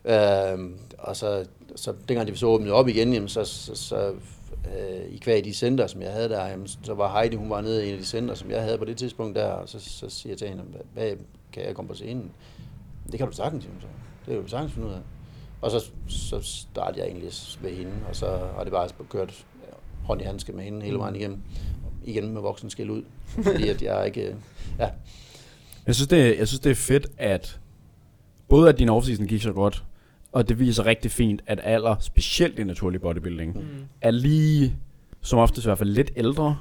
Øhm, 0.05 0.75
og 0.99 1.17
så, 1.17 1.45
så 1.77 1.93
dengang 2.09 2.29
de 2.29 2.37
så 2.37 2.47
åbnede 2.47 2.73
op 2.73 2.89
igen, 2.89 3.13
jamen, 3.13 3.29
så, 3.29 3.45
så, 3.45 3.75
så 3.75 4.13
øh, 4.67 5.13
i 5.15 5.17
kvæg 5.19 5.45
de 5.45 5.53
center, 5.53 5.87
som 5.87 6.03
jeg 6.03 6.13
havde 6.13 6.29
der, 6.29 6.47
jamen, 6.47 6.69
så 6.69 6.95
var 6.95 7.21
Heidi, 7.21 7.37
hun 7.37 7.51
var 7.51 7.61
nede 7.61 7.85
i 7.85 7.89
en 7.89 7.93
af 7.95 7.99
de 8.01 8.07
center, 8.07 8.35
som 8.35 8.51
jeg 8.51 8.63
havde 8.63 8.79
på 8.79 8.85
det 8.85 8.97
tidspunkt 8.97 9.37
der, 9.37 9.47
og 9.47 9.69
så, 9.69 9.81
så 9.81 10.09
siger 10.11 10.31
jeg 10.31 10.39
til 10.39 10.49
hende, 10.49 10.63
hvad, 10.95 11.13
kan 11.53 11.65
jeg 11.67 11.75
komme 11.75 11.89
på 11.89 11.95
scenen? 11.95 12.31
Det 13.11 13.19
kan 13.19 13.29
du 13.29 13.35
sagtens, 13.35 13.65
jamen, 13.65 13.81
så. 13.81 13.87
Det 14.27 14.35
kan 14.35 14.43
du 14.43 14.49
sagtens 14.49 14.73
finde 14.73 14.89
ud 14.89 14.93
af. 14.93 15.01
Og 15.61 15.71
så, 15.71 15.91
så 16.09 16.41
startede 16.43 17.01
jeg 17.01 17.07
egentlig 17.09 17.31
ved 17.61 17.71
hende, 17.77 17.93
og 18.09 18.17
så 18.17 18.27
har 18.57 18.63
det 18.65 18.73
bare 18.73 18.83
altså 18.83 18.97
kørt 19.11 19.45
hånd 20.05 20.21
i 20.21 20.25
handske 20.25 20.53
med 20.53 20.65
hende 20.65 20.83
hele 20.83 20.99
vejen 20.99 21.17
igennem. 21.17 21.39
Igen 22.05 22.33
med 22.33 22.41
voksen 22.41 22.71
skæld 22.71 22.91
ud, 22.91 23.03
fordi 23.27 23.69
at 23.69 23.83
jeg 23.83 24.07
ikke... 24.07 24.37
Ja, 24.79 24.91
Jeg 25.87 25.95
synes, 25.95 26.09
det 26.09 26.21
er, 26.21 26.35
jeg 26.39 26.49
synes, 26.49 26.61
det 26.61 26.71
er 26.71 26.75
fedt, 26.75 27.07
at 27.19 27.61
både 28.49 28.69
at 28.69 28.79
din 28.79 28.89
offseason 28.89 29.27
gik 29.27 29.43
så 29.43 29.53
godt, 29.53 29.85
og 30.33 30.49
det 30.49 30.59
viser 30.59 30.87
rigtig 30.87 31.11
fint, 31.11 31.43
at 31.47 31.61
alder, 31.63 31.97
specielt 32.01 32.59
i 32.59 32.65
naturlig 32.65 33.01
bodybuilding, 33.01 33.57
Mm. 33.57 33.63
er 34.01 34.11
lige, 34.11 34.77
som 35.21 35.39
oftest 35.39 35.65
i 35.65 35.69
hvert 35.69 35.79
fald, 35.79 35.91
lidt 35.91 36.11
ældre. 36.17 36.57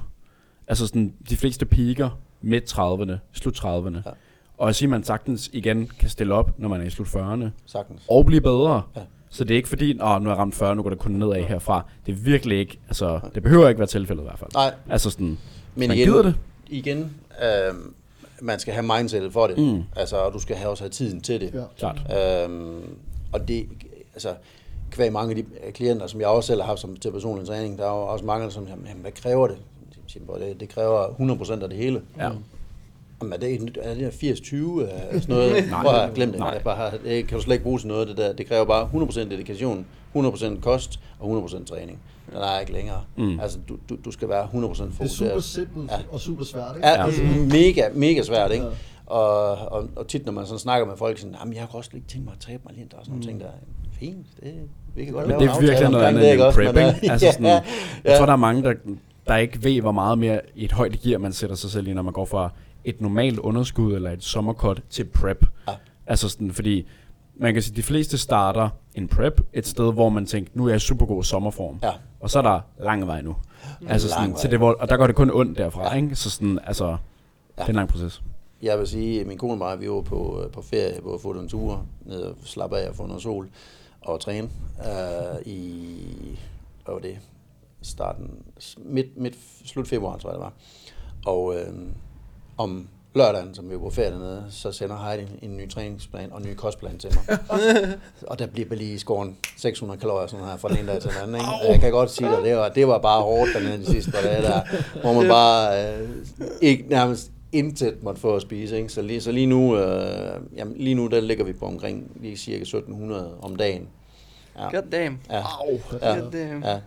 Altså 0.68 0.86
sådan, 0.86 1.12
de 1.30 1.36
fleste 1.36 1.66
piker 1.66 2.18
midt 2.42 2.72
30'erne, 2.78 3.12
slut 3.32 3.54
30'erne. 3.64 3.96
Ja. 4.06 4.10
Og 4.58 4.68
at 4.68 4.76
sige, 4.76 4.86
at 4.86 4.90
man 4.90 5.04
sagtens 5.04 5.50
igen 5.52 5.90
kan 5.98 6.08
stille 6.08 6.34
op, 6.34 6.58
når 6.58 6.68
man 6.68 6.80
er 6.80 6.84
i 6.84 6.90
slut 6.90 7.06
40'erne, 7.06 7.44
sagtens. 7.66 8.02
og 8.08 8.26
blive 8.26 8.40
bedre. 8.40 8.82
Ja. 8.96 9.00
Så 9.30 9.44
det 9.44 9.54
er 9.54 9.56
ikke 9.56 9.68
fordi, 9.68 9.90
at 9.90 9.96
nu 9.96 10.04
er 10.04 10.16
jeg 10.28 10.36
ramt 10.38 10.54
40, 10.54 10.76
nu 10.76 10.82
går 10.82 10.90
det 10.90 10.98
kun 10.98 11.12
nedad 11.12 11.42
herfra. 11.42 11.84
Det 12.06 12.12
er 12.12 12.16
virkelig 12.16 12.58
ikke, 12.58 12.78
altså, 12.88 13.20
det 13.34 13.42
behøver 13.42 13.68
ikke 13.68 13.78
være 13.78 13.86
tilfældet 13.88 14.22
i 14.22 14.26
hvert 14.26 14.38
fald. 14.38 14.50
Nej, 14.54 14.74
Altså 14.90 15.10
sådan, 15.10 15.38
men 15.74 15.88
man 15.88 15.96
igen, 15.96 16.08
gider 16.08 16.22
det. 16.22 16.34
igen 16.68 16.98
øh, 17.42 17.74
man 18.42 18.58
skal 18.58 18.74
have 18.74 18.86
mindsetet 18.98 19.32
for 19.32 19.46
det. 19.46 19.58
Mm. 19.58 19.82
Altså, 19.96 20.16
og 20.16 20.32
du 20.32 20.38
skal 20.38 20.56
have 20.56 20.70
også 20.70 20.82
have 20.84 20.90
tiden 20.90 21.20
til 21.20 21.40
det. 21.40 21.50
Ja. 21.54 21.62
Klart. 21.78 22.00
Øhm, 22.44 22.80
og 23.32 23.48
det, 23.48 23.66
altså, 24.14 24.34
kvæg 24.90 25.12
mange 25.12 25.30
af 25.30 25.36
de 25.36 25.44
øh, 25.66 25.72
klienter, 25.72 26.06
som 26.06 26.20
jeg 26.20 26.28
også 26.28 26.46
selv 26.46 26.60
har 26.60 26.66
haft 26.66 26.80
som 26.80 26.96
til 26.96 27.10
personlig 27.12 27.46
træning, 27.48 27.78
der 27.78 27.84
er 27.84 27.90
jo 27.96 28.02
også 28.02 28.24
mange, 28.24 28.50
som 28.50 28.66
siger, 28.66 28.76
"Jamen, 28.88 29.02
hvad 29.02 29.12
kræver 29.12 29.46
det? 29.46 29.56
Jeg 29.90 29.96
siger, 30.06 30.24
"Bror, 30.24 30.36
Det, 30.38 30.60
det 30.60 30.68
kræver 30.68 31.06
100% 31.08 31.62
af 31.62 31.68
det 31.68 31.78
hele. 31.78 32.02
Ja. 32.18 32.30
Jamen, 33.22 33.32
er 33.32 33.36
det, 33.36 33.54
er 33.82 33.94
det 33.94 34.00
der 34.00 34.10
80-20 34.10 34.80
eller 34.82 35.20
sådan 35.20 35.34
noget? 35.34 35.64
Nej. 35.70 35.82
Prøv 35.84 35.94
at 35.94 36.14
glem 36.14 36.30
det. 36.30 36.38
Nej. 36.38 36.48
Jeg 36.48 36.62
bare, 36.62 36.90
det 37.04 37.26
kan 37.28 37.38
du 37.38 37.42
slet 37.44 37.54
ikke 37.54 37.62
bruge 37.64 37.78
til 37.78 37.88
noget, 37.88 38.08
det 38.08 38.16
der. 38.16 38.32
Det 38.32 38.46
kræver 38.46 38.64
bare 38.64 38.88
100% 38.92 39.30
dedikation, 39.30 39.86
100% 40.16 40.60
kost 40.60 41.00
og 41.20 41.28
100% 41.30 41.64
træning. 41.64 41.98
Den 42.32 42.36
er 42.38 42.60
ikke 42.60 42.72
længere. 42.72 43.00
Mm. 43.16 43.40
Altså, 43.40 43.58
du, 43.68 43.76
du, 43.88 43.96
du 44.04 44.10
skal 44.10 44.28
være 44.28 44.48
100% 44.52 44.84
Det 44.84 44.90
er 44.90 44.94
fokuseret. 44.96 45.30
super 45.30 45.40
simpelt 45.40 45.90
Ja. 45.90 45.96
og 46.12 46.20
super 46.20 46.44
svært, 46.44 46.76
ikke? 46.76 46.88
Ja, 46.88 47.04
Ja. 47.04 47.06
ja. 47.06 47.38
mega, 47.46 47.88
mega 47.94 48.22
svært, 48.22 48.52
ikke? 48.52 48.64
Ja. 48.64 48.70
Og, 49.10 49.56
og, 49.72 49.88
og 49.96 50.08
tit, 50.08 50.26
når 50.26 50.32
man 50.32 50.46
sådan 50.46 50.58
snakker 50.58 50.86
med 50.86 50.96
folk, 50.96 51.18
sådan, 51.18 51.36
jamen, 51.40 51.54
jeg 51.54 51.62
har 51.62 51.68
også 51.78 51.90
ikke 51.94 52.06
tænkt 52.08 52.24
mig 52.24 52.32
at 52.34 52.40
tabe 52.40 52.62
mig 52.66 52.74
lige, 52.74 52.86
der 52.90 52.96
er 52.96 53.00
sådan 53.02 53.10
nogle 53.12 53.26
ting, 53.26 53.40
der 53.40 53.46
er 53.46 53.50
fint, 53.92 54.26
det, 54.42 54.54
vi 54.94 55.04
kan 55.04 55.14
godt 55.14 55.28
lave 55.28 55.40
det 55.40 55.48
er 55.48 55.60
virkelig 55.60 55.90
noget 55.90 56.04
andet 56.04 56.22
det, 56.22 56.32
end 56.32 56.54
prep, 56.54 56.74
Men, 56.74 56.94
ikke? 56.94 57.12
Altså 57.12 57.26
sådan, 57.32 57.46
ja, 57.46 57.62
Jeg 58.04 58.18
tror, 58.18 58.26
der 58.26 58.32
er 58.32 58.36
mange, 58.36 58.62
der, 58.62 58.74
der 59.26 59.36
ikke 59.36 59.64
ved, 59.64 59.80
hvor 59.80 59.92
meget 59.92 60.18
mere 60.18 60.40
i 60.54 60.64
et 60.64 60.72
højt 60.72 61.00
gear, 61.00 61.18
man 61.18 61.32
sætter 61.32 61.56
sig 61.56 61.70
selv 61.70 61.88
i, 61.88 61.92
når 61.92 62.02
man 62.02 62.12
går 62.12 62.24
fra 62.24 62.50
et 62.84 63.00
normalt 63.00 63.38
underskud 63.38 63.94
eller 63.94 64.10
et 64.10 64.24
sommerkort 64.24 64.82
til 64.90 65.04
prep. 65.04 65.46
Ja. 65.68 65.72
Altså 66.06 66.28
sådan, 66.28 66.52
fordi 66.52 66.86
man 67.36 67.54
kan 67.54 67.62
sige, 67.62 67.72
at 67.72 67.76
de 67.76 67.82
fleste 67.82 68.18
starter 68.18 68.68
en 68.94 69.08
prep 69.08 69.40
et 69.52 69.66
sted, 69.66 69.92
hvor 69.92 70.08
man 70.08 70.26
tænker, 70.26 70.50
nu 70.54 70.66
er 70.66 70.70
jeg 70.70 70.80
super 70.80 71.06
god 71.06 71.22
sommerform. 71.24 71.78
Ja. 71.82 71.90
Og 72.20 72.30
så 72.30 72.38
er 72.38 72.42
der 72.42 72.60
lang 72.84 73.06
vej 73.06 73.22
nu. 73.22 73.36
Altså 73.88 74.08
Lang 74.08 74.20
sådan, 74.20 74.34
til 74.34 74.50
det, 74.50 74.58
hvor, 74.58 74.76
og 74.80 74.88
der 74.88 74.96
går 74.96 75.06
det 75.06 75.16
kun 75.16 75.30
ondt 75.34 75.58
derfra, 75.58 75.88
Ja. 75.88 76.02
ikke? 76.02 76.16
Så 76.16 76.30
sådan, 76.30 76.58
altså, 76.66 76.86
Ja. 76.86 77.62
det 77.62 77.64
er 77.64 77.68
en 77.68 77.74
lang 77.74 77.88
proces. 77.88 78.22
Jeg 78.62 78.78
vil 78.78 78.86
sige, 78.86 79.20
at 79.20 79.26
min 79.26 79.38
kone 79.38 79.52
og 79.52 79.58
mig, 79.58 79.80
vi 79.80 79.90
var 79.90 80.00
på, 80.00 80.42
øh, 80.44 80.50
på 80.50 80.62
ferie, 80.62 81.00
på 81.02 81.46
tur, 81.48 81.86
ned 82.06 82.22
og 82.22 82.36
slappe 82.44 82.78
af 82.78 82.88
og 82.88 82.96
få 82.96 83.06
noget 83.06 83.22
sol 83.22 83.48
og 84.00 84.20
træne 84.20 84.50
øh, 84.78 85.46
i, 85.46 85.96
hvad 86.84 86.94
var 86.94 87.00
det, 87.00 87.18
starten, 87.82 88.30
midt, 88.76 89.16
midt, 89.16 89.34
slut 89.64 89.88
februar, 89.88 90.18
tror 90.18 90.30
jeg 90.30 90.34
det 90.34 90.44
var. 90.44 90.52
Og 91.26 91.54
øh, 91.56 91.74
om 92.56 92.88
lørdagen, 93.14 93.54
som 93.54 93.70
vi 93.70 93.74
var 93.74 93.80
på 93.80 93.90
ferie 93.90 94.10
dernede, 94.10 94.44
så 94.50 94.72
sender 94.72 94.96
Heidi 94.96 95.26
en, 95.42 95.56
ny 95.56 95.70
træningsplan 95.70 96.32
og 96.32 96.38
en 96.38 96.46
ny 96.46 96.54
kostplan 96.54 96.98
til 96.98 97.10
mig. 97.14 97.38
og 98.30 98.38
der 98.38 98.46
bliver 98.46 98.74
lige 98.74 98.98
skåren 98.98 99.36
600 99.56 100.00
kalorier 100.00 100.26
sådan 100.26 100.46
her 100.46 100.56
fra 100.56 100.68
den 100.68 100.78
ene 100.78 100.92
dag 100.92 101.00
til 101.00 101.10
den 101.10 101.18
anden. 101.22 101.36
Ikke? 101.36 101.72
Jeg 101.72 101.80
kan 101.80 101.90
godt 101.90 102.10
sige 102.10 102.30
dig, 102.30 102.44
det 102.44 102.56
var, 102.56 102.68
det 102.68 102.88
var 102.88 102.98
bare 102.98 103.22
hårdt 103.22 103.50
dernede 103.54 103.78
de 103.78 103.86
sidste 103.86 104.10
par 104.10 104.20
dage 104.20 104.42
der, 104.42 104.60
hvor 105.00 105.12
man 105.12 105.28
bare 105.28 105.92
øh, 105.94 106.08
ikke 106.60 106.84
nærmest 106.88 107.30
intet 107.52 108.02
måtte 108.02 108.20
få 108.20 108.36
at 108.36 108.42
spise. 108.42 108.76
Ikke? 108.76 108.88
Så, 108.88 109.02
lige, 109.02 109.20
så 109.20 109.32
lige 109.32 109.46
nu, 109.46 109.76
øh, 109.76 110.40
jamen, 110.56 110.76
lige 110.76 110.94
nu 110.94 111.06
der 111.06 111.20
ligger 111.20 111.44
vi 111.44 111.52
på 111.52 111.66
omkring 111.66 112.10
lige 112.20 112.36
cirka 112.36 112.62
1700 112.62 113.36
om 113.42 113.56
dagen. 113.56 113.88
Ja, 114.58 114.70
God 114.70 114.90
damn. 114.92 115.18
ja, 115.30 115.36
Ja. 116.02 116.20
God 116.20 116.30
damn. 116.32 116.62
ja, 116.64 116.80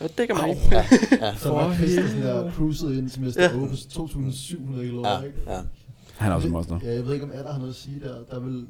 Godt 0.00 0.18
dækker 0.18 0.34
mig. 0.34 0.56
ja, 0.72 0.84
ja, 1.26 1.34
Så 1.34 1.48
var 1.52 1.74
sådan 1.74 2.22
der 2.22 2.52
cruiset 2.52 2.98
ind 2.98 3.10
til 3.10 3.22
Mr. 3.22 3.32
Ja. 3.38 3.62
Opus 3.62 3.86
2700 3.86 4.84
kilo, 4.84 5.02
ja, 5.06 5.12
ja. 5.46 5.60
Han 6.16 6.32
er 6.32 6.36
også 6.36 6.46
en 6.48 6.52
monster. 6.52 6.78
Ja, 6.84 6.94
jeg 6.94 7.06
ved 7.06 7.12
ikke, 7.14 7.24
om 7.24 7.32
Adder 7.34 7.52
har 7.52 7.58
noget 7.58 7.70
at 7.70 7.76
sige 7.76 8.00
der. 8.00 8.14
Der 8.30 8.40
vil... 8.40 8.66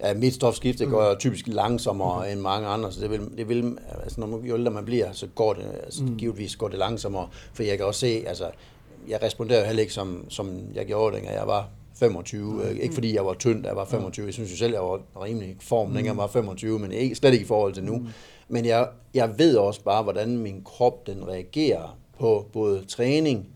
Ja, 0.00 0.14
mit 0.14 0.34
stofskifte 0.34 0.86
går 0.86 1.04
jo 1.04 1.14
typisk 1.18 1.46
langsommere 1.46 2.32
end 2.32 2.40
mange 2.40 2.68
andre, 2.68 2.92
så 2.92 3.00
det 3.00 3.10
vil, 3.10 3.20
det 3.36 3.48
vil 3.48 3.78
altså 4.02 4.20
når 4.20 4.26
man, 4.26 4.40
jo 4.40 4.56
ældre 4.56 4.70
man 4.70 4.84
bliver, 4.84 5.12
så 5.12 5.26
går 5.26 5.52
det, 5.52 5.64
altså 5.84 6.02
mm. 6.04 6.16
givetvis 6.16 6.56
går 6.56 6.68
det 6.68 6.78
langsommere, 6.78 7.28
for 7.52 7.62
jeg 7.62 7.76
kan 7.76 7.86
også 7.86 8.00
se, 8.00 8.24
altså, 8.26 8.44
jeg 9.08 9.22
responderer 9.22 9.60
jo 9.60 9.66
heller 9.66 9.80
ikke 9.80 9.94
som, 9.94 10.30
som 10.30 10.68
jeg 10.74 10.86
gjorde, 10.86 11.16
dengang 11.16 11.36
jeg 11.36 11.46
var 11.46 11.68
25, 11.98 12.64
øh, 12.64 12.76
ikke 12.76 12.94
fordi 12.94 13.14
jeg 13.14 13.26
var 13.26 13.34
tynd, 13.34 13.62
da 13.62 13.68
jeg 13.68 13.76
var 13.76 13.84
25, 13.84 14.26
jeg 14.26 14.34
synes 14.34 14.52
jo 14.52 14.56
selv, 14.56 14.72
jeg 14.72 14.82
var 14.82 15.24
rimelig 15.24 15.48
i 15.48 15.56
form, 15.60 15.86
dengang 15.86 16.06
jeg 16.06 16.16
var 16.16 16.26
25, 16.26 16.78
men 16.78 16.92
ikke, 16.92 17.14
slet 17.14 17.32
ikke 17.32 17.44
i 17.44 17.46
forhold 17.46 17.72
til 17.72 17.84
nu. 17.84 18.06
Men 18.48 18.64
jeg, 18.64 18.88
jeg 19.14 19.38
ved 19.38 19.56
også 19.56 19.82
bare, 19.82 20.02
hvordan 20.02 20.38
min 20.38 20.62
krop 20.64 21.06
den 21.06 21.28
reagerer 21.28 21.98
på 22.18 22.46
både 22.52 22.84
træning, 22.84 23.48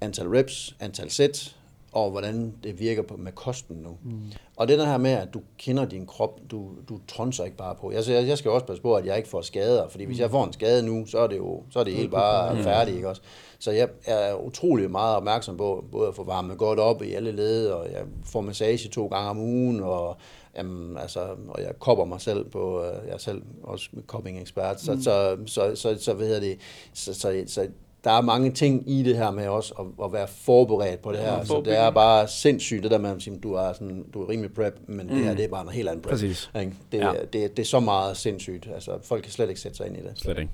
antal 0.00 0.28
reps, 0.28 0.76
antal 0.80 1.10
sæt, 1.10 1.56
og 2.04 2.10
hvordan 2.10 2.54
det 2.62 2.80
virker 2.80 3.02
på, 3.02 3.16
med 3.16 3.32
kosten 3.32 3.76
nu. 3.76 3.96
Mm. 4.04 4.32
Og 4.56 4.68
det 4.68 4.78
der 4.78 4.86
her 4.86 4.98
med, 4.98 5.10
at 5.10 5.34
du 5.34 5.40
kender 5.58 5.84
din 5.84 6.06
krop, 6.06 6.40
du, 6.50 6.70
du 6.88 7.00
tonser 7.08 7.44
ikke 7.44 7.56
bare 7.56 7.74
på. 7.74 7.92
Jeg, 7.92 8.08
jeg, 8.08 8.28
jeg 8.28 8.38
skal 8.38 8.50
også 8.50 8.66
passe 8.66 8.82
på, 8.82 8.94
at 8.94 9.06
jeg 9.06 9.16
ikke 9.16 9.28
får 9.28 9.42
skader, 9.42 9.88
fordi 9.88 10.04
hvis 10.04 10.18
jeg 10.18 10.30
får 10.30 10.44
en 10.44 10.52
skade 10.52 10.86
nu, 10.86 11.06
så 11.06 11.18
er 11.18 11.26
det 11.26 11.36
jo 11.36 11.62
så 11.70 11.80
er 11.80 11.84
det 11.84 11.94
helt 11.94 12.10
bare 12.10 12.62
færdigt, 12.62 12.96
ikke 12.96 13.08
også? 13.08 13.22
Så 13.58 13.70
jeg 13.70 13.88
er 14.04 14.34
utrolig 14.34 14.90
meget 14.90 15.16
opmærksom 15.16 15.56
på, 15.56 15.84
både 15.92 16.08
at 16.08 16.14
få 16.14 16.24
varmet 16.24 16.58
godt 16.58 16.78
op 16.78 17.02
i 17.02 17.12
alle 17.12 17.32
led, 17.32 17.66
og 17.66 17.86
jeg 17.92 18.02
får 18.24 18.40
massage 18.40 18.88
to 18.88 19.06
gange 19.06 19.30
om 19.30 19.38
ugen, 19.38 19.80
og, 19.80 20.16
jamen, 20.56 20.98
altså, 20.98 21.20
og 21.48 21.62
jeg 21.62 21.72
kopper 21.78 22.04
mig 22.04 22.20
selv 22.20 22.44
på, 22.44 22.84
øh, 22.84 23.06
jeg 23.06 23.14
er 23.14 23.18
selv 23.18 23.42
også 23.62 23.90
kopping 24.06 24.40
ekspert, 24.40 24.80
så, 24.80 24.94
mm. 24.94 25.00
så, 25.00 25.36
så, 25.46 25.74
så, 25.74 25.96
så, 26.00 26.14
hvad 26.14 26.26
hedder 26.26 26.40
det, 26.40 26.58
så, 26.92 27.14
så, 27.14 27.44
så 27.46 27.68
der 28.04 28.10
er 28.10 28.20
mange 28.20 28.50
ting 28.50 28.90
i 28.90 29.02
det 29.02 29.16
her 29.16 29.30
med 29.30 29.48
også 29.48 29.74
at, 29.78 30.04
at 30.04 30.12
være 30.12 30.26
forberedt 30.28 31.02
på 31.02 31.12
det 31.12 31.18
her. 31.20 31.32
Ja, 31.32 31.44
så 31.44 31.62
det 31.64 31.78
er 31.78 31.90
bare 31.90 32.28
sindssygt, 32.28 32.82
det 32.82 32.90
der 32.90 32.98
med 32.98 33.10
at 33.10 33.22
sige, 33.22 33.36
du 33.42 33.52
er, 33.54 33.72
sådan, 33.72 34.04
du 34.14 34.22
er 34.22 34.28
rimelig 34.28 34.52
prep, 34.54 34.78
men 34.86 35.06
mm. 35.06 35.14
det 35.14 35.24
her 35.24 35.34
det 35.34 35.44
er 35.44 35.48
bare 35.48 35.64
noget 35.64 35.76
helt 35.76 35.88
andet 35.88 36.02
prep. 36.02 36.10
Præcis. 36.10 36.50
Ikke? 36.60 36.72
Det, 36.92 36.98
Ja. 36.98 37.06
ja. 37.06 37.12
det, 37.32 37.56
det 37.56 37.58
er 37.58 37.66
så 37.66 37.80
meget 37.80 38.16
sindssygt. 38.16 38.68
Altså, 38.74 38.90
folk 39.04 39.22
kan 39.22 39.32
slet 39.32 39.48
ikke 39.48 39.60
sætte 39.60 39.76
sig 39.76 39.86
ind 39.86 39.96
i 39.96 40.00
det. 40.00 40.10
Slet 40.14 40.38
ikke. 40.38 40.50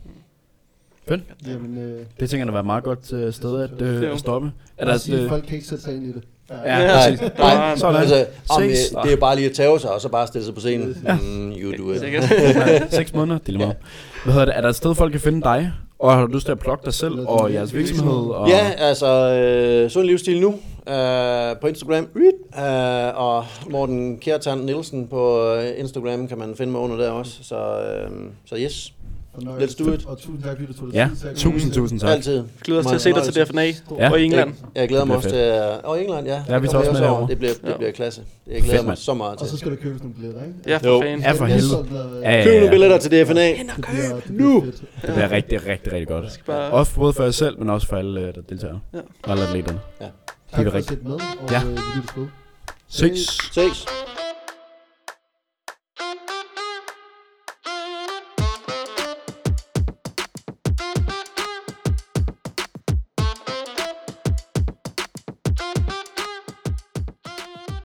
Fedt. 1.09 1.23
Jamen, 1.47 1.79
øh, 1.79 2.07
Det 2.21 2.31
tænker 2.31 2.39
jeg, 2.39 2.47
der 2.47 2.53
var 2.53 2.61
et 2.61 2.67
meget 2.67 2.85
godt 2.85 3.13
øh, 3.13 3.33
sted 3.33 3.63
at, 3.63 3.71
Det 3.79 3.89
er 3.89 4.03
øh, 4.09 4.13
at 4.13 4.19
stoppe. 4.19 4.53
Er 4.79 4.87
er 4.87 4.91
der 4.91 4.97
sige, 4.99 5.21
øh, 5.23 5.29
folk 5.29 5.45
kan 5.47 5.55
ikke 5.55 5.67
sætte 5.67 5.85
sig 5.85 5.95
ind 5.95 6.05
i 6.05 6.13
det. 6.13 6.23
Ja, 6.51 6.81
Ja, 6.83 7.11
præcis. 7.11 7.21
nej, 7.39 7.55
nej, 7.55 7.77
Sådan. 7.77 8.01
altså, 8.01 8.27
om, 8.51 8.63
Ses. 8.63 8.89
det, 8.89 8.99
det 9.05 9.13
er 9.13 9.17
bare 9.17 9.37
lige 9.37 9.49
at 9.51 9.55
tage 9.57 9.81
sig, 9.81 9.91
og 9.93 10.01
så 10.01 10.09
bare 10.09 10.27
stille 10.27 10.45
sig 10.45 10.55
på 10.55 10.61
scenen. 10.61 10.89
Mm, 11.23 11.53
you 11.53 11.73
do 11.79 11.93
it. 11.93 12.01
Seks 12.95 13.15
måneder, 13.15 13.39
det 13.39 13.49
er 13.49 13.53
lige 13.53 13.59
meget. 13.59 13.77
Hvad 14.25 14.33
hedder 14.33 14.47
det? 14.47 14.57
Er 14.57 14.61
der 14.61 14.69
et 14.69 14.77
sted, 14.77 14.95
folk 14.95 15.13
kan 15.13 15.21
finde 15.21 15.43
dig? 15.43 15.73
Og 15.99 16.13
har 16.13 16.27
du 16.27 16.33
lyst 16.33 16.45
til 16.47 16.53
at 16.53 16.59
plukke 16.59 16.85
dig 16.85 16.95
selv 16.95 17.29
og 17.29 17.53
jeres 17.53 17.75
virksomhed? 17.75 18.31
Og... 18.31 18.49
Ja, 18.49 18.71
altså, 18.79 19.07
øh, 19.07 19.91
sund 19.91 20.07
livsstil 20.07 20.41
nu 20.41 20.49
øh, 20.89 21.57
på 21.61 21.67
Instagram. 21.67 22.09
Øh, 22.17 23.21
og 23.21 23.45
Morten 23.71 24.19
Kjertan 24.19 24.59
Nielsen 24.59 25.09
på 25.09 25.53
øh, 25.55 25.79
Instagram 25.79 26.29
kan 26.29 26.39
man 26.39 26.57
finde 26.57 26.73
mig 26.73 26.81
under 26.81 26.97
der 26.97 27.11
også. 27.11 27.45
Så, 27.45 27.57
øh, 27.57 28.11
så 28.45 28.57
yes, 28.59 28.93
Let's 29.39 29.85
do 29.85 29.93
it. 29.93 30.07
Og 30.07 30.19
tusind 30.19 30.43
tak, 30.43 30.51
fordi 30.57 30.67
du 30.67 30.73
tog 30.79 30.87
dig 30.87 30.95
Ja, 30.95 31.09
tid 31.21 31.37
tusind, 31.37 31.73
tusind 31.73 32.01
tak. 32.01 32.11
altid. 32.11 32.45
Glæder 32.65 32.81
os 32.81 32.87
til 32.87 32.95
at 32.95 33.01
se 33.01 33.13
dig 33.13 33.23
til 33.23 33.45
DFNA 33.45 33.63
Ja. 33.99 34.11
og 34.11 34.21
i 34.21 34.25
England. 34.25 34.51
Jeg, 34.75 34.81
jeg 34.81 34.89
glæder 34.89 35.05
mig 35.05 35.17
også 35.17 35.29
til... 35.29 35.63
Og 35.85 36.03
England, 36.03 36.27
ja. 36.27 36.43
Ja, 36.49 36.59
vi 36.59 36.69
tager 36.69 36.79
også 36.79 36.93
med 36.93 37.01
derovre. 37.01 37.29
Det 37.29 37.39
bliver, 37.39 37.53
det 37.55 37.69
Ja. 37.71 37.77
bliver 37.77 37.93
klasse. 37.93 38.23
Jeg 38.47 38.61
glæder 38.63 38.77
Fedt, 38.77 38.87
mig 38.87 38.99
så 38.99 39.15
meget 39.15 39.33
Og 39.33 39.39
til. 39.39 39.49
så 39.49 39.57
skal 39.57 39.71
der 39.71 39.77
købes 39.77 40.03
nogle 40.03 40.15
billetter, 40.15 40.41
ikke? 40.43 40.55
Ja, 40.67 40.77
for 40.77 41.01
fanden. 41.03 41.21
Ja, 41.21 41.33
for 41.33 41.45
helvede. 41.45 41.87
øh, 42.17 42.23
Ja, 42.23 42.31
ja, 42.39 42.45
Køb 42.45 42.53
ja. 42.53 42.59
nogle 42.59 42.71
billetter 42.71 42.99
til 42.99 43.11
DFNA. 43.25 43.53
Nu. 44.31 44.65
Det 44.65 45.13
bliver 45.15 45.31
rigtig, 45.31 45.67
rigtig, 45.67 45.93
rigtig 45.93 46.09
godt. 46.09 46.41
bare- 46.47 46.71
Også 46.71 46.95
både 46.95 47.13
for 47.13 47.23
jer 47.25 47.31
selv, 47.31 47.59
men 47.59 47.71
også 47.71 47.87
for 47.87 47.97
alle, 47.97 48.21
øh, 48.21 48.35
der 48.35 48.41
deltager. 48.49 48.79
Ja. 48.95 48.99
Og 49.23 49.31
alle 49.31 49.45
atleterne. 49.49 49.81
Tak 50.55 50.67
er 50.67 50.71
for 50.71 50.79
at 50.79 50.85
sætte 50.85 51.05
med, 51.05 51.15
og 51.15 51.51
Ja. 51.51 51.61
øh, 51.65 51.71
vi 51.71 51.77
lyttes 51.97 52.17
ved. 52.17 52.27
Seks. 52.89 53.19
Ses. 53.55 53.87